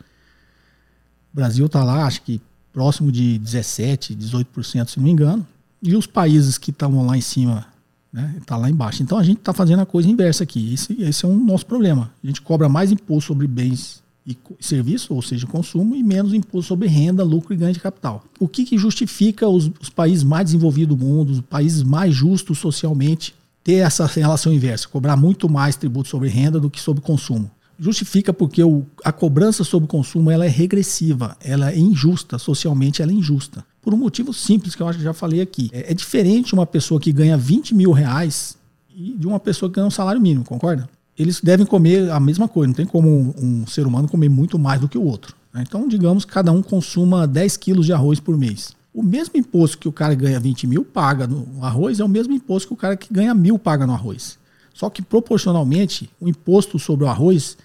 Brasil 1.34 1.65
está 1.65 1.84
lá, 1.84 2.06
acho 2.06 2.21
que 2.21 2.41
próximo 2.73 3.12
de 3.12 3.39
17%, 3.43 4.15
18%, 4.15 4.89
se 4.89 4.97
não 4.97 5.06
me 5.06 5.12
engano. 5.12 5.47
E 5.82 5.95
os 5.95 6.06
países 6.06 6.58
que 6.58 6.71
estavam 6.71 7.06
lá 7.06 7.17
em 7.17 7.21
cima 7.21 7.65
né? 8.11 8.35
Está 8.39 8.57
lá 8.57 8.69
embaixo. 8.69 9.03
Então 9.03 9.17
a 9.17 9.23
gente 9.23 9.39
está 9.39 9.53
fazendo 9.53 9.81
a 9.81 9.85
coisa 9.85 10.09
inversa 10.09 10.43
aqui. 10.43 10.73
Esse, 10.73 11.01
esse 11.01 11.25
é 11.25 11.27
um 11.27 11.43
nosso 11.43 11.65
problema. 11.65 12.11
A 12.23 12.27
gente 12.27 12.41
cobra 12.41 12.67
mais 12.67 12.91
imposto 12.91 13.27
sobre 13.27 13.47
bens 13.47 14.01
e 14.25 14.37
serviços, 14.59 15.09
ou 15.09 15.21
seja, 15.21 15.47
consumo, 15.47 15.95
e 15.95 16.03
menos 16.03 16.33
imposto 16.33 16.67
sobre 16.67 16.87
renda, 16.87 17.23
lucro 17.23 17.53
e 17.53 17.57
ganho 17.57 17.73
de 17.73 17.79
capital. 17.79 18.23
O 18.39 18.47
que, 18.47 18.63
que 18.63 18.77
justifica 18.77 19.47
os, 19.47 19.71
os 19.79 19.89
países 19.89 20.23
mais 20.23 20.45
desenvolvidos 20.45 20.95
do 20.95 21.03
mundo, 21.03 21.31
os 21.31 21.41
países 21.41 21.81
mais 21.81 22.13
justos 22.13 22.59
socialmente, 22.59 23.33
ter 23.63 23.75
essa 23.75 24.05
relação 24.05 24.53
inversa, 24.53 24.87
cobrar 24.87 25.15
muito 25.15 25.49
mais 25.49 25.75
tributo 25.75 26.09
sobre 26.09 26.29
renda 26.29 26.59
do 26.59 26.69
que 26.69 26.79
sobre 26.79 27.01
consumo? 27.01 27.49
Justifica 27.79 28.33
porque 28.33 28.63
o, 28.63 28.85
a 29.03 29.11
cobrança 29.11 29.63
sobre 29.63 29.87
consumo 29.87 30.29
ela 30.29 30.45
é 30.45 30.49
regressiva, 30.49 31.37
ela 31.41 31.71
é 31.71 31.79
injusta, 31.79 32.37
socialmente 32.37 33.01
ela 33.01 33.11
é 33.11 33.15
injusta 33.15 33.63
por 33.81 33.93
um 33.93 33.97
motivo 33.97 34.33
simples 34.33 34.75
que 34.75 34.83
eu 34.83 34.87
acho 34.87 34.99
que 34.99 35.03
já 35.03 35.13
falei 35.13 35.41
aqui. 35.41 35.69
É, 35.73 35.91
é 35.91 35.93
diferente 35.93 36.53
uma 36.53 36.65
pessoa 36.65 36.99
que 36.99 37.11
ganha 37.11 37.37
20 37.37 37.73
mil 37.73 37.91
reais 37.91 38.57
e 38.95 39.15
de 39.17 39.27
uma 39.27 39.39
pessoa 39.39 39.69
que 39.69 39.75
ganha 39.75 39.87
um 39.87 39.91
salário 39.91 40.21
mínimo, 40.21 40.45
concorda? 40.45 40.89
Eles 41.17 41.41
devem 41.41 41.65
comer 41.65 42.09
a 42.11 42.19
mesma 42.19 42.47
coisa, 42.47 42.67
não 42.67 42.75
tem 42.75 42.85
como 42.85 43.09
um, 43.09 43.33
um 43.37 43.67
ser 43.67 43.85
humano 43.85 44.07
comer 44.07 44.29
muito 44.29 44.57
mais 44.57 44.79
do 44.79 44.87
que 44.87 44.97
o 44.97 45.03
outro. 45.03 45.35
Né? 45.53 45.63
Então, 45.67 45.87
digamos 45.87 46.23
que 46.23 46.31
cada 46.31 46.51
um 46.51 46.61
consuma 46.61 47.27
10 47.27 47.57
quilos 47.57 47.85
de 47.85 47.93
arroz 47.93 48.19
por 48.19 48.37
mês. 48.37 48.73
O 48.93 49.03
mesmo 49.03 49.37
imposto 49.37 49.77
que 49.77 49.87
o 49.87 49.91
cara 49.91 50.13
ganha 50.13 50.39
20 50.39 50.67
mil 50.67 50.85
paga 50.85 51.27
no 51.27 51.63
arroz 51.63 51.99
é 51.99 52.03
o 52.03 52.09
mesmo 52.09 52.33
imposto 52.33 52.67
que 52.67 52.73
o 52.73 52.77
cara 52.77 52.95
que 52.95 53.13
ganha 53.13 53.33
mil 53.33 53.57
paga 53.57 53.85
no 53.85 53.93
arroz. 53.93 54.37
Só 54.73 54.89
que 54.89 55.01
proporcionalmente, 55.01 56.09
o 56.21 56.29
imposto 56.29 56.79
sobre 56.79 57.05
o 57.05 57.07
arroz 57.07 57.57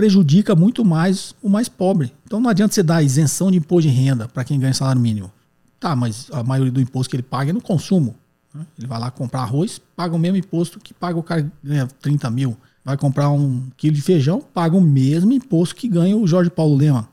prejudica 0.00 0.56
muito 0.56 0.82
mais 0.82 1.34
o 1.42 1.48
mais 1.50 1.68
pobre. 1.68 2.10
Então 2.24 2.40
não 2.40 2.48
adianta 2.48 2.72
você 2.72 2.82
dar 2.82 3.02
isenção 3.02 3.50
de 3.50 3.58
imposto 3.58 3.86
de 3.86 3.94
renda 3.94 4.26
para 4.26 4.42
quem 4.44 4.58
ganha 4.58 4.72
salário 4.72 4.98
mínimo. 4.98 5.30
Tá, 5.78 5.94
mas 5.94 6.30
a 6.32 6.42
maioria 6.42 6.72
do 6.72 6.80
imposto 6.80 7.10
que 7.10 7.16
ele 7.16 7.22
paga 7.22 7.50
é 7.50 7.52
no 7.52 7.60
consumo. 7.60 8.16
Né? 8.54 8.64
Ele 8.78 8.86
vai 8.86 8.98
lá 8.98 9.10
comprar 9.10 9.42
arroz, 9.42 9.78
paga 9.94 10.16
o 10.16 10.18
mesmo 10.18 10.38
imposto 10.38 10.80
que 10.80 10.94
paga 10.94 11.18
o 11.18 11.22
cara 11.22 11.42
que 11.42 11.50
ganha 11.62 11.86
30 11.86 12.30
mil. 12.30 12.56
Vai 12.82 12.96
comprar 12.96 13.28
um 13.28 13.68
quilo 13.76 13.94
de 13.94 14.00
feijão, 14.00 14.40
paga 14.40 14.74
o 14.74 14.80
mesmo 14.80 15.34
imposto 15.34 15.76
que 15.76 15.86
ganha 15.86 16.16
o 16.16 16.26
Jorge 16.26 16.48
Paulo 16.48 16.76
Lema. 16.76 17.06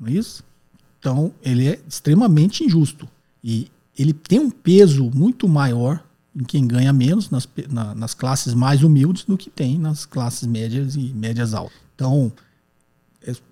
Não 0.00 0.08
é 0.08 0.10
isso? 0.10 0.42
Então, 0.98 1.32
ele 1.40 1.68
é 1.68 1.78
extremamente 1.86 2.64
injusto. 2.64 3.08
E 3.44 3.70
ele 3.96 4.12
tem 4.12 4.40
um 4.40 4.50
peso 4.50 5.08
muito 5.14 5.48
maior 5.48 6.02
em 6.34 6.42
quem 6.42 6.66
ganha 6.66 6.92
menos, 6.92 7.30
nas, 7.30 7.48
na, 7.70 7.94
nas 7.94 8.12
classes 8.12 8.54
mais 8.54 8.82
humildes, 8.82 9.24
do 9.24 9.38
que 9.38 9.48
tem 9.48 9.78
nas 9.78 10.04
classes 10.04 10.48
médias 10.48 10.96
e 10.96 11.12
médias 11.14 11.54
altas. 11.54 11.87
Então, 11.98 12.30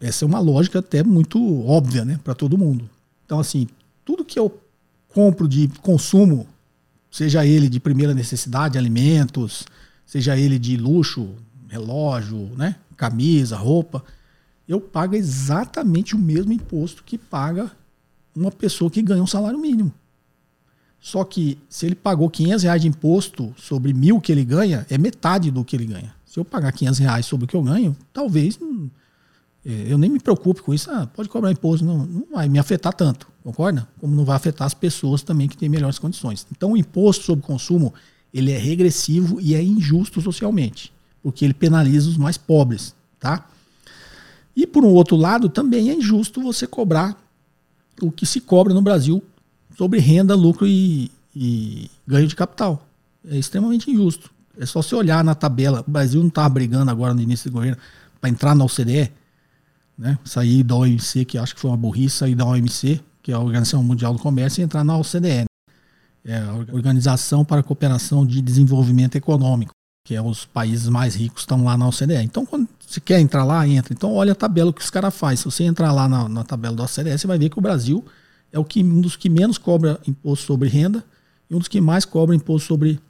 essa 0.01 0.25
é 0.25 0.27
uma 0.27 0.39
lógica 0.39 0.79
até 0.79 1.03
muito 1.03 1.67
óbvia 1.67 2.05
né, 2.05 2.21
para 2.23 2.33
todo 2.33 2.57
mundo. 2.57 2.89
Então, 3.25 3.41
assim, 3.41 3.67
tudo 4.05 4.25
que 4.25 4.39
eu 4.39 4.57
compro 5.09 5.49
de 5.49 5.67
consumo, 5.83 6.47
seja 7.11 7.45
ele 7.45 7.69
de 7.69 7.81
primeira 7.81 8.15
necessidade, 8.15 8.79
alimentos, 8.79 9.67
seja 10.07 10.39
ele 10.39 10.61
de 10.61 10.77
luxo, 10.77 11.29
relógio, 11.69 12.53
né, 12.57 12.77
camisa, 12.97 13.57
roupa, 13.57 14.05
eu 14.69 14.81
pago 14.81 15.17
exatamente 15.17 16.15
o 16.15 16.19
mesmo 16.19 16.53
imposto 16.53 17.03
que 17.03 17.19
paga 17.19 17.69
uma 18.33 18.53
pessoa 18.53 18.89
que 18.89 19.03
ganha 19.03 19.25
um 19.25 19.27
salário 19.27 19.59
mínimo. 19.59 19.93
Só 21.01 21.25
que 21.25 21.59
se 21.69 21.85
ele 21.85 21.97
pagou 21.97 22.31
500 22.31 22.63
reais 22.63 22.83
de 22.83 22.87
imposto 22.87 23.53
sobre 23.59 23.93
mil 23.93 24.21
que 24.21 24.31
ele 24.31 24.45
ganha, 24.45 24.87
é 24.89 24.97
metade 24.97 25.51
do 25.51 25.65
que 25.65 25.75
ele 25.75 25.87
ganha. 25.87 26.16
Se 26.37 26.41
eu 26.41 26.45
pagar 26.45 26.71
500 26.71 26.99
reais 26.99 27.25
sobre 27.25 27.47
o 27.47 27.49
que 27.49 27.57
eu 27.57 27.63
ganho, 27.63 27.97
talvez 28.13 28.59
hum, 28.61 28.91
é, 29.65 29.87
eu 29.89 29.97
nem 29.97 30.11
me 30.11 30.21
preocupe 30.21 30.61
com 30.61 30.75
isso. 30.75 30.91
Ah, 30.91 31.07
pode 31.07 31.31
cobrar 31.31 31.51
imposto, 31.51 31.83
não, 31.83 32.05
não 32.05 32.27
vai 32.31 32.47
me 32.47 32.59
afetar 32.59 32.93
tanto, 32.93 33.27
concorda? 33.43 33.89
Como 33.99 34.15
não 34.15 34.23
vai 34.23 34.37
afetar 34.37 34.67
as 34.67 34.75
pessoas 34.75 35.23
também 35.23 35.49
que 35.49 35.57
têm 35.57 35.67
melhores 35.67 35.99
condições. 35.99 36.47
Então, 36.53 36.73
o 36.73 36.77
imposto 36.77 37.25
sobre 37.25 37.43
consumo 37.43 37.95
ele 38.35 38.53
é 38.53 38.59
regressivo 38.59 39.41
e 39.41 39.55
é 39.55 39.63
injusto 39.63 40.21
socialmente. 40.21 40.93
porque 41.23 41.43
ele 41.43 41.55
penaliza 41.55 42.11
os 42.11 42.19
mais 42.19 42.37
pobres, 42.37 42.95
tá? 43.19 43.49
E 44.55 44.67
por 44.67 44.85
um 44.85 44.91
outro 44.91 45.17
lado, 45.17 45.49
também 45.49 45.89
é 45.89 45.95
injusto 45.95 46.43
você 46.43 46.67
cobrar 46.67 47.19
o 48.03 48.13
que 48.13 48.27
se 48.27 48.43
cobra 48.43 48.75
no 48.75 48.83
Brasil 48.83 49.23
sobre 49.75 50.01
renda, 50.01 50.35
lucro 50.35 50.67
e, 50.67 51.11
e 51.35 51.91
ganho 52.07 52.29
de 52.29 52.37
capital. 52.37 52.87
É 53.27 53.39
extremamente 53.39 53.91
injusto. 53.91 54.36
É 54.59 54.67
só 54.67 54.83
você 54.83 54.95
olhar 54.95 55.23
na 55.23 55.35
tabela. 55.35 55.85
O 55.87 55.91
Brasil 55.91 56.21
não 56.21 56.29
está 56.29 56.49
brigando 56.49 56.91
agora 56.91 57.13
no 57.13 57.21
início 57.21 57.51
do 57.51 57.55
governo 57.55 57.77
para 58.21 58.31
entrar 58.31 58.55
na 58.55 58.65
OCDE, 58.65 59.13
né? 59.99 60.19
Sair 60.25 60.63
da 60.63 60.75
OMC, 60.77 61.25
que 61.25 61.39
acho 61.39 61.55
que 61.55 61.61
foi 61.61 61.71
uma 61.71 61.77
burrice, 61.77 62.17
sair 62.17 62.35
da 62.35 62.45
OMC, 62.45 63.01
que 63.23 63.33
é 63.33 63.35
a 63.35 63.39
Organização 63.39 63.83
Mundial 63.83 64.13
do 64.13 64.19
Comércio, 64.19 64.61
e 64.61 64.65
entrar 64.65 64.85
na 64.85 64.97
OCDE. 64.97 65.45
É 66.25 66.39
a 66.39 66.55
Organização 66.73 67.45
para 67.45 67.61
a 67.61 67.63
Cooperação 67.63 68.27
de 68.27 68.41
Desenvolvimento 68.41 69.17
Econômico, 69.17 69.73
que 70.05 70.15
é 70.15 70.23
os 70.23 70.45
países 70.45 70.89
mais 70.89 71.15
ricos 71.15 71.43
estão 71.43 71.63
lá 71.65 71.77
na 71.77 71.89
OCDE. 71.89 72.23
Então, 72.23 72.45
quando 72.45 72.69
você 72.87 73.01
quer 73.01 73.21
entrar 73.21 73.45
lá, 73.45 73.67
entra. 73.67 73.93
Então, 73.93 74.13
olha 74.13 74.33
a 74.33 74.35
tabela 74.35 74.73
que 74.73 74.81
os 74.81 74.91
caras 74.91 75.15
fazem. 75.15 75.37
Se 75.37 75.45
você 75.45 75.65
entrar 75.65 75.93
lá 75.93 76.09
na, 76.09 76.29
na 76.29 76.45
tabela 76.45 76.75
da 76.75 76.85
OCDE, 76.85 77.19
você 77.19 77.27
vai 77.27 77.39
ver 77.39 77.51
que 77.51 77.59
o 77.59 77.63
Brasil 77.63 78.05
é 78.53 78.59
o 78.59 78.65
que, 78.65 78.83
um 78.83 79.01
dos 79.01 79.17
que 79.17 79.29
menos 79.29 79.59
cobra 79.59 80.01
imposto 80.07 80.47
sobre 80.47 80.69
renda 80.69 81.05
e 81.51 81.55
um 81.55 81.59
dos 81.59 81.69
que 81.69 81.81
mais 81.81 82.05
cobra 82.05 82.35
imposto 82.35 82.67
sobre 82.69 83.01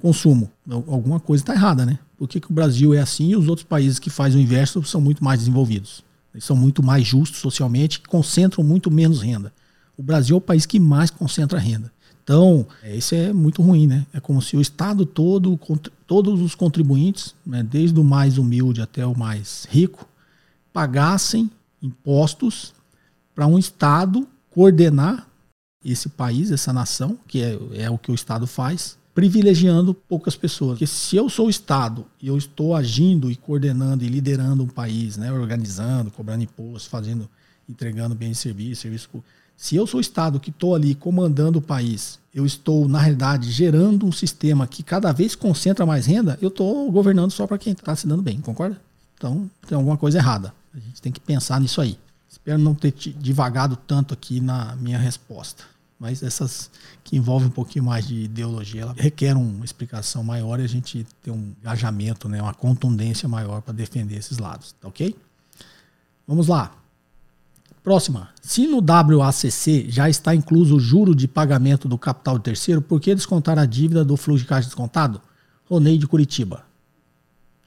consumo. 0.00 0.50
Alguma 0.68 1.20
coisa 1.20 1.42
está 1.42 1.54
errada, 1.54 1.86
né? 1.86 1.98
Por 2.16 2.28
que, 2.28 2.40
que 2.40 2.50
o 2.50 2.54
Brasil 2.54 2.92
é 2.92 3.00
assim 3.00 3.30
e 3.30 3.36
os 3.36 3.48
outros 3.48 3.66
países 3.66 3.98
que 3.98 4.10
fazem 4.10 4.40
o 4.40 4.42
inverso 4.42 4.82
são 4.82 5.00
muito 5.00 5.22
mais 5.22 5.40
desenvolvidos? 5.40 6.04
Eles 6.34 6.44
são 6.44 6.56
muito 6.56 6.82
mais 6.82 7.06
justos 7.06 7.40
socialmente, 7.40 8.00
concentram 8.00 8.62
muito 8.62 8.90
menos 8.90 9.20
renda. 9.20 9.52
O 9.96 10.02
Brasil 10.02 10.36
é 10.36 10.38
o 10.38 10.40
país 10.40 10.66
que 10.66 10.78
mais 10.78 11.10
concentra 11.10 11.58
renda. 11.58 11.92
Então, 12.22 12.66
é, 12.82 12.96
isso 12.96 13.14
é 13.14 13.32
muito 13.32 13.60
ruim, 13.62 13.86
né? 13.86 14.06
É 14.12 14.20
como 14.20 14.40
se 14.40 14.56
o 14.56 14.60
Estado 14.60 15.04
todo, 15.04 15.58
todos 16.06 16.40
os 16.40 16.54
contribuintes, 16.54 17.34
né, 17.44 17.62
desde 17.62 17.98
o 17.98 18.04
mais 18.04 18.38
humilde 18.38 18.80
até 18.80 19.04
o 19.04 19.18
mais 19.18 19.66
rico, 19.68 20.08
pagassem 20.72 21.50
impostos 21.82 22.72
para 23.34 23.46
um 23.46 23.58
Estado 23.58 24.28
coordenar 24.50 25.26
esse 25.84 26.08
país, 26.08 26.50
essa 26.50 26.72
nação, 26.72 27.18
que 27.26 27.42
é, 27.42 27.58
é 27.74 27.90
o 27.90 27.98
que 27.98 28.12
o 28.12 28.14
Estado 28.14 28.46
faz, 28.46 28.98
privilegiando 29.20 29.92
poucas 29.92 30.34
pessoas. 30.34 30.72
Porque 30.72 30.86
se 30.86 31.14
eu 31.14 31.28
sou 31.28 31.48
o 31.48 31.50
Estado 31.50 32.06
e 32.22 32.28
eu 32.28 32.38
estou 32.38 32.74
agindo 32.74 33.30
e 33.30 33.36
coordenando 33.36 34.02
e 34.02 34.08
liderando 34.08 34.62
um 34.62 34.66
país, 34.66 35.18
né, 35.18 35.30
organizando, 35.30 36.10
cobrando 36.10 36.42
imposto, 36.42 36.88
fazendo, 36.88 37.28
entregando 37.68 38.14
bem 38.14 38.32
serviço, 38.32 38.80
serviço 38.80 39.10
se 39.58 39.76
eu 39.76 39.86
sou 39.86 39.98
o 39.98 40.00
Estado 40.00 40.40
que 40.40 40.48
estou 40.48 40.74
ali 40.74 40.94
comandando 40.94 41.58
o 41.58 41.62
país, 41.62 42.18
eu 42.34 42.46
estou, 42.46 42.88
na 42.88 42.98
realidade, 42.98 43.50
gerando 43.50 44.06
um 44.06 44.12
sistema 44.12 44.66
que 44.66 44.82
cada 44.82 45.12
vez 45.12 45.34
concentra 45.34 45.84
mais 45.84 46.06
renda, 46.06 46.38
eu 46.40 46.48
estou 46.48 46.90
governando 46.90 47.30
só 47.30 47.46
para 47.46 47.58
quem 47.58 47.74
está 47.74 47.94
se 47.94 48.06
dando 48.06 48.22
bem, 48.22 48.40
concorda? 48.40 48.80
Então, 49.18 49.50
tem 49.68 49.76
alguma 49.76 49.98
coisa 49.98 50.16
errada. 50.16 50.54
A 50.72 50.78
gente 50.78 51.02
tem 51.02 51.12
que 51.12 51.20
pensar 51.20 51.60
nisso 51.60 51.78
aí. 51.82 51.98
Espero 52.26 52.56
não 52.56 52.74
ter 52.74 52.94
divagado 53.18 53.76
tanto 53.76 54.14
aqui 54.14 54.40
na 54.40 54.74
minha 54.76 54.98
resposta. 54.98 55.62
Mas 56.00 56.22
essas 56.22 56.70
que 57.04 57.14
envolvem 57.14 57.48
um 57.48 57.52
pouquinho 57.52 57.84
mais 57.84 58.08
de 58.08 58.22
ideologia, 58.22 58.80
ela 58.80 58.94
requer 58.96 59.36
uma 59.36 59.66
explicação 59.66 60.24
maior 60.24 60.58
e 60.58 60.64
a 60.64 60.66
gente 60.66 61.06
tem 61.22 61.30
um 61.30 61.52
engajamento, 61.60 62.26
né, 62.26 62.40
uma 62.40 62.54
contundência 62.54 63.28
maior 63.28 63.60
para 63.60 63.74
defender 63.74 64.16
esses 64.16 64.38
lados, 64.38 64.74
tá 64.80 64.88
ok? 64.88 65.14
Vamos 66.26 66.46
lá. 66.48 66.72
Próxima. 67.84 68.30
Se 68.40 68.66
no 68.66 68.78
WACC 68.78 69.90
já 69.90 70.08
está 70.08 70.34
incluso 70.34 70.76
o 70.76 70.80
juro 70.80 71.14
de 71.14 71.28
pagamento 71.28 71.86
do 71.86 71.98
capital 71.98 72.38
de 72.38 72.44
terceiro, 72.44 72.80
por 72.80 72.98
que 72.98 73.14
descontar 73.14 73.58
a 73.58 73.66
dívida 73.66 74.02
do 74.02 74.16
fluxo 74.16 74.44
de 74.44 74.48
caixa 74.48 74.68
descontado? 74.68 75.20
Ronei 75.68 75.98
de 75.98 76.06
Curitiba. 76.06 76.64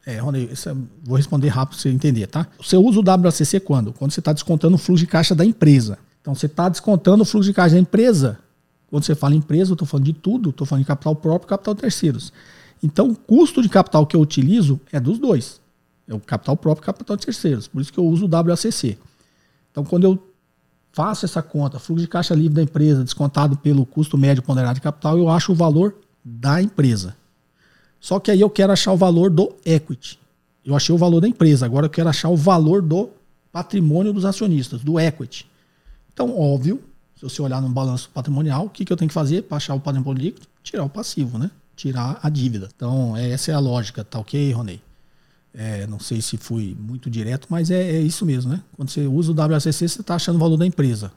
É, 0.06 0.18
Ronei, 0.18 0.50
é, 0.52 0.76
vou 1.04 1.18
responder 1.18 1.50
rápido 1.50 1.76
para 1.76 1.82
você 1.84 1.90
entender, 1.90 2.28
tá? 2.28 2.48
Você 2.58 2.78
usa 2.78 3.00
o 3.00 3.04
WACC 3.06 3.60
quando? 3.60 3.94
Quando 3.94 4.12
você 4.12 4.20
está 4.20 4.34
descontando 4.34 4.76
o 4.76 4.80
fluxo 4.80 5.06
de 5.06 5.08
caixa 5.08 5.36
da 5.36 5.46
empresa. 5.46 6.00
Então 6.24 6.34
você 6.34 6.46
está 6.46 6.70
descontando 6.70 7.24
o 7.24 7.26
fluxo 7.26 7.50
de 7.50 7.54
caixa 7.54 7.76
da 7.76 7.82
empresa. 7.82 8.40
Quando 8.90 9.04
você 9.04 9.14
fala 9.14 9.36
empresa, 9.36 9.72
eu 9.72 9.74
estou 9.74 9.86
falando 9.86 10.06
de 10.06 10.14
tudo, 10.14 10.52
estou 10.52 10.66
falando 10.66 10.84
de 10.84 10.88
capital 10.88 11.14
próprio 11.14 11.50
capital 11.50 11.76
terceiros. 11.76 12.32
Então 12.82 13.10
o 13.10 13.16
custo 13.16 13.62
de 13.62 13.68
capital 13.68 14.08
que 14.08 14.16
eu 14.16 14.22
utilizo 14.22 14.80
é 14.90 15.02
dos 15.02 15.20
dois. 15.20 15.60
É 16.08 16.16
o 16.16 16.22
capital 16.22 16.56
próprio 16.56 16.84
e 16.84 16.86
capital 16.86 17.18
terceiros. 17.18 17.68
Por 17.68 17.82
isso 17.82 17.92
que 17.92 18.00
eu 18.00 18.06
uso 18.06 18.26
o 18.26 18.30
WACC. 18.30 18.98
Então 19.70 19.84
quando 19.84 20.06
eu 20.06 20.32
faço 20.94 21.26
essa 21.26 21.42
conta, 21.42 21.78
fluxo 21.78 22.04
de 22.04 22.08
caixa 22.08 22.34
livre 22.34 22.54
da 22.54 22.64
empresa 22.64 23.04
descontado 23.04 23.58
pelo 23.58 23.86
custo 23.86 24.18
médio 24.18 24.42
ponderado 24.42 24.76
de 24.76 24.82
capital, 24.82 25.18
eu 25.18 25.28
acho 25.28 25.52
o 25.52 25.56
valor 25.56 25.94
da 26.24 26.62
empresa. 26.62 27.18
Só 28.00 28.18
que 28.18 28.32
aí 28.32 28.40
eu 28.40 28.50
quero 28.50 28.72
achar 28.72 28.94
o 28.94 28.98
valor 28.98 29.30
do 29.30 29.54
equity. 29.66 30.18
Eu 30.64 30.74
achei 30.74 30.96
o 30.96 30.98
valor 30.98 31.20
da 31.20 31.28
empresa, 31.28 31.66
agora 31.66 31.88
eu 31.88 31.90
quero 31.90 32.08
achar 32.08 32.30
o 32.30 32.38
valor 32.38 32.82
do 32.82 33.10
patrimônio 33.52 34.14
dos 34.14 34.24
acionistas, 34.24 34.82
do 34.82 34.98
equity. 34.98 35.52
Então, 36.14 36.40
óbvio, 36.40 36.84
se 37.16 37.24
você 37.24 37.42
olhar 37.42 37.62
no 37.62 37.70
balanço 37.70 38.10
patrimonial, 38.14 38.66
o 38.66 38.70
que, 38.70 38.86
que 38.86 38.94
eu 38.94 38.98
tenho 38.98 39.10
que 39.10 39.14
fazer 39.14 39.44
para 39.44 39.58
achar 39.58 39.74
o 39.74 39.80
patrimônio 39.80 40.22
líquido? 40.22 40.48
Tirar 40.64 40.84
o 40.84 40.90
passivo, 40.90 41.38
né? 41.38 41.50
Tirar 41.76 42.20
a 42.22 42.30
dívida. 42.30 42.70
Então, 42.76 43.18
é, 43.18 43.32
essa 43.32 43.52
é 43.52 43.54
a 43.54 43.60
lógica, 43.60 44.04
tá 44.04 44.20
ok, 44.20 44.52
Ronei? 44.52 44.82
É, 45.54 45.86
não 45.86 46.00
sei 46.00 46.22
se 46.22 46.36
fui 46.38 46.76
muito 46.80 47.10
direto, 47.10 47.48
mas 47.50 47.70
é, 47.70 47.98
é, 47.98 48.02
isso 48.02 48.26
mesmo, 48.26 48.52
né? 48.52 48.62
Quando 48.76 48.90
você 48.90 49.06
usa 49.06 49.32
o 49.32 49.36
WACC, 49.36 49.72
você 49.72 49.86
está 49.86 50.16
achando 50.16 50.36
o 50.36 50.40
valor 50.40 50.58
da 50.58 50.66
empresa. 50.66 51.12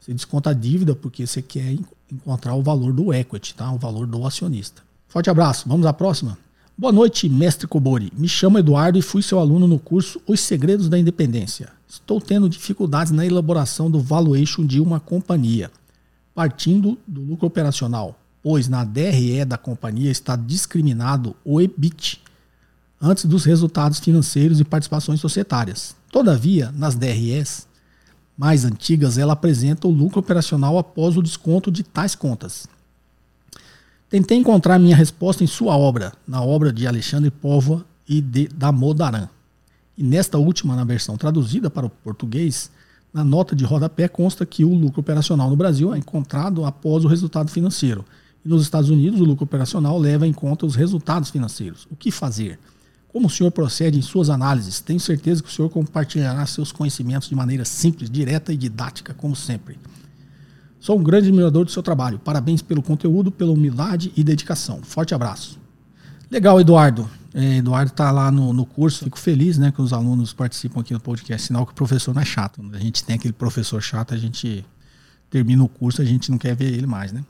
Você 0.00 0.12
desconta 0.12 0.50
a 0.50 0.52
dívida 0.54 0.94
porque 0.94 1.26
você 1.26 1.42
quer 1.42 1.76
encontrar 2.10 2.54
o 2.54 2.62
valor 2.62 2.92
do 2.92 3.12
equity, 3.12 3.54
tá? 3.54 3.70
O 3.72 3.78
valor 3.78 4.06
do 4.06 4.26
acionista. 4.26 4.82
Forte 5.08 5.30
abraço. 5.30 5.68
Vamos 5.68 5.86
à 5.86 5.92
próxima? 5.92 6.38
Boa 6.80 6.92
noite, 6.92 7.28
mestre 7.28 7.66
Kobori. 7.66 8.12
Me 8.16 8.28
chamo 8.28 8.56
Eduardo 8.56 8.96
e 8.96 9.02
fui 9.02 9.20
seu 9.20 9.40
aluno 9.40 9.66
no 9.66 9.80
curso 9.80 10.20
Os 10.28 10.38
Segredos 10.38 10.88
da 10.88 10.96
Independência. 10.96 11.70
Estou 11.88 12.20
tendo 12.20 12.48
dificuldades 12.48 13.10
na 13.10 13.26
elaboração 13.26 13.90
do 13.90 13.98
valuation 13.98 14.64
de 14.64 14.80
uma 14.80 15.00
companhia, 15.00 15.72
partindo 16.32 16.96
do 17.04 17.20
lucro 17.20 17.48
operacional, 17.48 18.16
pois 18.40 18.68
na 18.68 18.84
DRE 18.84 19.44
da 19.44 19.58
companhia 19.58 20.08
está 20.08 20.36
discriminado 20.36 21.34
o 21.44 21.60
EBIT 21.60 22.22
antes 23.02 23.24
dos 23.24 23.44
resultados 23.44 23.98
financeiros 23.98 24.60
e 24.60 24.64
participações 24.64 25.18
societárias. 25.18 25.96
Todavia, 26.12 26.70
nas 26.76 26.94
DREs 26.94 27.66
mais 28.36 28.64
antigas, 28.64 29.18
ela 29.18 29.32
apresenta 29.32 29.88
o 29.88 29.90
lucro 29.90 30.20
operacional 30.20 30.78
após 30.78 31.16
o 31.16 31.22
desconto 31.24 31.72
de 31.72 31.82
tais 31.82 32.14
contas. 32.14 32.68
Tentei 34.10 34.38
encontrar 34.38 34.78
minha 34.78 34.96
resposta 34.96 35.44
em 35.44 35.46
sua 35.46 35.76
obra, 35.76 36.14
na 36.26 36.42
obra 36.42 36.72
de 36.72 36.86
Alexandre 36.86 37.30
Póvoa 37.30 37.84
e 38.08 38.22
de 38.22 38.48
Damodaran. 38.48 39.28
E 39.98 40.02
nesta 40.02 40.38
última, 40.38 40.74
na 40.74 40.82
versão 40.82 41.18
traduzida 41.18 41.68
para 41.68 41.84
o 41.84 41.90
português, 41.90 42.70
na 43.12 43.22
nota 43.22 43.54
de 43.54 43.66
rodapé 43.66 44.08
consta 44.08 44.46
que 44.46 44.64
o 44.64 44.74
lucro 44.74 45.00
operacional 45.00 45.50
no 45.50 45.56
Brasil 45.56 45.94
é 45.94 45.98
encontrado 45.98 46.64
após 46.64 47.04
o 47.04 47.08
resultado 47.08 47.50
financeiro. 47.50 48.02
E 48.42 48.48
nos 48.48 48.62
Estados 48.62 48.88
Unidos, 48.88 49.20
o 49.20 49.24
lucro 49.24 49.44
operacional 49.44 49.98
leva 49.98 50.26
em 50.26 50.32
conta 50.32 50.64
os 50.64 50.74
resultados 50.74 51.28
financeiros. 51.28 51.86
O 51.90 51.96
que 51.96 52.10
fazer? 52.10 52.58
Como 53.08 53.26
o 53.26 53.30
senhor 53.30 53.50
procede 53.50 53.98
em 53.98 54.02
suas 54.02 54.30
análises? 54.30 54.80
Tenho 54.80 55.00
certeza 55.00 55.42
que 55.42 55.50
o 55.50 55.52
senhor 55.52 55.68
compartilhará 55.68 56.46
seus 56.46 56.72
conhecimentos 56.72 57.28
de 57.28 57.34
maneira 57.34 57.64
simples, 57.66 58.08
direta 58.08 58.54
e 58.54 58.56
didática, 58.56 59.12
como 59.12 59.36
sempre. 59.36 59.78
Sou 60.88 60.98
um 60.98 61.02
grande 61.02 61.28
admirador 61.28 61.66
do 61.66 61.70
seu 61.70 61.82
trabalho. 61.82 62.18
Parabéns 62.18 62.62
pelo 62.62 62.80
conteúdo, 62.80 63.30
pela 63.30 63.52
humildade 63.52 64.10
e 64.16 64.24
dedicação. 64.24 64.80
Forte 64.82 65.14
abraço. 65.14 65.58
Legal, 66.30 66.58
Eduardo. 66.58 67.06
É, 67.34 67.58
Eduardo 67.58 67.90
está 67.90 68.10
lá 68.10 68.30
no, 68.32 68.54
no 68.54 68.64
curso. 68.64 69.04
Fico 69.04 69.18
feliz 69.18 69.58
né, 69.58 69.70
que 69.70 69.82
os 69.82 69.92
alunos 69.92 70.32
participam 70.32 70.80
aqui 70.80 70.94
do 70.94 71.00
podcast. 71.00 71.48
Sinal 71.48 71.66
que 71.66 71.72
o 71.72 71.74
professor 71.74 72.14
não 72.14 72.22
é 72.22 72.24
chato. 72.24 72.64
A 72.72 72.78
gente 72.78 73.04
tem 73.04 73.16
aquele 73.16 73.34
professor 73.34 73.82
chato, 73.82 74.14
a 74.14 74.16
gente 74.16 74.64
termina 75.28 75.62
o 75.62 75.68
curso, 75.68 76.00
a 76.00 76.06
gente 76.06 76.30
não 76.30 76.38
quer 76.38 76.56
ver 76.56 76.72
ele 76.72 76.86
mais, 76.86 77.12
né? 77.12 77.22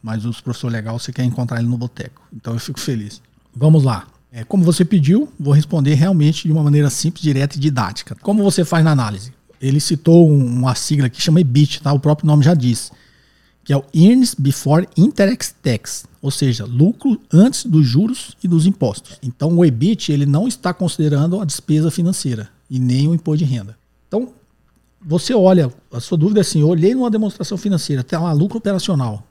Mas 0.00 0.24
os 0.24 0.40
professor 0.40 0.70
legal, 0.70 0.96
você 0.96 1.12
quer 1.12 1.24
encontrar 1.24 1.58
ele 1.58 1.66
no 1.66 1.76
boteco. 1.76 2.22
Então 2.32 2.52
eu 2.52 2.60
fico 2.60 2.78
feliz. 2.78 3.20
Vamos 3.52 3.82
lá. 3.82 4.06
É, 4.30 4.44
como 4.44 4.62
você 4.62 4.84
pediu, 4.84 5.32
vou 5.36 5.52
responder 5.52 5.94
realmente 5.94 6.46
de 6.46 6.52
uma 6.52 6.62
maneira 6.62 6.88
simples, 6.90 7.24
direta 7.24 7.56
e 7.56 7.58
didática. 7.58 8.14
Como 8.22 8.44
você 8.44 8.64
faz 8.64 8.84
na 8.84 8.92
análise? 8.92 9.33
Ele 9.64 9.80
citou 9.80 10.28
uma 10.28 10.74
sigla 10.74 11.08
que 11.08 11.20
chama 11.20 11.40
EBIT, 11.40 11.82
tá? 11.82 11.92
o 11.92 11.98
próprio 11.98 12.26
nome 12.26 12.44
já 12.44 12.52
diz, 12.52 12.92
que 13.64 13.72
é 13.72 13.76
o 13.76 13.84
Earnings 13.94 14.34
Before 14.34 14.86
Interest 14.94 15.54
Tax, 15.62 16.04
ou 16.20 16.30
seja, 16.30 16.66
lucro 16.66 17.18
antes 17.32 17.64
dos 17.64 17.86
juros 17.86 18.36
e 18.44 18.48
dos 18.48 18.66
impostos. 18.66 19.18
Então 19.22 19.56
o 19.56 19.64
EBIT 19.64 20.12
ele 20.12 20.26
não 20.26 20.46
está 20.46 20.74
considerando 20.74 21.40
a 21.40 21.44
despesa 21.46 21.90
financeira 21.90 22.50
e 22.68 22.78
nem 22.78 23.08
o 23.08 23.14
imposto 23.14 23.44
de 23.44 23.50
renda. 23.50 23.76
Então 24.06 24.34
você 25.00 25.32
olha, 25.32 25.72
a 25.90 26.00
sua 26.00 26.18
dúvida 26.18 26.40
é 26.40 26.42
assim, 26.42 26.60
eu 26.60 26.68
olhei 26.68 26.94
numa 26.94 27.10
demonstração 27.10 27.56
financeira, 27.56 28.04
tem 28.04 28.18
lá 28.18 28.32
lucro 28.32 28.58
operacional. 28.58 29.26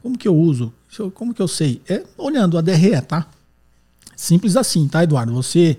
Como 0.00 0.16
que 0.16 0.28
eu 0.28 0.36
uso? 0.36 0.72
Como 1.14 1.34
que 1.34 1.42
eu 1.42 1.48
sei? 1.48 1.82
É 1.88 2.04
olhando 2.16 2.56
a 2.56 2.60
DRE, 2.60 3.00
tá? 3.02 3.26
Simples 4.16 4.56
assim, 4.56 4.86
tá, 4.86 5.02
Eduardo? 5.02 5.32
Você 5.32 5.76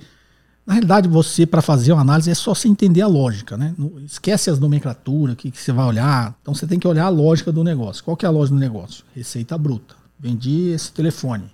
na 0.66 0.74
realidade, 0.74 1.07
você, 1.07 1.45
para 1.45 1.62
fazer 1.62 1.91
uma 1.91 2.01
análise, 2.01 2.30
é 2.30 2.36
só 2.36 2.53
você 2.53 2.68
entender 2.68 3.01
a 3.01 3.07
lógica, 3.07 3.57
né? 3.57 3.76
Esquece 4.05 4.49
as 4.49 4.59
nomenclaturas, 4.59 5.34
o 5.34 5.38
que, 5.38 5.49
que 5.49 5.59
você 5.59 5.72
vai 5.72 5.86
olhar. 5.86 6.36
Então 6.41 6.53
você 6.53 6.68
tem 6.68 6.80
que 6.80 6.88
olhar 6.88 7.05
a 7.05 7.09
lógica 7.09 7.51
do 7.51 7.64
negócio. 7.64 8.03
Qual 8.03 8.16
que 8.16 8.26
é 8.26 8.30
a 8.30 8.32
lógica 8.32 8.55
do 8.55 8.59
negócio? 8.59 9.03
Receita 9.14 9.57
bruta. 9.57 9.95
Vendi 10.20 10.70
esse 10.70 10.91
telefone, 10.91 11.51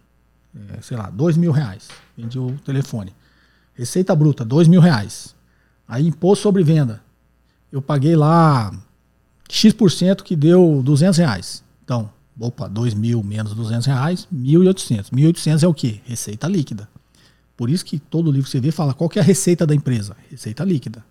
é, 0.54 0.82
sei 0.82 0.98
lá, 0.98 1.10
dois 1.10 1.38
mil 1.38 1.52
reais. 1.52 1.88
vendi 2.18 2.38
o 2.38 2.52
telefone. 2.66 3.14
Receita 3.74 4.14
bruta, 4.14 4.44
dois 4.44 4.68
mil 4.68 4.82
reais. 4.82 5.34
Aí 5.88 6.06
imposto 6.06 6.44
sobre 6.44 6.64
venda. 6.64 7.02
Eu 7.72 7.82
paguei 7.82 8.16
lá 8.16 8.74
X% 9.50 10.24
que 10.24 10.36
deu 10.36 10.82
200 10.84 11.18
reais. 11.18 11.64
Então, 11.84 12.10
opa, 12.40 12.68
2 12.68 12.94
mil 12.94 13.24
menos 13.24 13.54
200 13.54 13.86
reais, 13.86 14.28
1.800. 14.34 15.10
1.800 15.12 15.64
é 15.64 15.68
o 15.68 15.74
quê? 15.74 16.02
Receita 16.06 16.48
líquida. 16.48 16.90
Por 17.58 17.72
isso 17.72 17.84
que 17.84 17.98
todo 17.98 18.32
livro 18.32 18.46
que 18.46 18.52
você 18.52 18.60
vê 18.60 18.72
fala 18.72 18.94
qual 18.94 19.10
é 19.16 19.20
a 19.20 19.24
receita 19.24 19.66
da 19.66 19.74
empresa? 19.74 20.16
Receita 20.30 20.64
líquida. 20.64 21.04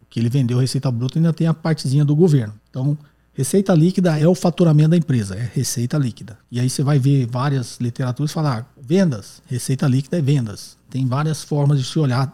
O 0.00 0.06
que 0.08 0.20
ele 0.20 0.30
vendeu, 0.30 0.58
receita 0.58 0.88
bruta, 0.88 1.18
ainda 1.18 1.32
tem 1.32 1.48
a 1.48 1.52
partezinha 1.52 2.04
do 2.04 2.14
governo. 2.14 2.54
Então, 2.70 2.96
receita 3.32 3.74
líquida 3.74 4.16
é 4.16 4.28
o 4.28 4.36
faturamento 4.36 4.90
da 4.90 4.96
empresa, 4.96 5.34
é 5.34 5.50
receita 5.52 5.98
líquida. 5.98 6.38
E 6.48 6.60
aí 6.60 6.70
você 6.70 6.84
vai 6.84 7.00
ver 7.00 7.26
várias 7.26 7.78
literaturas 7.80 8.30
falar 8.30 8.60
ah, 8.60 8.80
vendas, 8.80 9.42
receita 9.46 9.88
líquida 9.88 10.18
é 10.18 10.22
vendas. 10.22 10.78
Tem 10.88 11.04
várias 11.06 11.42
formas 11.42 11.80
de 11.80 11.84
se 11.84 11.98
olhar. 11.98 12.28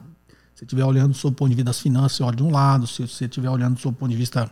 Se 0.55 0.59
você 0.59 0.65
estiver 0.67 0.85
olhando 0.85 1.15
sob 1.15 1.33
o 1.33 1.37
ponto 1.37 1.49
de 1.49 1.55
vista 1.55 1.71
das 1.71 1.81
finanças, 1.81 2.19
você 2.19 2.23
olha 2.23 2.37
de 2.37 2.43
um 2.43 2.51
lado. 2.51 2.87
Se 2.87 3.01
você 3.01 3.25
estiver 3.25 3.49
olhando 3.49 3.81
sob 3.81 3.95
o 3.95 3.99
ponto 3.99 4.11
de 4.11 4.17
vista 4.19 4.51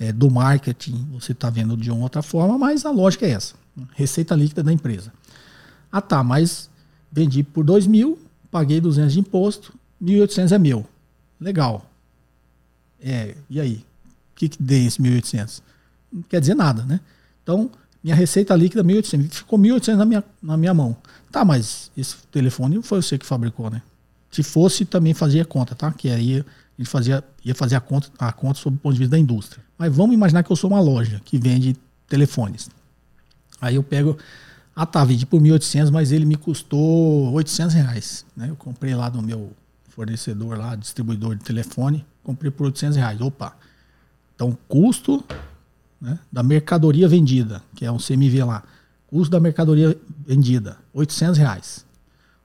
é, 0.00 0.12
do 0.12 0.28
marketing, 0.28 1.06
você 1.12 1.30
está 1.30 1.48
vendo 1.50 1.76
de 1.76 1.88
uma 1.88 2.02
outra 2.02 2.20
forma, 2.20 2.58
mas 2.58 2.84
a 2.84 2.90
lógica 2.90 3.24
é 3.24 3.30
essa. 3.30 3.54
Receita 3.94 4.34
líquida 4.34 4.64
da 4.64 4.72
empresa. 4.72 5.12
Ah 5.92 6.00
tá, 6.00 6.24
mas 6.24 6.68
vendi 7.12 7.44
por 7.44 7.64
2 7.64 7.86
mil, 7.86 8.18
paguei 8.54 8.80
200 8.80 9.12
de 9.12 9.18
imposto, 9.18 9.74
1.800 10.00 10.52
é 10.52 10.58
meu. 10.58 10.86
Legal. 11.40 11.90
É, 13.02 13.34
e 13.50 13.60
aí? 13.60 13.84
O 14.32 14.36
que, 14.36 14.48
que 14.48 14.62
dei 14.62 14.86
esse 14.86 15.02
1.800? 15.02 15.60
Não 16.12 16.22
quer 16.22 16.38
dizer 16.38 16.54
nada, 16.54 16.84
né? 16.84 17.00
Então, 17.42 17.68
minha 18.00 18.14
receita 18.14 18.54
líquida 18.54 18.84
1.800. 18.84 19.28
Ficou 19.32 19.58
1.800 19.58 19.96
na 19.96 20.04
minha, 20.04 20.24
na 20.40 20.56
minha 20.56 20.72
mão. 20.72 20.96
Tá, 21.32 21.44
mas 21.44 21.90
esse 21.96 22.16
telefone 22.30 22.80
foi 22.80 23.02
você 23.02 23.18
que 23.18 23.26
fabricou, 23.26 23.68
né? 23.68 23.82
Se 24.30 24.44
fosse, 24.44 24.84
também 24.84 25.14
fazia 25.14 25.44
conta, 25.44 25.74
tá? 25.74 25.90
Que 25.90 26.08
aí 26.10 26.44
ele 26.78 26.86
fazia, 26.86 27.24
ia 27.44 27.56
fazer 27.56 27.74
a 27.74 27.80
conta, 27.80 28.08
a 28.20 28.30
conta 28.30 28.60
sob 28.60 28.76
o 28.76 28.78
ponto 28.78 28.92
de 28.92 29.00
vista 29.00 29.16
da 29.16 29.18
indústria. 29.18 29.64
Mas 29.76 29.92
vamos 29.92 30.14
imaginar 30.14 30.44
que 30.44 30.52
eu 30.52 30.56
sou 30.56 30.70
uma 30.70 30.80
loja 30.80 31.20
que 31.24 31.38
vende 31.38 31.76
telefones. 32.08 32.70
Aí 33.60 33.74
eu 33.74 33.82
pego, 33.82 34.16
ah 34.74 34.86
tá, 34.86 35.04
vendi 35.04 35.24
por 35.26 35.40
1.800, 35.40 35.90
mas 35.90 36.12
ele 36.12 36.24
me 36.24 36.36
custou 36.36 37.32
800 37.32 37.74
reais. 37.74 38.24
Né? 38.36 38.50
Eu 38.50 38.56
comprei 38.56 38.94
lá 38.94 39.08
do 39.08 39.22
meu 39.22 39.52
fornecedor 39.88 40.58
lá, 40.58 40.74
distribuidor 40.74 41.36
de 41.36 41.44
telefone, 41.44 42.04
comprei 42.22 42.50
por 42.50 42.66
800 42.66 42.96
reais. 42.96 43.20
Opa, 43.20 43.56
então 44.34 44.56
custo 44.68 45.24
né, 46.00 46.18
da 46.32 46.42
mercadoria 46.42 47.08
vendida, 47.08 47.62
que 47.74 47.84
é 47.84 47.92
um 47.92 47.98
CMV 47.98 48.44
lá, 48.44 48.62
custo 49.06 49.30
da 49.30 49.40
mercadoria 49.40 49.96
vendida, 50.26 50.76
800 50.92 51.38
reais. 51.38 51.86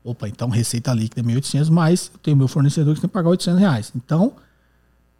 Opa, 0.03 0.29
então 0.29 0.49
receita 0.49 0.93
líquida 0.93 1.21
é 1.21 1.33
1.800, 1.35 1.69
mas 1.69 2.11
eu 2.13 2.19
tenho 2.19 2.37
meu 2.37 2.47
fornecedor 2.47 2.95
que 2.95 3.01
tem 3.01 3.09
que 3.09 3.13
pagar 3.13 3.29
800 3.29 3.59
reais. 3.59 3.91
Então, 3.95 4.33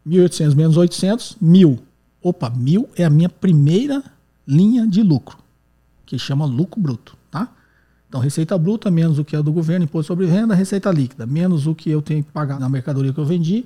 1.800 0.07 0.55
menos 0.55 0.77
800, 0.77 1.37
1.000 1.43 1.79
opa, 2.21 2.49
mil 2.49 2.89
é 2.95 3.03
a 3.03 3.09
minha 3.09 3.29
primeira 3.29 4.03
linha 4.47 4.87
de 4.87 5.01
lucro, 5.01 5.37
que 6.09 6.17
chama 6.17 6.43
lucro 6.45 6.81
bruto, 6.81 7.15
tá? 7.29 7.47
Então, 8.07 8.19
receita 8.19 8.57
bruta 8.57 8.89
menos 8.89 9.19
o 9.19 9.23
que 9.23 9.35
é 9.35 9.43
do 9.43 9.53
governo, 9.53 9.85
imposto 9.85 10.07
sobre 10.07 10.25
renda, 10.25 10.55
receita 10.55 10.89
líquida, 10.89 11.27
menos 11.27 11.67
o 11.67 11.75
que 11.75 11.91
eu 11.91 12.01
tenho 12.01 12.23
que 12.23 12.31
pagar 12.31 12.59
na 12.59 12.67
mercadoria 12.67 13.13
que 13.13 13.19
eu 13.19 13.25
vendi, 13.25 13.65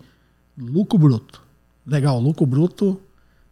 lucro 0.57 0.99
bruto. 0.99 1.41
Legal, 1.87 2.19
lucro 2.19 2.45
bruto 2.45 2.99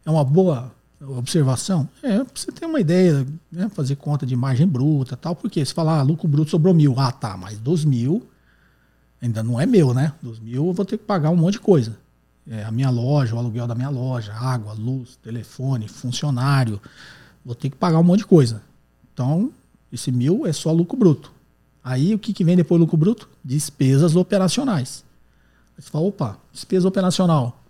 é 0.06 0.12
uma 0.12 0.26
boa 0.26 0.74
observação. 1.00 1.88
É, 2.04 2.22
pra 2.22 2.34
você 2.36 2.52
ter 2.52 2.66
uma 2.66 2.82
ideia, 2.82 3.26
né, 3.50 3.70
fazer 3.70 3.96
conta 3.96 4.26
de 4.26 4.36
margem 4.36 4.68
bruta 4.68 5.16
tal, 5.16 5.36
porque 5.36 5.64
se 5.66 5.74
falar 5.74 6.00
ah, 6.00 6.04
lucro 6.04 6.28
bruto 6.28 6.52
sobrou 6.52 6.74
mil, 6.74 6.94
ah 7.00 7.14
tá, 7.14 7.38
mas 7.38 7.58
dos 7.58 7.86
mil 7.86 8.28
ainda 9.22 9.42
não 9.42 9.60
é 9.60 9.66
meu, 9.66 9.94
né? 9.94 10.14
Dos 10.22 10.40
mil 10.40 10.68
eu 10.68 10.74
vou 10.74 10.86
ter 10.86 10.98
que 10.98 11.06
pagar 11.06 11.30
um 11.30 11.38
monte 11.38 11.54
de 11.54 11.60
coisa 11.62 11.96
é, 12.50 12.64
a 12.64 12.72
minha 12.72 12.90
loja, 12.90 13.36
o 13.36 13.40
aluguel 13.40 13.68
da 13.68 13.76
minha 13.76 13.90
loja, 13.90 14.34
água, 14.34 14.74
luz, 14.74 15.16
telefone, 15.18 15.88
funcionário. 15.88 16.82
Vou 17.46 17.56
ter 17.56 17.70
que 17.70 17.76
pagar 17.76 18.00
um 18.00 18.04
monte 18.04 18.20
de 18.20 18.26
coisa. 18.26 18.62
Então, 19.14 19.52
esse 19.92 20.12
mil 20.12 20.46
é 20.46 20.54
só 20.54 20.72
lucro 20.72 20.98
bruto. 20.98 21.32
Aí 21.84 22.14
o 22.14 22.20
que, 22.20 22.34
que 22.34 22.44
vem 22.44 22.56
depois 22.56 22.80
do 22.80 22.84
lucro 22.84 22.98
bruto? 22.98 23.30
Despesas 23.44 24.16
operacionais. 24.16 25.04
Você 25.78 25.90
fala, 25.90 26.06
opa, 26.06 26.38
despesa 26.54 26.88
operacional. 26.88 27.64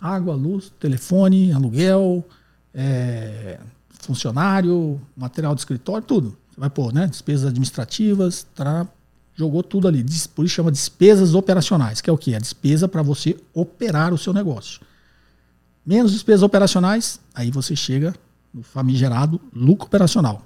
Água, 0.00 0.34
luz, 0.34 0.72
telefone, 0.80 1.52
aluguel, 1.52 2.26
é, 2.74 3.60
funcionário, 4.00 5.00
material 5.16 5.54
de 5.54 5.60
escritório, 5.60 6.06
tudo. 6.06 6.36
Você 6.50 6.60
vai 6.60 6.70
pôr, 6.70 6.92
né? 6.92 7.06
Despesas 7.06 7.46
administrativas, 7.46 8.46
jogou 9.34 9.62
tudo 9.62 9.86
ali. 9.86 10.04
Por 10.34 10.44
isso 10.44 10.54
chama 10.54 10.72
despesas 10.72 11.34
operacionais, 11.34 12.00
que 12.00 12.10
é 12.10 12.12
o 12.12 12.18
que? 12.18 12.34
A 12.34 12.38
despesa 12.38 12.88
para 12.88 13.02
você 13.02 13.36
operar 13.54 14.12
o 14.12 14.18
seu 14.18 14.32
negócio. 14.32 14.80
Menos 15.84 16.12
despesas 16.12 16.42
operacionais, 16.42 17.20
aí 17.34 17.50
você 17.50 17.74
chega 17.76 18.14
no 18.52 18.62
famigerado 18.62 19.40
lucro 19.54 19.86
operacional. 19.86 20.42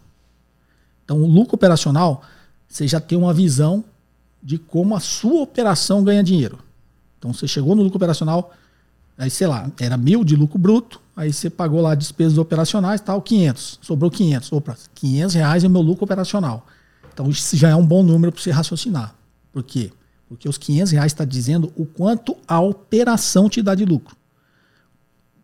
Então, 1.07 1.22
o 1.22 1.26
lucro 1.26 1.54
operacional, 1.54 2.20
você 2.68 2.86
já 2.86 3.00
tem 3.00 3.16
uma 3.16 3.32
visão 3.32 3.82
de 4.42 4.59
como 4.59 4.94
a 4.94 5.00
sua 5.00 5.40
operação 5.40 6.04
ganha 6.04 6.22
dinheiro. 6.22 6.59
Então, 7.18 7.32
você 7.32 7.48
chegou 7.48 7.74
no 7.74 7.82
lucro 7.82 7.96
operacional, 7.96 8.52
aí 9.16 9.30
sei 9.30 9.46
lá, 9.46 9.70
era 9.80 9.96
mil 9.96 10.24
de 10.24 10.36
lucro 10.36 10.59
bruto, 10.59 11.00
aí 11.16 11.32
você 11.32 11.48
pagou 11.48 11.80
lá 11.80 11.94
despesas 11.94 12.36
operacionais, 12.36 13.00
tal, 13.00 13.22
500, 13.22 13.78
sobrou 13.80 14.11
500. 14.11 14.52
Opa, 14.52 14.76
500 14.96 15.34
reais 15.34 15.64
é 15.64 15.68
o 15.68 15.70
meu 15.70 15.80
lucro 15.80 16.04
operacional. 16.04 16.66
Então 17.12 17.30
isso 17.30 17.57
já 17.57 17.70
é 17.70 17.74
um 17.74 17.86
bom 17.86 18.02
número 18.02 18.30
para 18.32 18.42
você 18.42 18.50
raciocinar. 18.50 19.14
Por 19.52 19.62
quê? 19.62 19.90
Porque 20.28 20.48
os 20.48 20.59
500 20.59 20.92
reais 20.92 21.12
está 21.12 21.24
dizendo 21.24 21.72
o 21.76 21.86
quanto 21.86 22.36
a 22.46 22.61
operação 22.61 23.48
te 23.48 23.62
dá 23.62 23.74
de 23.74 23.84
lucro. 23.84 24.16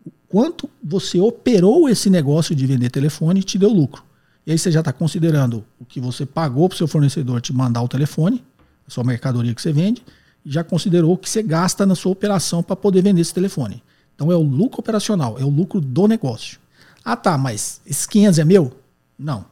O 0.04 0.10
quanto 0.28 0.68
você 0.82 1.18
operou 1.20 1.88
esse 1.88 2.10
negócio 2.10 2.54
de 2.54 2.66
vender 2.66 2.90
telefone 2.90 3.42
te 3.42 3.56
deu 3.56 3.70
lucro. 3.70 4.02
E 4.46 4.52
aí 4.52 4.58
você 4.58 4.70
já 4.70 4.80
está 4.80 4.92
considerando 4.92 5.64
o 5.78 5.84
que 5.84 6.00
você 6.00 6.26
pagou 6.26 6.68
para 6.68 6.74
o 6.74 6.78
seu 6.78 6.88
fornecedor 6.88 7.40
te 7.40 7.52
mandar 7.52 7.82
o 7.82 7.88
telefone, 7.88 8.42
a 8.86 8.90
sua 8.90 9.04
mercadoria 9.04 9.54
que 9.54 9.62
você 9.62 9.72
vende, 9.72 10.02
e 10.44 10.50
já 10.50 10.64
considerou 10.64 11.12
o 11.12 11.16
que 11.16 11.30
você 11.30 11.42
gasta 11.42 11.86
na 11.86 11.94
sua 11.94 12.12
operação 12.12 12.62
para 12.62 12.74
poder 12.74 13.02
vender 13.02 13.20
esse 13.20 13.32
telefone. 13.32 13.82
Então 14.14 14.30
é 14.32 14.36
o 14.36 14.42
lucro 14.42 14.80
operacional, 14.80 15.38
é 15.38 15.44
o 15.44 15.48
lucro 15.48 15.80
do 15.80 16.08
negócio. 16.08 16.58
Ah 17.04 17.16
tá, 17.16 17.38
mas 17.38 17.80
esses 17.86 18.06
500 18.06 18.38
é 18.38 18.44
meu? 18.44 18.72
Não. 19.18 19.44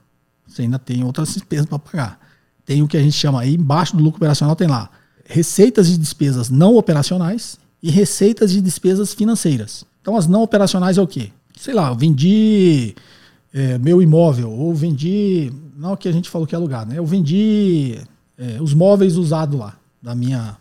Você 0.47 0.63
ainda 0.63 0.79
tem 0.79 1.05
outras 1.05 1.33
despesas 1.33 1.67
para 1.67 1.79
pagar. 1.79 2.21
Tem 2.65 2.83
o 2.83 2.89
que 2.89 2.97
a 2.97 3.03
gente 3.03 3.17
chama 3.17 3.41
aí, 3.41 3.55
embaixo 3.55 3.97
do 3.97 4.03
lucro 4.03 4.19
operacional 4.19 4.57
tem 4.57 4.67
lá 4.67 4.91
receitas 5.31 5.87
de 5.87 5.97
despesas 5.97 6.51
não 6.51 6.77
operacionais 6.77 7.57
e 7.81 7.89
receitas 7.89 8.51
de 8.51 8.61
despesas 8.61 9.15
financeiras. 9.15 9.85
Então 10.03 10.17
as 10.17 10.27
não 10.27 10.43
operacionais 10.43 10.99
é 10.99 11.03
o 11.03 11.07
quê? 11.07 11.31
Sei 11.57 11.73
lá, 11.73 11.89
eu 11.89 11.95
vendi 11.95 12.97
é, 13.53 13.79
meu 13.79 14.01
imóvel, 14.01 14.51
ou 14.51 14.75
vendi, 14.75 15.53
não 15.77 15.97
que 15.97 16.09
a 16.09 16.13
gente 16.13 16.31
falou 16.31 16.47
que 16.47 16.55
é 16.55 16.59
alugar, 16.59 16.87
né? 16.87 16.99
Eu 16.99 17.07
vendi 17.07 17.99
é, 18.39 18.61
os 18.61 18.73
móveis 18.73 19.17
usados 19.17 19.59
lá 19.59 19.77
da 20.01 20.15
minha, 20.15 20.57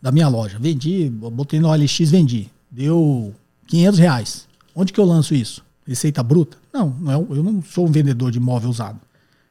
da 0.00 0.12
minha 0.12 0.28
loja. 0.28 0.58
Vendi, 0.58 1.10
botei 1.10 1.60
no 1.60 1.68
OLX, 1.68 1.98
vendi. 2.10 2.48
Deu 2.70 3.34
500 3.66 3.98
reais. 3.98 4.48
Onde 4.74 4.92
que 4.92 5.00
eu 5.00 5.04
lanço 5.04 5.34
isso? 5.34 5.64
Receita 5.86 6.22
bruta? 6.22 6.56
Não, 6.72 6.94
não 7.00 7.12
é, 7.12 7.14
eu 7.14 7.42
não 7.42 7.62
sou 7.62 7.86
um 7.86 7.90
vendedor 7.90 8.30
de 8.30 8.38
imóvel 8.38 8.70
usado. 8.70 9.00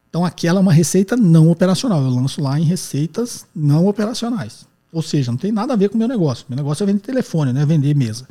Então 0.10 0.26
aquela 0.26 0.60
é 0.60 0.62
uma 0.62 0.74
receita 0.74 1.16
não 1.16 1.52
operacional. 1.52 2.02
Eu 2.02 2.10
lanço 2.10 2.42
lá 2.42 2.60
em 2.60 2.64
receitas 2.64 3.46
não 3.56 3.88
operacionais. 3.88 4.68
Ou 4.92 5.02
seja, 5.02 5.32
não 5.32 5.38
tem 5.38 5.52
nada 5.52 5.74
a 5.74 5.76
ver 5.76 5.90
com 5.90 5.96
o 5.96 5.98
meu 6.00 6.08
negócio. 6.08 6.46
Meu 6.50 6.58
negócio 6.58 6.84
é 6.84 6.88
vender 6.88 7.02
telefone, 7.02 7.54
não 7.54 7.62
é 7.62 7.66
vender 7.66 7.96
mesa. 7.96 8.28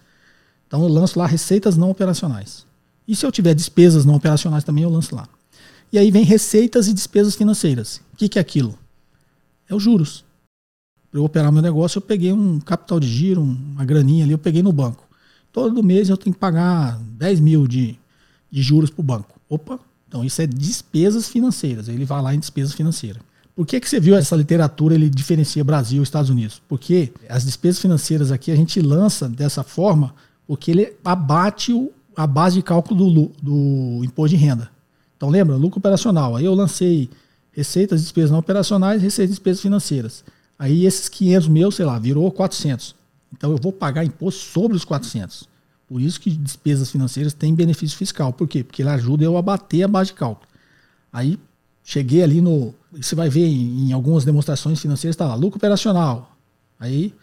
Então 0.67 0.83
eu 0.83 0.89
lanço 0.89 1.19
lá 1.19 1.27
receitas 1.27 1.77
não 1.77 1.91
operacionais. 1.91 2.67
E 3.09 3.17
se 3.17 3.25
eu 3.25 3.33
tiver 3.33 3.55
despesas 3.55 4.05
não 4.05 4.15
operacionais 4.15 4.63
também, 4.63 4.85
eu 4.85 4.91
lanço 4.91 5.17
lá. 5.17 5.27
E 5.91 5.99
aí 5.99 6.11
vem 6.11 6.25
receitas 6.25 6.87
e 6.87 6.93
despesas 6.93 7.35
financeiras. 7.35 8.03
O 8.13 8.17
que, 8.19 8.29
que 8.29 8.39
é 8.39 8.43
aquilo? 8.43 8.79
É 9.67 9.75
os 9.75 9.83
juros. 9.83 10.25
Para 11.11 11.19
eu 11.19 11.25
operar 11.25 11.51
meu 11.51 11.63
negócio, 11.63 11.97
eu 11.97 12.03
peguei 12.03 12.31
um 12.31 12.61
capital 12.61 13.01
de 13.01 13.09
giro, 13.09 13.43
uma 13.43 13.83
graninha 13.83 14.25
ali, 14.25 14.33
eu 14.33 14.39
peguei 14.39 14.63
no 14.63 14.73
banco. 14.73 15.09
Todo 15.51 15.83
mês 15.83 16.11
eu 16.11 16.19
tenho 16.19 16.35
que 16.35 16.39
pagar 16.39 16.99
10 16.99 17.41
mil 17.41 17.67
de, 17.67 17.99
de 18.51 18.63
juros 18.63 18.91
para 18.91 19.01
o 19.01 19.05
banco. 19.05 19.41
Opa, 19.49 19.81
então 20.07 20.23
isso 20.23 20.43
é 20.43 20.47
despesas 20.47 21.29
financeiras. 21.29 21.89
Ele 21.89 22.05
vai 22.05 22.21
lá 22.21 22.35
em 22.35 22.39
despesas 22.39 22.75
financeiras. 22.75 23.23
Por 23.57 23.67
que, 23.67 23.81
que 23.81 23.89
você 23.89 23.99
viu 23.99 24.15
essa 24.15 24.37
literatura 24.37 24.95
ele 24.95 25.09
diferencia 25.09 25.65
Brasil 25.65 26.01
e 26.01 26.05
Estados 26.05 26.31
Unidos? 26.31 26.63
Porque 26.69 27.11
as 27.29 27.45
despesas 27.45 27.81
financeiras 27.81 28.31
aqui 28.31 28.53
a 28.53 28.57
gente 28.57 28.81
lança 28.81 29.29
dessa 29.29 29.65
forma 29.65 30.15
porque 30.47 30.71
ele 30.71 30.93
abate 31.05 31.73
o, 31.73 31.91
a 32.19 32.27
base 32.27 32.57
de 32.57 32.63
cálculo 32.65 33.13
do, 33.13 33.33
do 33.41 34.05
imposto 34.05 34.37
de 34.37 34.45
renda. 34.45 34.69
Então 35.17 35.31
lembra, 35.31 35.55
lucro 35.55 35.79
operacional. 35.79 36.35
Aí 36.35 36.45
eu 36.45 36.53
lancei 36.53 37.09
receitas, 37.53 38.03
despesas 38.03 38.33
não 38.33 38.41
operacionais, 38.41 39.01
receitas, 39.01 39.37
despesas 39.37 39.63
financeiras. 39.63 40.25
Aí 40.59 40.85
esses 40.85 41.09
500 41.09 41.47
meus, 41.47 41.77
sei 41.77 41.85
lá, 41.87 41.97
virou 41.97 42.29
400. 42.33 42.97
Então 43.33 43.53
eu 43.53 43.57
vou 43.57 43.73
pagar 43.73 44.05
imposto 44.05 44.41
sobre 44.41 44.77
os 44.77 44.85
400. 44.85 45.49
Por 45.87 46.01
isso 46.01 46.21
que 46.21 46.31
despesas 46.31 46.91
financeiras 46.91 47.33
têm 47.33 47.55
benefício 47.55 47.97
fiscal. 47.97 48.33
Por 48.33 48.49
quê? 48.49 48.65
Porque 48.65 48.83
ele 48.83 48.91
ajuda 48.91 49.23
eu 49.23 49.37
a 49.37 49.43
bater 49.43 49.85
a 49.85 49.89
base 49.89 50.11
de 50.11 50.15
cálculo. 50.15 50.49
Aí 51.13 51.39
cheguei 51.85 52.25
ali 52.25 52.41
no, 52.41 52.75
você 52.91 53.15
vai 53.15 53.29
ver 53.29 53.47
em, 53.47 53.91
em 53.91 53.93
algumas 53.93 54.25
demonstrações 54.25 54.81
financeiras, 54.81 55.15
está 55.15 55.25
lá, 55.25 55.37
lucro 55.37 55.59
operacional. 55.59 56.37
Aí 56.81 57.15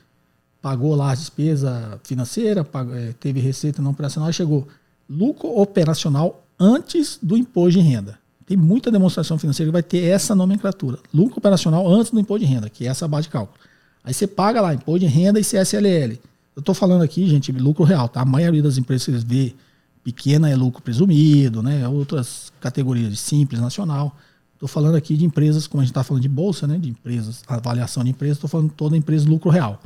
pagou 0.61 0.95
lá 0.95 1.11
a 1.11 1.15
despesa 1.15 1.99
financeira, 2.01 2.65
é, 2.93 3.13
teve 3.19 3.41
receita 3.41 3.81
não 3.81 3.91
operacional 3.91 4.29
e 4.29 4.33
chegou 4.33 4.65
lucro 5.09 5.59
operacional 5.59 6.45
antes 6.59 7.19
do 7.21 7.37
imposto 7.37 7.79
de 7.79 7.79
renda. 7.79 8.17
Tem 8.45 8.55
muita 8.55 8.91
demonstração 8.91 9.39
financeira 9.39 9.69
que 9.69 9.73
vai 9.73 9.83
ter 9.83 10.03
essa 10.03 10.35
nomenclatura. 10.35 10.99
Lucro 11.13 11.39
operacional 11.39 11.87
antes 11.87 12.11
do 12.11 12.19
imposto 12.19 12.45
de 12.45 12.51
renda, 12.51 12.69
que 12.69 12.85
é 12.85 12.89
essa 12.89 13.07
base 13.07 13.23
de 13.23 13.29
cálculo. 13.29 13.57
Aí 14.03 14.13
você 14.13 14.27
paga 14.27 14.61
lá 14.61 14.73
imposto 14.73 14.99
de 14.99 15.07
renda 15.07 15.39
e 15.39 15.43
CSLL. 15.43 16.19
Eu 16.55 16.59
estou 16.59 16.75
falando 16.75 17.01
aqui, 17.01 17.27
gente, 17.27 17.51
lucro 17.51 17.83
real, 17.83 18.07
tá? 18.07 18.21
A 18.21 18.25
maioria 18.25 18.61
das 18.61 18.77
empresas 18.77 19.05
que 19.05 19.11
vê 19.11 19.55
pequena 20.03 20.49
é 20.49 20.55
lucro 20.55 20.81
presumido, 20.81 21.63
né? 21.63 21.87
Outras 21.87 22.53
categorias 22.61 23.09
de 23.09 23.17
simples, 23.17 23.59
nacional. 23.59 24.15
Estou 24.53 24.69
falando 24.69 24.95
aqui 24.95 25.17
de 25.17 25.25
empresas, 25.25 25.65
como 25.65 25.81
a 25.81 25.83
gente 25.83 25.91
está 25.91 26.03
falando 26.03 26.21
de 26.21 26.29
bolsa, 26.29 26.67
né? 26.67 26.77
De 26.77 26.89
empresas, 26.89 27.43
avaliação 27.47 28.03
de 28.03 28.11
empresas, 28.11 28.37
estou 28.37 28.49
falando 28.49 28.71
toda 28.71 28.95
empresa 28.95 29.27
lucro 29.27 29.49
real. 29.49 29.81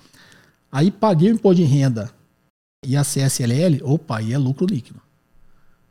Aí 0.69 0.91
paguei 0.91 1.31
o 1.31 1.35
imposto 1.35 1.61
de 1.61 1.63
renda 1.63 2.11
e 2.85 2.95
a 2.95 3.03
CSLL, 3.03 3.81
opa, 3.83 4.17
aí 4.17 4.33
é 4.33 4.37
lucro 4.37 4.65
líquido. 4.65 4.99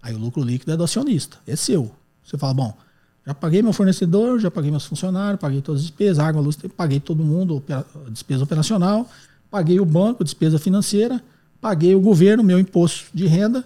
Aí 0.03 0.15
o 0.15 0.19
lucro 0.19 0.43
líquido 0.43 0.73
é 0.73 0.77
do 0.77 0.85
acionista, 0.85 1.39
é 1.47 1.57
seu. 1.57 1.91
Você 2.25 2.39
fala, 2.39 2.55
bom, 2.55 2.79
já 3.27 3.35
paguei 3.35 3.63
meu 3.63 3.73
fornecedor, 3.73 4.39
já 4.39 4.51
paguei 4.51 4.71
meus 4.71 4.87
funcionários, 4.87 5.41
paguei 5.41 5.61
todas 5.61 5.81
as 5.81 5.87
despesas, 5.87 6.19
água, 6.19 6.41
luz, 6.41 6.57
paguei 6.77 7.01
todo 7.01 7.23
mundo, 7.23 7.63
despesa 8.11 8.45
operacional, 8.45 9.09
paguei 9.51 9.81
o 9.81 9.85
banco, 9.85 10.25
despesa 10.25 10.59
financeira, 10.59 11.23
paguei 11.61 11.95
o 11.95 12.01
governo, 12.01 12.43
meu 12.43 12.59
imposto 12.59 13.07
de 13.13 13.27
renda, 13.27 13.65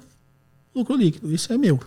lucro 0.75 0.97
líquido, 0.97 1.33
isso 1.33 1.53
é 1.53 1.59
meu. 1.59 1.79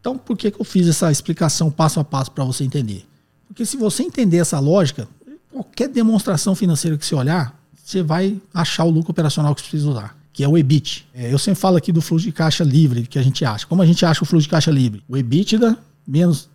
Então, 0.00 0.18
por 0.18 0.36
que, 0.36 0.50
que 0.50 0.60
eu 0.60 0.64
fiz 0.64 0.88
essa 0.88 1.10
explicação 1.10 1.70
passo 1.70 2.00
a 2.00 2.04
passo 2.04 2.30
para 2.32 2.44
você 2.44 2.64
entender? 2.64 3.06
Porque 3.46 3.64
se 3.64 3.76
você 3.76 4.02
entender 4.02 4.38
essa 4.38 4.58
lógica, 4.58 5.06
qualquer 5.50 5.88
demonstração 5.88 6.54
financeira 6.54 6.98
que 6.98 7.06
você 7.06 7.14
olhar, 7.14 7.56
você 7.82 8.02
vai 8.02 8.40
achar 8.52 8.84
o 8.84 8.90
lucro 8.90 9.10
operacional 9.10 9.54
que 9.54 9.60
você 9.60 9.68
precisa 9.68 9.90
usar, 9.90 10.16
que 10.32 10.42
é 10.42 10.48
o 10.48 10.56
EBIT. 10.56 11.06
É, 11.14 11.32
eu 11.32 11.38
sempre 11.38 11.60
falo 11.60 11.76
aqui 11.76 11.92
do 11.92 12.00
fluxo 12.00 12.24
de 12.24 12.32
caixa 12.32 12.64
livre 12.64 13.06
que 13.06 13.18
a 13.18 13.22
gente 13.22 13.44
acha. 13.44 13.66
Como 13.66 13.82
a 13.82 13.86
gente 13.86 14.04
acha 14.04 14.22
o 14.22 14.26
fluxo 14.26 14.44
de 14.44 14.50
caixa 14.50 14.70
livre? 14.70 15.02
O 15.08 15.16
EBITDA 15.16 15.78
menos 16.06 16.48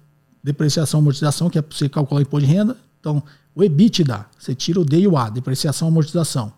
depreciação 0.43 0.99
amortização, 0.99 1.49
que 1.49 1.59
é 1.59 1.63
você 1.67 1.89
calcular 1.89 2.19
o 2.19 2.21
imposto 2.21 2.47
de 2.47 2.53
renda. 2.53 2.77
Então, 2.99 3.21
o 3.53 3.63
EBITDA, 3.63 4.25
você 4.37 4.55
tira 4.55 4.79
o 4.79 4.85
D 4.85 4.99
e 5.01 5.07
o 5.07 5.17
A, 5.17 5.29
depreciação 5.29 5.87
amortização. 5.87 6.51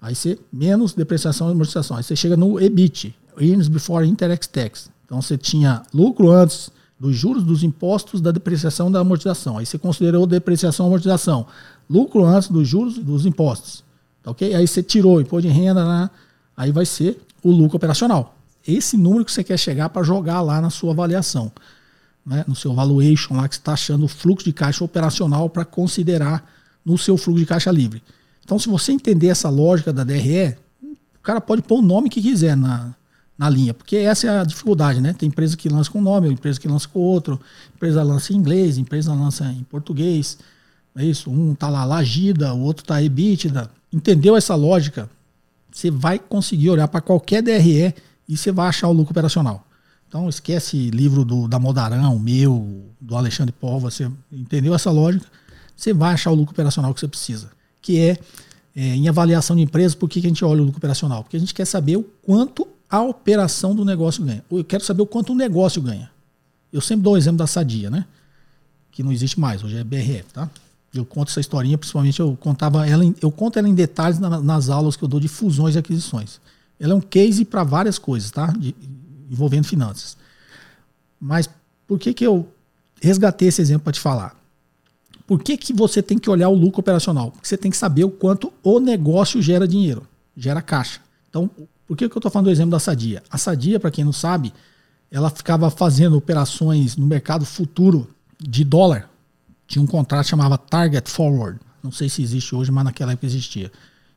Aí 0.00 0.14
você 0.14 0.38
menos 0.52 0.92
depreciação 0.92 1.48
e 1.48 1.52
amortização. 1.52 1.96
Aí 1.96 2.02
você 2.02 2.14
chega 2.14 2.36
no 2.36 2.60
EBIT, 2.60 3.14
Earnings 3.38 3.68
Before 3.68 4.06
Interest 4.06 4.48
Tax. 4.50 4.90
Então 5.04 5.20
você 5.20 5.36
tinha 5.36 5.82
lucro 5.92 6.30
antes 6.30 6.70
dos 6.98 7.16
juros, 7.16 7.42
dos 7.42 7.62
impostos, 7.62 8.20
da 8.20 8.30
depreciação 8.30 8.90
da 8.90 9.00
amortização. 9.00 9.58
Aí 9.58 9.66
você 9.66 9.78
considerou 9.78 10.26
depreciação 10.26 10.86
e 10.86 10.88
amortização. 10.88 11.46
Lucro 11.88 12.24
antes 12.24 12.48
dos 12.48 12.68
juros 12.68 12.98
dos 12.98 13.26
impostos. 13.26 13.82
Tá 14.22 14.30
ok? 14.30 14.54
Aí 14.54 14.66
você 14.66 14.82
tirou 14.82 15.20
imposto 15.20 15.48
de 15.48 15.54
renda, 15.54 15.84
né? 15.84 16.10
Aí 16.56 16.72
vai 16.72 16.86
ser 16.86 17.20
o 17.42 17.50
lucro 17.50 17.76
operacional. 17.76 18.36
Esse 18.66 18.96
número 18.96 19.24
que 19.24 19.32
você 19.32 19.44
quer 19.44 19.58
chegar 19.58 19.88
para 19.90 20.02
jogar 20.02 20.40
lá 20.40 20.60
na 20.60 20.70
sua 20.70 20.92
avaliação. 20.92 21.52
Né? 22.24 22.44
No 22.48 22.54
seu 22.54 22.72
valuation 22.74 23.34
lá 23.34 23.48
que 23.48 23.54
você 23.54 23.60
está 23.60 23.74
achando 23.74 24.04
o 24.06 24.08
fluxo 24.08 24.44
de 24.44 24.52
caixa 24.52 24.82
operacional 24.82 25.50
para 25.50 25.64
considerar 25.64 26.50
no 26.84 26.96
seu 26.96 27.16
fluxo 27.16 27.40
de 27.40 27.46
caixa 27.46 27.70
livre. 27.70 28.02
Então, 28.44 28.58
se 28.58 28.68
você 28.68 28.92
entender 28.92 29.28
essa 29.28 29.48
lógica 29.48 29.92
da 29.92 30.04
DRE, 30.04 30.56
o 30.82 31.22
cara 31.22 31.40
pode 31.40 31.62
pôr 31.62 31.78
o 31.78 31.82
nome 31.82 32.10
que 32.10 32.20
quiser 32.20 32.56
na, 32.56 32.94
na 33.36 33.48
linha, 33.48 33.72
porque 33.72 33.96
essa 33.96 34.26
é 34.26 34.40
a 34.40 34.44
dificuldade, 34.44 35.00
né? 35.00 35.14
Tem 35.14 35.28
empresa 35.28 35.56
que 35.56 35.68
lança 35.68 35.90
com 35.90 36.00
nome, 36.00 36.28
empresa 36.30 36.60
que 36.60 36.68
lança 36.68 36.86
com 36.86 36.98
outro, 37.00 37.40
empresa 37.74 38.02
lança 38.02 38.32
em 38.32 38.36
inglês, 38.36 38.76
empresa 38.76 39.14
lança 39.14 39.46
em 39.46 39.64
português, 39.64 40.38
é 40.96 41.04
isso? 41.04 41.30
Um 41.30 41.54
tá 41.54 41.68
lá 41.68 41.84
Lagida, 41.84 42.54
o 42.54 42.60
outro 42.60 42.84
tá 42.84 43.02
EBITDA. 43.02 43.70
Entendeu 43.92 44.36
essa 44.36 44.54
lógica? 44.54 45.10
Você 45.74 45.90
vai 45.90 46.20
conseguir 46.20 46.70
olhar 46.70 46.86
para 46.86 47.00
qualquer 47.00 47.42
DRE 47.42 47.92
e 48.28 48.36
você 48.36 48.52
vai 48.52 48.68
achar 48.68 48.86
o 48.86 48.92
lucro 48.92 49.10
operacional. 49.10 49.66
Então 50.06 50.28
esquece 50.28 50.88
livro 50.90 51.24
do, 51.24 51.48
da 51.48 51.58
Modarão, 51.58 52.16
meu, 52.16 52.84
do 53.00 53.16
Alexandre 53.16 53.52
Pova, 53.52 53.90
você 53.90 54.08
entendeu 54.30 54.72
essa 54.72 54.92
lógica? 54.92 55.26
Você 55.76 55.92
vai 55.92 56.14
achar 56.14 56.30
o 56.30 56.34
lucro 56.34 56.52
operacional 56.52 56.94
que 56.94 57.00
você 57.00 57.08
precisa, 57.08 57.50
que 57.82 57.98
é, 57.98 58.16
é 58.76 58.94
em 58.94 59.08
avaliação 59.08 59.56
de 59.56 59.62
empresa, 59.62 59.96
por 59.96 60.08
que, 60.08 60.20
que 60.20 60.28
a 60.28 60.30
gente 60.30 60.44
olha 60.44 60.62
o 60.62 60.64
lucro 60.64 60.78
operacional? 60.78 61.24
Porque 61.24 61.36
a 61.36 61.40
gente 61.40 61.52
quer 61.52 61.64
saber 61.64 61.96
o 61.96 62.04
quanto 62.04 62.68
a 62.88 63.02
operação 63.02 63.74
do 63.74 63.84
negócio 63.84 64.24
ganha. 64.24 64.44
Eu 64.48 64.62
quero 64.62 64.84
saber 64.84 65.02
o 65.02 65.06
quanto 65.06 65.32
o 65.32 65.34
negócio 65.34 65.82
ganha. 65.82 66.08
Eu 66.72 66.80
sempre 66.80 67.02
dou 67.02 67.14
o 67.14 67.16
exemplo 67.16 67.38
da 67.38 67.48
Sadia, 67.48 67.90
né? 67.90 68.06
Que 68.92 69.02
não 69.02 69.10
existe 69.10 69.40
mais, 69.40 69.64
hoje 69.64 69.76
é 69.76 69.82
BRF, 69.82 70.32
tá? 70.32 70.48
Eu 70.94 71.04
conto 71.04 71.30
essa 71.30 71.40
historinha, 71.40 71.76
principalmente 71.76 72.20
eu 72.20 72.36
contava 72.40 72.86
ela, 72.86 73.04
em, 73.04 73.14
eu 73.20 73.30
conto 73.30 73.58
ela 73.58 73.68
em 73.68 73.74
detalhes 73.74 74.18
na, 74.18 74.40
nas 74.40 74.68
aulas 74.68 74.96
que 74.96 75.02
eu 75.02 75.08
dou 75.08 75.18
de 75.18 75.28
fusões 75.28 75.74
e 75.74 75.78
aquisições. 75.78 76.40
Ela 76.78 76.92
é 76.92 76.96
um 76.96 77.00
case 77.00 77.44
para 77.44 77.64
várias 77.64 77.98
coisas, 77.98 78.30
tá? 78.30 78.46
De, 78.46 78.74
envolvendo 79.30 79.64
finanças. 79.64 80.16
Mas 81.20 81.48
por 81.86 81.98
que 81.98 82.12
que 82.14 82.26
eu 82.26 82.48
resgatei 83.00 83.48
esse 83.48 83.60
exemplo 83.60 83.84
para 83.84 83.92
te 83.92 84.00
falar? 84.00 84.36
Por 85.26 85.42
que, 85.42 85.56
que 85.56 85.72
você 85.72 86.02
tem 86.02 86.18
que 86.18 86.28
olhar 86.28 86.48
o 86.48 86.54
lucro 86.54 86.80
operacional? 86.80 87.30
Porque 87.30 87.48
você 87.48 87.56
tem 87.56 87.70
que 87.70 87.76
saber 87.76 88.04
o 88.04 88.10
quanto 88.10 88.52
o 88.62 88.78
negócio 88.78 89.40
gera 89.40 89.66
dinheiro, 89.66 90.06
gera 90.36 90.60
caixa. 90.60 91.00
Então, 91.30 91.50
por 91.86 91.96
que, 91.96 92.08
que 92.08 92.16
eu 92.16 92.18
estou 92.18 92.30
falando 92.30 92.46
do 92.46 92.50
exemplo 92.50 92.72
da 92.72 92.78
Sadia? 92.78 93.22
A 93.30 93.38
Sadia, 93.38 93.80
para 93.80 93.90
quem 93.90 94.04
não 94.04 94.12
sabe, 94.12 94.52
ela 95.10 95.30
ficava 95.30 95.70
fazendo 95.70 96.16
operações 96.16 96.96
no 96.96 97.06
mercado 97.06 97.44
futuro 97.44 98.08
de 98.38 98.64
dólar. 98.64 99.08
Tinha 99.66 99.82
um 99.82 99.86
contrato 99.86 100.26
chamava 100.26 100.58
Target 100.58 101.10
Forward. 101.10 101.58
Não 101.82 101.92
sei 101.92 102.08
se 102.08 102.22
existe 102.22 102.54
hoje, 102.54 102.70
mas 102.70 102.84
naquela 102.84 103.12
época 103.12 103.26
existia. 103.26 103.70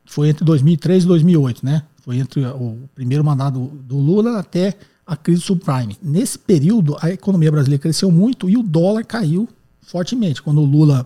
Foi 0.05 0.29
entre 0.29 0.45
2003 0.45 1.03
e 1.03 1.07
2008, 1.07 1.65
né? 1.65 1.83
Foi 2.01 2.17
entre 2.17 2.45
o 2.45 2.89
primeiro 2.95 3.23
mandato 3.23 3.59
do 3.83 3.97
Lula 3.97 4.39
até 4.39 4.75
a 5.05 5.15
crise 5.15 5.41
subprime. 5.41 5.97
Nesse 6.01 6.39
período, 6.39 6.97
a 7.01 7.09
economia 7.11 7.51
brasileira 7.51 7.81
cresceu 7.81 8.11
muito 8.11 8.49
e 8.49 8.57
o 8.57 8.63
dólar 8.63 9.03
caiu 9.05 9.47
fortemente. 9.81 10.41
Quando 10.41 10.61
o 10.61 10.65
Lula 10.65 11.05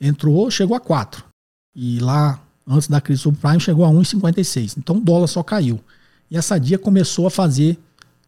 entrou, 0.00 0.50
chegou 0.50 0.76
a 0.76 0.80
4. 0.80 1.24
E 1.74 1.98
lá 1.98 2.42
antes 2.66 2.88
da 2.88 3.00
crise 3.00 3.22
subprime, 3.22 3.60
chegou 3.60 3.84
a 3.84 3.88
1,56. 3.88 4.76
Então 4.78 4.96
o 4.96 5.00
dólar 5.00 5.26
só 5.28 5.42
caiu. 5.42 5.80
E 6.30 6.36
a 6.36 6.42
Sadia 6.42 6.78
começou 6.78 7.26
a 7.26 7.30
fazer, 7.30 7.78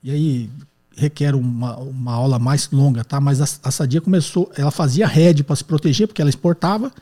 e 0.03 0.11
aí 0.11 0.51
requer 0.99 1.35
uma, 1.35 1.77
uma 1.77 2.13
aula 2.13 2.39
mais 2.39 2.69
longa, 2.71 3.05
tá? 3.05 3.21
Mas 3.21 3.41
a, 3.41 3.69
a 3.69 3.71
Sadia 3.71 4.01
começou, 4.01 4.51
ela 4.57 4.71
fazia 4.71 5.07
hedge 5.07 5.43
para 5.43 5.55
se 5.55 5.65
proteger, 5.65 6.09
porque 6.09 6.21
ela 6.21 6.29
exportava, 6.29 6.93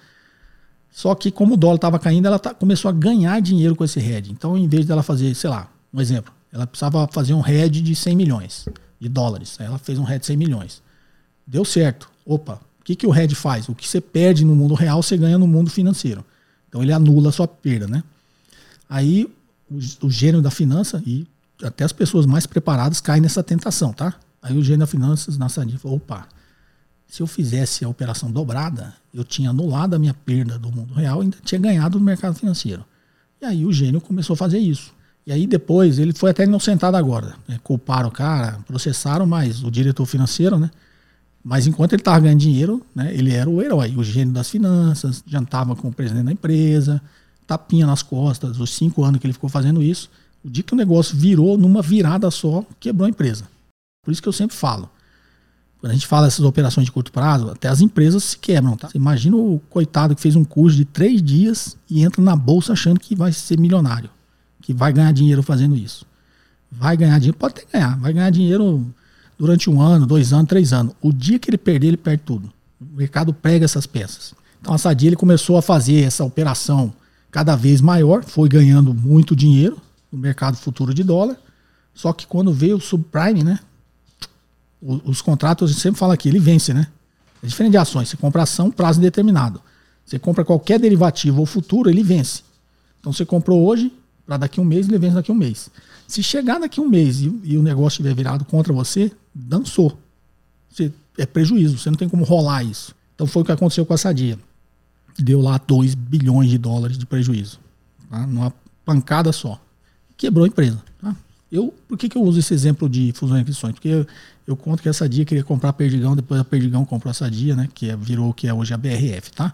só 0.91 1.15
que 1.15 1.31
como 1.31 1.55
o 1.55 1.57
dólar 1.57 1.77
estava 1.77 1.99
caindo, 1.99 2.27
ela 2.27 2.39
tá, 2.39 2.55
começou 2.55 2.89
a 2.89 2.93
ganhar 2.93 3.41
dinheiro 3.41 3.75
com 3.75 3.85
esse 3.85 3.99
hedge. 3.99 4.31
Então, 4.33 4.57
em 4.57 4.69
vez 4.69 4.87
dela 4.87 5.03
fazer, 5.03 5.35
sei 5.35 5.51
lá, 5.51 5.71
um 5.93 6.01
exemplo, 6.01 6.33
ela 6.53 6.67
precisava 6.67 7.09
fazer 7.11 7.35
um 7.35 7.47
hedge 7.47 7.81
de 7.81 7.95
100 7.95 8.17
milhões 8.17 8.69
de 8.99 9.09
dólares. 9.09 9.57
Ela 9.61 9.79
fez 9.79 9.99
um 9.99 10.05
hedge 10.05 10.21
de 10.21 10.27
100 10.27 10.37
milhões. 10.37 10.83
Deu 11.47 11.65
certo. 11.65 12.09
Opa, 12.25 12.61
o 12.81 12.85
que, 12.85 12.97
que 12.97 13.07
o 13.07 13.15
hedge 13.15 13.35
faz? 13.35 13.69
O 13.69 13.75
que 13.75 13.89
você 13.89 14.01
perde 14.01 14.45
no 14.45 14.57
mundo 14.57 14.75
real, 14.75 15.03
você 15.03 15.17
ganha 15.17 15.39
no 15.39 15.47
mundo 15.47 15.71
financeiro. 15.71 16.25
Então 16.69 16.83
ele 16.83 16.93
anula 16.93 17.29
a 17.29 17.33
sua 17.33 17.47
perda, 17.47 17.87
né? 17.87 18.03
Aí 18.89 19.25
o, 19.71 20.07
o 20.07 20.11
gênio 20.11 20.41
da 20.41 20.51
finança 20.51 21.03
e 21.07 21.27
até 21.63 21.85
as 21.85 21.93
pessoas 21.93 22.27
mais 22.27 22.47
preparadas 22.47 23.01
caem 23.01 23.21
nessa 23.21 23.43
tentação, 23.43 23.93
tá? 23.93 24.15
Aí 24.43 24.57
o 24.57 24.63
gênio 24.63 24.81
da 24.81 24.87
finanças 24.87 25.39
na 25.39 25.49
Sandy 25.49 25.79
falou, 25.79 25.97
opa, 25.97 26.29
se 27.07 27.23
eu 27.23 27.27
fizesse 27.27 27.85
a 27.85 27.89
operação 27.89 28.31
dobrada, 28.31 28.95
eu 29.13 29.25
tinha 29.25 29.51
anulado 29.51 29.95
a 29.95 29.99
minha 29.99 30.15
perda 30.15 30.59
do 30.59 30.71
mundo 30.71 30.95
real 30.95 31.21
e 31.21 31.25
ainda 31.25 31.39
tinha 31.45 31.61
ganhado 31.61 31.99
no 31.99 32.05
mercado 32.05 32.35
financeiro. 32.35 32.85
E 33.41 33.45
aí 33.45 33.65
o 33.65 33.73
gênio 33.73 34.01
começou 34.01 34.35
a 34.35 34.37
fazer 34.37 34.59
isso. 34.59 34.95
E 35.27 35.33
aí 35.33 35.47
depois, 35.47 35.99
ele 35.99 36.13
foi 36.13 36.31
até 36.31 36.45
inocentado 36.45 36.97
agora. 36.97 37.35
Né? 37.49 37.59
Culparam 37.63 38.09
o 38.09 38.13
cara, 38.13 38.59
processaram, 38.67 39.27
mas 39.27 39.63
o 39.63 39.71
diretor 39.71 40.07
financeiro, 40.07 40.59
né? 40.59 40.71
Mas 41.43 41.67
enquanto 41.67 41.93
ele 41.93 42.01
estava 42.01 42.19
ganhando 42.19 42.41
dinheiro, 42.41 42.85
né, 42.93 43.15
ele 43.15 43.33
era 43.33 43.49
o 43.49 43.63
herói, 43.63 43.95
o 43.97 44.03
gênio 44.03 44.35
das 44.35 44.51
finanças, 44.51 45.23
jantava 45.25 45.77
com 45.77 45.87
o 45.87 45.93
presidente 45.93 46.25
da 46.25 46.33
empresa, 46.33 47.01
tapinha 47.47 47.87
nas 47.87 48.03
costas, 48.03 48.59
os 48.59 48.75
cinco 48.75 49.05
anos 49.05 49.21
que 49.21 49.27
ele 49.29 49.33
ficou 49.33 49.49
fazendo 49.49 49.81
isso. 49.81 50.11
O 50.45 50.51
dia 50.51 50.63
que 50.63 50.75
o 50.75 50.77
negócio 50.77 51.17
virou 51.17 51.59
numa 51.59 51.83
virada 51.83 52.31
só, 52.31 52.65
quebrou 52.79 53.07
a 53.07 53.11
empresa. 53.11 53.45
Por 54.03 54.13
isso 54.13 54.23
que 54.23 54.29
eu 54.29 54.33
sempre 54.33 54.57
falo. 54.57 54.89
Quando 55.81 55.91
a 55.91 55.95
gente 55.95 56.07
fala 56.07 56.27
dessas 56.27 56.45
operações 56.45 56.87
de 56.87 56.93
curto 56.93 57.13
prazo, 57.13 57.51
até 57.51 57.69
as 57.69 57.81
empresas 57.81 58.25
se 58.25 58.39
quebram, 58.39 58.77
tá? 58.77 58.89
Você 58.89 58.97
imagina 58.97 59.37
o 59.37 59.61
coitado 59.69 60.15
que 60.15 60.23
fez 60.23 60.35
um 60.35 60.45
curso 60.45 60.77
de 60.77 60.85
três 60.85 61.23
dias 61.23 61.77
e 61.91 62.03
entra 62.03 62.23
na 62.23 62.35
bolsa 62.35 62.73
achando 62.73 62.99
que 62.99 63.15
vai 63.15 63.33
ser 63.33 63.59
milionário, 63.59 64.09
que 64.63 64.73
vai 64.73 64.93
ganhar 64.93 65.13
dinheiro 65.13 65.43
fazendo 65.43 65.77
isso. 65.77 66.07
Vai 66.71 66.97
ganhar 66.97 67.19
dinheiro, 67.19 67.37
pode 67.37 67.55
até 67.55 67.79
ganhar, 67.79 67.99
vai 67.99 68.13
ganhar 68.13 68.31
dinheiro 68.31 68.87
durante 69.39 69.69
um 69.69 69.81
ano, 69.81 70.07
dois 70.07 70.33
anos, 70.33 70.49
três 70.49 70.73
anos. 70.73 70.95
O 71.01 71.13
dia 71.13 71.39
que 71.39 71.51
ele 71.51 71.59
perder, 71.59 71.89
ele 71.89 71.97
perde 71.97 72.23
tudo. 72.25 72.51
O 72.81 72.97
mercado 72.97 73.35
pega 73.35 73.65
essas 73.65 73.87
peças. 73.87 74.35
Então 74.61 74.73
a 74.73 74.79
Sadia 74.79 75.09
ele 75.09 75.17
começou 75.17 75.57
a 75.57 75.63
fazer 75.63 76.03
essa 76.03 76.25
operação 76.25 76.93
cada 77.31 77.55
vez 77.55 77.81
maior, 77.81 78.25
foi 78.25 78.49
ganhando 78.49 78.95
muito 78.95 79.37
dinheiro 79.37 79.81
no 80.11 80.19
mercado 80.19 80.57
futuro 80.57 80.95
de 80.95 81.03
dólar. 81.03 81.37
Só 81.95 82.13
que 82.13 82.27
quando 82.27 82.53
veio 82.53 82.77
o 82.77 82.81
subprime, 82.81 83.43
né? 83.43 83.59
Os, 84.81 85.01
os 85.05 85.23
contratos, 85.23 85.71
a 85.71 85.73
gente 85.73 85.83
sempre 85.83 85.99
fala 85.99 86.15
aqui, 86.15 86.29
ele 86.29 86.39
vence, 86.39 86.75
né? 86.75 86.89
É 87.43 87.47
diferente 87.47 87.73
de 87.73 87.79
ações. 87.79 88.09
Você 88.09 88.17
compra 88.17 88.43
ação, 88.43 88.71
prazo 88.71 88.99
indeterminado. 88.99 89.61
Você 90.05 90.19
compra 90.19 90.45
qualquer 90.45 90.79
derivativo 90.79 91.41
ou 91.41 91.47
futuro, 91.47 91.91
ele 91.91 92.03
vence. 92.03 92.43
Então 93.01 93.13
você 93.13 93.25
comprou 93.25 93.67
hoje, 93.67 93.93
para 94.27 94.37
daqui 94.37 94.61
um 94.61 94.65
mês, 94.65 94.89
ele 94.89 94.99
vence 94.99 95.15
daqui 95.15 95.33
um 95.33 95.35
mês. 95.35 95.71
Se 96.07 96.23
chegar 96.23 96.59
daqui 96.59 96.81
um 96.81 96.89
mês 96.89 97.21
e, 97.21 97.41
e 97.45 97.59
o 97.59 97.63
negócio 97.63 97.97
estiver 97.97 98.15
virado 98.15 98.45
contra 98.45 98.73
você, 98.73 99.11
dançou. 99.35 99.99
Você, 100.71 100.93
é 101.19 101.27
prejuízo, 101.27 101.79
você 101.79 101.91
não 101.91 101.97
tem 101.97 102.09
como 102.09 102.25
rolar 102.25 102.63
isso. 102.63 102.95
Então 103.15 103.27
foi 103.27 103.43
o 103.43 103.45
que 103.45 103.53
aconteceu 103.53 103.87
com 103.87 103.95
a 103.95 103.99
Sadia. 103.99 104.39
Deu 105.19 105.41
lá 105.41 105.59
2 105.59 105.95
bilhões 105.95 106.51
de 106.51 106.59
dólares 106.59 106.99
de 106.99 107.07
prejuízo. 107.07 107.59
Tá? 108.11 108.27
Numa 108.27 108.53
pancada 108.85 109.33
só. 109.33 109.61
Quebrou 110.17 110.45
a 110.45 110.49
empresa. 110.49 110.83
Tá? 111.01 111.15
Eu, 111.51 111.73
por 111.89 111.97
que, 111.97 112.09
que 112.09 112.17
eu 112.17 112.23
uso 112.23 112.39
esse 112.39 112.53
exemplo 112.53 112.89
de 112.89 113.13
fusão 113.13 113.39
e 113.39 113.41
aquisições? 113.41 113.75
Porque 113.75 113.89
eu, 113.89 114.07
eu, 114.47 114.57
conto 114.57 114.83
que 114.83 114.89
a 114.89 114.93
Sadia 114.93 115.25
queria 115.25 115.45
comprar 115.45 115.71
a 115.71 115.73
Perdigão, 115.73 116.17
depois 116.17 116.41
a 116.41 116.45
Perdigão 116.45 116.85
comprou 116.85 117.11
a 117.11 117.15
Sadia, 117.15 117.55
né? 117.55 117.69
Que 117.73 117.91
é, 117.91 117.97
virou 117.97 118.31
o 118.31 118.35
que 118.35 118.49
é 118.49 118.55
hoje 118.55 118.75
a 118.75 118.77
BRF, 118.77 119.31
tá? 119.33 119.53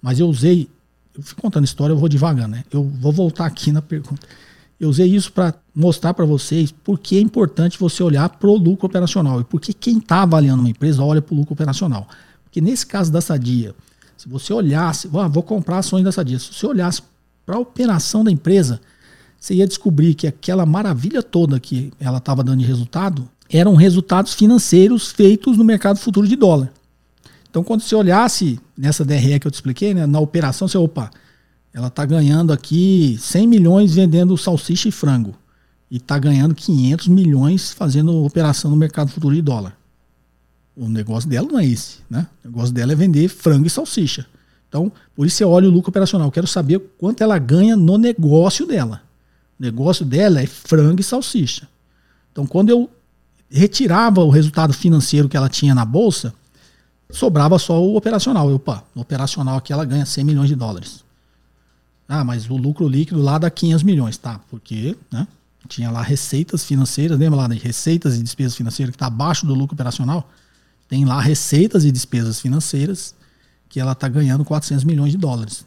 Mas 0.00 0.18
eu 0.18 0.26
usei, 0.28 0.68
eu 1.16 1.22
fui 1.22 1.36
contando 1.40 1.64
história, 1.64 1.92
eu 1.92 1.98
vou 1.98 2.08
devagar, 2.08 2.48
né? 2.48 2.64
Eu 2.72 2.82
vou 2.82 3.12
voltar 3.12 3.46
aqui 3.46 3.70
na 3.70 3.82
pergunta. 3.82 4.26
Eu 4.80 4.88
usei 4.88 5.06
isso 5.08 5.32
para 5.32 5.54
mostrar 5.74 6.14
para 6.14 6.24
vocês 6.24 6.70
por 6.70 6.98
que 6.98 7.16
é 7.16 7.20
importante 7.20 7.78
você 7.78 8.02
olhar 8.02 8.28
para 8.28 8.48
o 8.48 8.56
lucro 8.56 8.86
operacional 8.86 9.40
e 9.40 9.44
por 9.44 9.60
que 9.60 9.72
quem 9.72 9.98
está 9.98 10.22
avaliando 10.22 10.60
uma 10.60 10.70
empresa 10.70 11.02
olha 11.02 11.20
para 11.20 11.34
o 11.34 11.36
lucro 11.36 11.52
operacional. 11.52 12.06
Porque 12.44 12.60
nesse 12.60 12.86
caso 12.86 13.10
da 13.10 13.20
Sadia, 13.20 13.74
se 14.16 14.28
você 14.28 14.52
olhasse, 14.52 15.08
ah, 15.14 15.28
vou 15.28 15.42
comprar 15.42 15.78
ações 15.78 16.04
da 16.04 16.12
Sadia, 16.12 16.38
se 16.38 16.54
você 16.54 16.66
olhasse 16.66 17.02
para 17.44 17.56
a 17.56 17.58
operação 17.58 18.22
da 18.22 18.30
empresa, 18.30 18.80
você 19.38 19.54
ia 19.54 19.66
descobrir 19.66 20.14
que 20.14 20.26
aquela 20.26 20.66
maravilha 20.66 21.22
toda 21.22 21.60
que 21.60 21.92
ela 22.00 22.18
estava 22.18 22.42
dando 22.42 22.60
de 22.60 22.66
resultado 22.66 23.28
eram 23.50 23.74
resultados 23.74 24.34
financeiros 24.34 25.10
feitos 25.10 25.56
no 25.56 25.64
mercado 25.64 25.98
futuro 25.98 26.26
de 26.26 26.36
dólar. 26.36 26.72
Então, 27.48 27.64
quando 27.64 27.80
você 27.80 27.94
olhasse 27.94 28.60
nessa 28.76 29.04
DRE 29.04 29.40
que 29.40 29.46
eu 29.46 29.50
te 29.50 29.54
expliquei, 29.54 29.94
né, 29.94 30.06
na 30.06 30.20
operação, 30.20 30.68
você, 30.68 30.76
opa, 30.76 31.10
ela 31.72 31.88
está 31.88 32.04
ganhando 32.04 32.52
aqui 32.52 33.16
100 33.18 33.46
milhões 33.46 33.94
vendendo 33.94 34.36
salsicha 34.36 34.88
e 34.88 34.92
frango. 34.92 35.34
E 35.90 35.96
está 35.96 36.18
ganhando 36.18 36.54
500 36.54 37.08
milhões 37.08 37.72
fazendo 37.72 38.22
operação 38.24 38.70
no 38.70 38.76
mercado 38.76 39.10
futuro 39.10 39.34
de 39.34 39.40
dólar. 39.40 39.78
O 40.76 40.88
negócio 40.88 41.28
dela 41.28 41.48
não 41.50 41.58
é 41.58 41.64
esse. 41.64 41.98
Né? 42.10 42.26
O 42.44 42.48
negócio 42.48 42.74
dela 42.74 42.92
é 42.92 42.94
vender 42.94 43.28
frango 43.28 43.66
e 43.66 43.70
salsicha. 43.70 44.26
Então, 44.68 44.92
por 45.16 45.26
isso 45.26 45.36
você 45.36 45.44
olha 45.44 45.66
o 45.66 45.70
lucro 45.70 45.88
operacional. 45.88 46.28
Eu 46.28 46.32
quero 46.32 46.46
saber 46.46 46.78
quanto 46.98 47.22
ela 47.22 47.38
ganha 47.38 47.74
no 47.74 47.96
negócio 47.96 48.66
dela. 48.66 49.07
Negócio 49.58 50.04
dela 50.04 50.40
é 50.40 50.46
frango 50.46 51.00
e 51.00 51.04
salsicha. 51.04 51.68
Então, 52.32 52.46
quando 52.46 52.70
eu 52.70 52.88
retirava 53.50 54.22
o 54.22 54.30
resultado 54.30 54.72
financeiro 54.72 55.28
que 55.28 55.36
ela 55.36 55.48
tinha 55.48 55.74
na 55.74 55.84
bolsa, 55.84 56.32
sobrava 57.10 57.58
só 57.58 57.82
o 57.82 57.96
operacional. 57.96 58.52
Opa, 58.52 58.84
o 58.94 59.00
operacional 59.00 59.56
aqui 59.56 59.72
ela 59.72 59.84
ganha 59.84 60.06
100 60.06 60.24
milhões 60.24 60.48
de 60.48 60.54
dólares. 60.54 61.04
Ah, 62.08 62.24
mas 62.24 62.48
o 62.48 62.56
lucro 62.56 62.88
líquido 62.88 63.20
lá 63.20 63.38
dá 63.38 63.50
500 63.50 63.82
milhões, 63.82 64.16
tá? 64.16 64.40
Porque 64.50 64.96
né, 65.10 65.26
tinha 65.68 65.90
lá 65.90 66.02
receitas 66.02 66.64
financeiras, 66.64 67.18
lembra 67.18 67.40
lá 67.40 67.48
de 67.48 67.58
receitas 67.58 68.16
e 68.16 68.22
despesas 68.22 68.56
financeiras 68.56 68.92
que 68.92 68.96
está 68.96 69.06
abaixo 69.06 69.44
do 69.44 69.54
lucro 69.54 69.74
operacional? 69.74 70.30
Tem 70.88 71.04
lá 71.04 71.20
receitas 71.20 71.84
e 71.84 71.92
despesas 71.92 72.40
financeiras 72.40 73.14
que 73.68 73.78
ela 73.78 73.92
está 73.92 74.08
ganhando 74.08 74.44
400 74.44 74.84
milhões 74.84 75.12
de 75.12 75.18
dólares. 75.18 75.66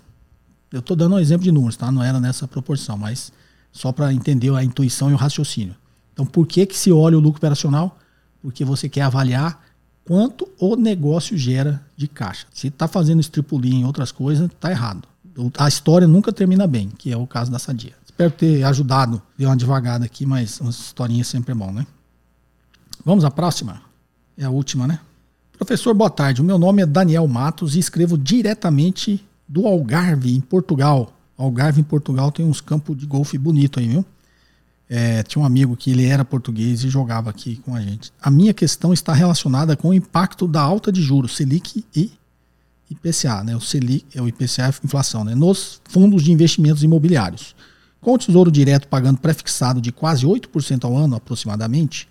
Eu 0.72 0.80
estou 0.80 0.96
dando 0.96 1.16
um 1.16 1.20
exemplo 1.20 1.44
de 1.44 1.52
números, 1.52 1.78
tá? 1.78 1.92
Não 1.92 2.02
era 2.02 2.20
nessa 2.20 2.48
proporção, 2.48 2.98
mas 2.98 3.32
só 3.72 3.92
para 3.92 4.14
entender 4.14 4.54
a 4.54 4.64
intuição 4.64 5.10
e 5.10 5.14
o 5.14 5.18
raciocínio. 5.18 5.76
Então, 6.14 6.26
por 6.26 6.46
que, 6.46 6.66
que 6.66 6.78
se 6.78 6.92
olha 6.92 7.18
o 7.18 7.22
lucro 7.22 7.38
operacional? 7.38 7.98
Porque 8.42 8.66
você 8.66 8.90
quer 8.90 9.04
avaliar 9.04 9.64
quanto 10.06 10.48
o 10.60 10.76
negócio 10.76 11.38
gera 11.38 11.82
de 11.96 12.08
caixa. 12.08 12.48
Se 12.54 12.68
está 12.68 12.88
fazendo 12.88 13.22
estripulia 13.22 13.74
em 13.74 13.86
outras 13.86 14.12
coisas, 14.12 14.48
está 14.48 14.72
errado 14.72 15.08
a 15.58 15.68
história 15.68 16.08
nunca 16.08 16.34
termina 16.34 16.68
bem, 16.68 16.90
que 16.90 17.12
é 17.12 17.18
o 17.18 17.26
caso 17.26 17.52
da 17.52 17.60
Sadia. 17.60 17.94
Espero 18.06 18.32
ter 18.32 18.64
ajudado, 18.64 19.22
deu 19.38 19.50
uma 19.50 19.56
devagada 19.56 20.06
aqui, 20.06 20.26
mas 20.26 20.60
uma 20.60 20.70
historinha 20.70 21.24
sempre 21.24 21.52
é 21.52 21.56
bom, 21.56 21.72
né? 21.72 21.86
Vamos 23.06 23.24
à 23.24 23.32
próxima? 23.32 23.82
É 24.38 24.46
a 24.46 24.50
última, 24.50 24.86
né? 24.86 25.00
Professor, 25.58 25.94
boa 25.94 26.10
tarde. 26.10 26.42
O 26.42 26.44
meu 26.44 26.58
nome 26.58 26.82
é 26.82 26.86
Daniel 26.86 27.28
Matos 27.28 27.76
e 27.76 27.80
escrevo 27.80 28.18
diretamente 28.18 29.26
do 29.48 29.66
Algarve, 29.68 30.36
em 30.36 30.42
Portugal. 30.42 31.14
Algarve, 31.42 31.82
em 31.82 31.84
Portugal, 31.84 32.32
tem 32.32 32.46
uns 32.46 32.62
campos 32.62 32.98
de 32.98 33.06
golfe 33.06 33.38
bonito 33.38 33.80
aí, 33.80 33.88
viu? 33.88 34.06
É, 34.90 35.24
tinha 35.24 35.42
um 35.42 35.46
amigo 35.46 35.76
que 35.78 35.92
ele 35.92 36.06
era 36.06 36.26
português 36.26 36.84
e 36.84 36.90
jogava 36.90 37.30
aqui 37.30 37.56
com 37.58 37.74
a 37.74 37.82
gente. 37.82 38.12
A 38.22 38.30
minha 38.30 38.54
questão 38.54 38.92
está 38.92 39.14
relacionada 39.14 39.78
com 39.78 39.90
o 39.90 39.94
impacto 39.94 40.48
da 40.48 40.62
alta 40.62 40.92
de 40.92 41.02
juros, 41.02 41.38
Selic 41.38 41.86
e 41.96 42.12
IPCA, 42.90 43.42
né? 43.44 43.56
O 43.56 43.62
Selic 43.62 44.06
é 44.14 44.22
o 44.22 44.28
IPCA 44.28 44.64
é 44.64 44.86
inflação, 44.86 45.24
né? 45.24 45.34
Nos 45.34 45.82
fundos 45.86 46.24
de 46.24 46.32
investimentos 46.32 46.84
imobiliários. 46.84 47.56
Com 48.02 48.16
o 48.16 48.18
Tesouro 48.18 48.52
Direto 48.52 48.88
pagando 48.88 49.20
prefixado 49.20 49.80
de 49.80 49.94
quase 49.94 50.26
8% 50.26 50.84
ao 50.84 50.98
ano 50.98 51.16
aproximadamente 51.16 52.10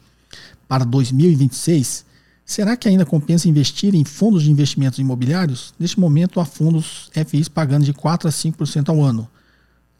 para 0.66 0.84
2026, 0.84 2.06
será 2.50 2.76
que 2.76 2.88
ainda 2.88 3.06
compensa 3.06 3.48
investir 3.48 3.94
em 3.94 4.04
fundos 4.04 4.42
de 4.42 4.50
investimentos 4.50 4.98
imobiliários? 4.98 5.72
Neste 5.78 6.00
momento 6.00 6.40
há 6.40 6.44
fundos 6.44 7.08
FIs 7.26 7.48
pagando 7.48 7.84
de 7.84 7.92
4 7.92 8.28
a 8.28 8.32
5% 8.32 8.88
ao 8.88 9.00
ano. 9.00 9.28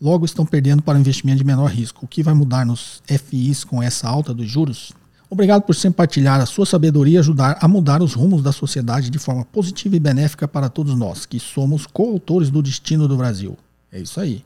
Logo 0.01 0.24
estão 0.24 0.44
perdendo 0.44 0.82
para 0.82 0.98
o 0.98 1.01
investimento 1.01 1.38
de 1.38 1.44
menor 1.44 1.70
risco. 1.70 2.05
O 2.05 2.09
que 2.09 2.24
vai 2.24 2.34
mudar 2.34 2.66
nos 2.66 3.01
FIs 3.07 3.62
com 3.62 3.80
essa 3.80 4.09
alta 4.09 4.34
dos 4.34 4.51
juros? 4.51 4.92
Obrigado 5.28 5.62
por 5.62 5.76
sempre 5.76 5.98
partilhar 5.98 6.40
a 6.40 6.46
sua 6.46 6.66
sabedoria 6.66 7.18
e 7.18 7.18
ajudar 7.18 7.57
a 7.61 7.68
mudar 7.68 8.03
os 8.03 8.14
rumos 8.14 8.42
da 8.42 8.51
sociedade 8.51 9.11
de 9.11 9.18
forma 9.20 9.44
positiva 9.44 9.94
e 9.94 10.01
benéfica 10.01 10.48
para 10.48 10.68
todos 10.68 10.96
nós, 10.96 11.24
que 11.24 11.38
somos 11.38 11.86
coautores 11.86 12.51
do 12.51 12.61
destino 12.61 13.07
do 13.07 13.16
Brasil. 13.16 13.57
É 13.92 14.01
isso 14.01 14.18
aí. 14.18 14.44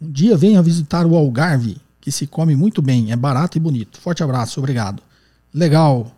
Um 0.00 0.10
dia 0.10 0.38
venha 0.38 0.62
visitar 0.62 1.04
o 1.04 1.14
Algarve, 1.14 1.76
que 2.00 2.10
se 2.10 2.26
come 2.26 2.56
muito 2.56 2.80
bem, 2.80 3.12
é 3.12 3.16
barato 3.16 3.58
e 3.58 3.60
bonito. 3.60 4.00
Forte 4.00 4.22
abraço, 4.22 4.58
obrigado. 4.58 5.02
Legal, 5.52 6.10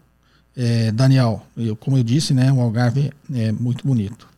é, 0.56 0.92
Daniel. 0.92 1.46
Eu, 1.56 1.76
como 1.76 1.96
eu 1.96 2.02
disse, 2.02 2.34
né, 2.34 2.52
o 2.52 2.60
Algarve 2.60 3.12
é 3.32 3.52
muito 3.52 3.86
bonito. 3.86 4.28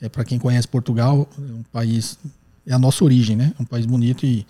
É 0.00 0.08
para 0.08 0.24
quem 0.24 0.38
conhece 0.38 0.68
Portugal, 0.68 1.28
é 1.38 1.52
um 1.52 1.62
país 1.72 2.18
é 2.66 2.74
a 2.74 2.78
nossa 2.78 3.04
origem, 3.04 3.36
né? 3.36 3.52
É 3.58 3.62
um 3.62 3.64
país 3.64 3.86
bonito 3.86 4.26
e 4.26 4.44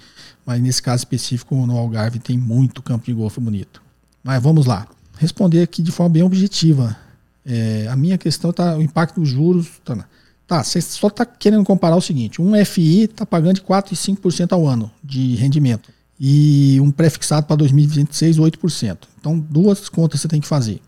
mas 0.45 0.61
nesse 0.61 0.83
caso 0.83 1.01
específico 1.01 1.55
no 1.67 1.77
Algarve 1.77 2.19
tem 2.19 2.39
muito 2.39 2.83
campo 2.83 3.05
de 3.05 3.13
golfe 3.13 3.41
bonito. 3.41 3.83
Mas 4.25 4.43
vamos 4.43 4.65
lá. 4.65 4.89
Responder 5.19 5.63
aqui 5.63 5.83
de 5.83 5.93
forma 5.93 6.11
bem 6.15 6.23
objetiva. 6.23 6.97
É, 7.45 7.87
a 7.89 7.97
minha 7.97 8.17
questão 8.17 8.51
está 8.51 8.77
o 8.77 8.83
impacto 8.83 9.21
dos 9.21 9.29
juros. 9.29 9.69
Tá, 9.85 10.09
tá 10.47 10.65
você 10.65 10.81
só 10.81 11.09
está 11.09 11.27
querendo 11.27 11.65
comparar 11.65 11.97
o 11.97 12.01
seguinte: 12.01 12.41
um 12.41 12.53
FI 12.65 13.03
está 13.03 13.27
pagando 13.27 13.57
de 13.57 13.63
4 13.63 13.93
e 13.93 13.97
5% 13.97 14.53
ao 14.53 14.67
ano 14.67 14.91
de 15.05 15.35
rendimento. 15.37 15.91
E 16.19 16.79
um 16.81 16.91
pré-fixado 16.91 17.47
para 17.47 17.57
2026, 17.57 18.39
8%. 18.39 18.99
Então, 19.21 19.39
duas 19.39 19.89
contas 19.91 20.21
você 20.21 20.29
tem 20.29 20.41
que 20.41 20.47
fazer. 20.47 20.81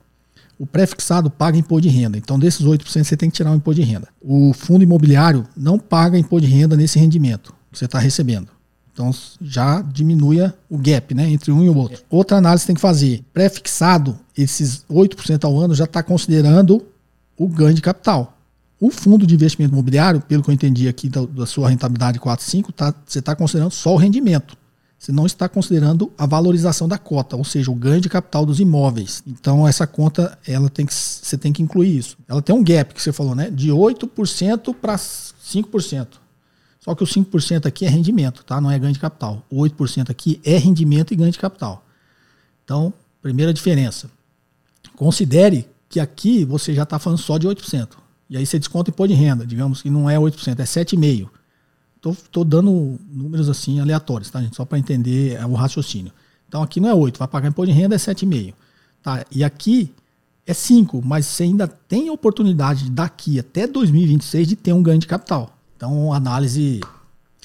O 0.59 0.67
pré-fixado 0.67 1.31
paga 1.31 1.57
imposto 1.57 1.83
de 1.83 1.89
renda. 1.89 2.19
Então, 2.19 2.39
desses 2.39 2.67
8%, 2.67 3.05
você 3.05 3.17
tem 3.17 3.31
que 3.31 3.37
tirar 3.37 3.53
o 3.53 3.55
imposto 3.55 3.81
de 3.81 3.87
renda. 3.87 4.09
O 4.21 4.53
fundo 4.53 4.83
imobiliário 4.83 5.47
não 5.57 5.79
paga 5.79 6.19
imposto 6.19 6.47
de 6.47 6.53
renda 6.53 6.77
nesse 6.77 6.99
rendimento 6.99 7.55
que 7.71 7.79
você 7.79 7.85
está 7.85 7.99
recebendo. 7.99 8.49
Então 8.99 9.15
já 9.41 9.81
diminui 9.81 10.39
o 10.69 10.77
gap 10.77 11.15
né, 11.15 11.31
entre 11.31 11.53
um 11.53 11.63
e 11.63 11.69
o 11.69 11.77
outro. 11.77 12.03
Outra 12.11 12.39
análise 12.39 12.67
tem 12.67 12.75
que 12.75 12.81
fazer. 12.81 13.23
Pré-fixado, 13.33 14.19
esses 14.37 14.85
8% 14.91 15.45
ao 15.45 15.57
ano 15.57 15.73
já 15.73 15.85
está 15.85 16.03
considerando 16.03 16.85
o 17.37 17.47
ganho 17.47 17.75
de 17.75 17.81
capital. 17.81 18.37
O 18.81 18.91
fundo 18.91 19.25
de 19.25 19.35
investimento 19.35 19.73
imobiliário, 19.73 20.21
pelo 20.21 20.43
que 20.43 20.51
eu 20.51 20.55
entendi 20.55 20.89
aqui 20.89 21.09
da, 21.09 21.25
da 21.25 21.47
sua 21.47 21.69
rentabilidade 21.69 22.19
4,5, 22.19 22.73
tá, 22.73 22.93
você 23.07 23.21
está 23.21 23.37
considerando 23.37 23.71
só 23.71 23.95
o 23.95 23.97
rendimento. 23.97 24.57
Você 24.99 25.13
não 25.13 25.27
está 25.27 25.49
considerando 25.49 26.13
a 26.19 26.27
valorização 26.27 26.89
da 26.89 26.99
cota, 26.99 27.37
ou 27.37 27.45
seja, 27.45 27.71
o 27.71 27.75
ganho 27.75 28.01
de 28.01 28.09
capital 28.09 28.45
dos 28.45 28.59
imóveis. 28.59 29.23
Então 29.25 29.67
essa 29.67 29.87
conta, 29.87 30.37
ela 30.47 30.69
tem 30.69 30.85
que, 30.85 30.93
você 30.93 31.39
tem 31.39 31.53
que 31.53 31.63
incluir 31.63 31.97
isso. 31.97 32.17
Ela 32.27 32.43
tem 32.43 32.55
um 32.55 32.65
gap 32.65 32.93
que 32.93 33.01
você 33.01 33.13
falou, 33.13 33.35
né? 33.35 33.49
De 33.49 33.71
8% 33.71 34.75
para 34.75 34.97
5%. 34.97 36.09
Só 36.81 36.95
que 36.95 37.05
o 37.05 37.07
5% 37.07 37.67
aqui 37.67 37.85
é 37.85 37.89
rendimento, 37.89 38.43
tá? 38.45 38.61
Não 38.61 38.71
é 38.71 38.79
ganho 38.79 38.93
de 38.93 38.99
capital. 38.99 39.45
O 39.49 39.63
8% 39.63 40.11
aqui 40.11 40.41
é 40.45 40.57
rendimento 40.57 41.13
e 41.13 41.17
ganho 41.17 41.31
de 41.31 41.39
capital. 41.39 41.85
Então, 42.65 42.93
primeira 43.23 43.53
diferença. 43.55 44.11
Considere 44.97 45.69
que 45.89 46.01
aqui 46.01 46.45
você 46.45 46.75
já 46.75 46.83
está 46.83 46.99
falando 46.99 47.19
só 47.19 47.39
de 47.39 47.47
8%. 47.47 47.91
E 48.29 48.37
aí 48.37 48.45
você 48.45 48.59
desconta 48.59 48.91
imposto 48.91 49.15
de 49.15 49.21
renda, 49.21 49.47
digamos 49.47 49.81
que 49.81 49.89
não 49.89 50.11
é 50.11 50.17
8%, 50.17 50.59
é 50.59 50.65
7,5%. 50.65 51.29
Estou 52.05 52.45
dando 52.45 52.99
números 53.11 53.49
assim 53.49 53.81
aleatórios, 53.81 54.31
tá, 54.31 54.41
gente? 54.41 54.57
Só 54.57 54.65
para 54.65 54.79
entender 54.79 55.35
é, 55.35 55.45
o 55.45 55.55
raciocínio. 55.55 56.13
Então 56.49 56.63
aqui 56.63 56.81
não 56.81 56.89
é 56.89 56.95
8, 56.95 57.19
vai 57.19 57.29
pagar 57.29 57.49
imposto 57.49 57.73
de 57.73 57.79
renda 57.79 57.95
é 57.95 57.99
7,5. 57.99 58.55
Tá? 59.03 59.25
E 59.31 59.45
aqui 59.45 59.93
é 60.47 60.55
5, 60.55 61.03
mas 61.05 61.27
você 61.27 61.43
ainda 61.43 61.69
tem 61.69 62.09
oportunidade 62.09 62.91
daqui 62.91 63.39
até 63.39 63.67
2026 63.67 64.49
de 64.49 64.57
ter 64.57 64.73
um 64.73 64.83
ganho 64.83 64.99
de 64.99 65.07
capital. 65.07 65.55
Então, 65.77 66.13
a 66.13 66.17
análise 66.17 66.81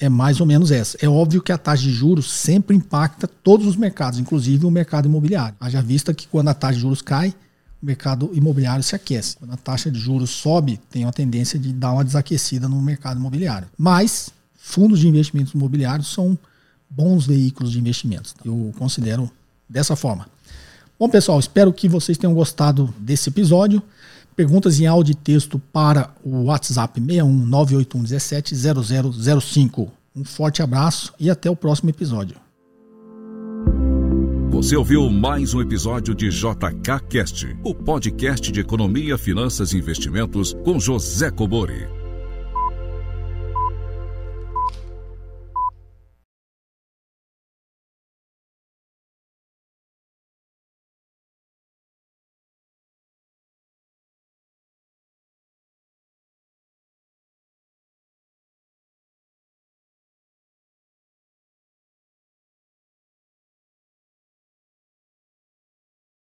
é 0.00 0.08
mais 0.08 0.40
ou 0.40 0.46
menos 0.46 0.70
essa. 0.70 0.96
É 1.00 1.08
óbvio 1.08 1.42
que 1.42 1.52
a 1.52 1.58
taxa 1.58 1.82
de 1.82 1.92
juros 1.92 2.30
sempre 2.32 2.76
impacta 2.76 3.28
todos 3.28 3.66
os 3.66 3.76
mercados, 3.76 4.18
inclusive 4.18 4.64
o 4.66 4.70
mercado 4.70 5.06
imobiliário. 5.06 5.54
Haja 5.60 5.82
vista 5.82 6.14
que 6.14 6.26
quando 6.26 6.48
a 6.48 6.54
taxa 6.54 6.74
de 6.74 6.80
juros 6.80 7.02
cai, 7.02 7.34
mercado 7.84 8.30
imobiliário 8.32 8.82
se 8.82 8.96
aquece. 8.96 9.36
Quando 9.36 9.52
a 9.52 9.56
taxa 9.56 9.90
de 9.90 9.98
juros 9.98 10.30
sobe, 10.30 10.80
tem 10.90 11.04
uma 11.04 11.12
tendência 11.12 11.58
de 11.58 11.72
dar 11.72 11.92
uma 11.92 12.04
desaquecida 12.04 12.68
no 12.68 12.80
mercado 12.80 13.18
imobiliário. 13.20 13.68
Mas 13.76 14.30
fundos 14.64 14.98
de 14.98 15.06
investimentos 15.06 15.52
imobiliários 15.52 16.08
são 16.08 16.38
bons 16.88 17.26
veículos 17.26 17.70
de 17.70 17.78
investimentos. 17.78 18.34
Eu 18.42 18.72
considero 18.78 19.30
dessa 19.68 19.94
forma. 19.94 20.26
Bom, 20.98 21.06
pessoal, 21.06 21.38
espero 21.38 21.70
que 21.70 21.86
vocês 21.86 22.16
tenham 22.16 22.32
gostado 22.32 22.92
desse 22.98 23.28
episódio. 23.28 23.82
Perguntas 24.34 24.80
em 24.80 24.86
áudio 24.86 25.12
e 25.12 25.14
texto 25.14 25.58
para 25.70 26.10
o 26.24 26.44
WhatsApp 26.44 26.98
61 26.98 27.30
981 27.30 28.02
17 28.04 28.54
0005. 29.40 29.92
Um 30.16 30.24
forte 30.24 30.62
abraço 30.62 31.12
e 31.20 31.28
até 31.28 31.50
o 31.50 31.54
próximo 31.54 31.90
episódio. 31.90 32.36
Você 34.50 34.76
ouviu 34.76 35.10
mais 35.10 35.52
um 35.52 35.60
episódio 35.60 36.14
de 36.14 36.30
JK 36.30 37.06
Cast, 37.10 37.54
o 37.62 37.74
podcast 37.74 38.50
de 38.50 38.60
economia, 38.60 39.18
finanças 39.18 39.72
e 39.72 39.78
investimentos 39.78 40.54
com 40.64 40.80
José 40.80 41.30
Cobori. 41.30 42.03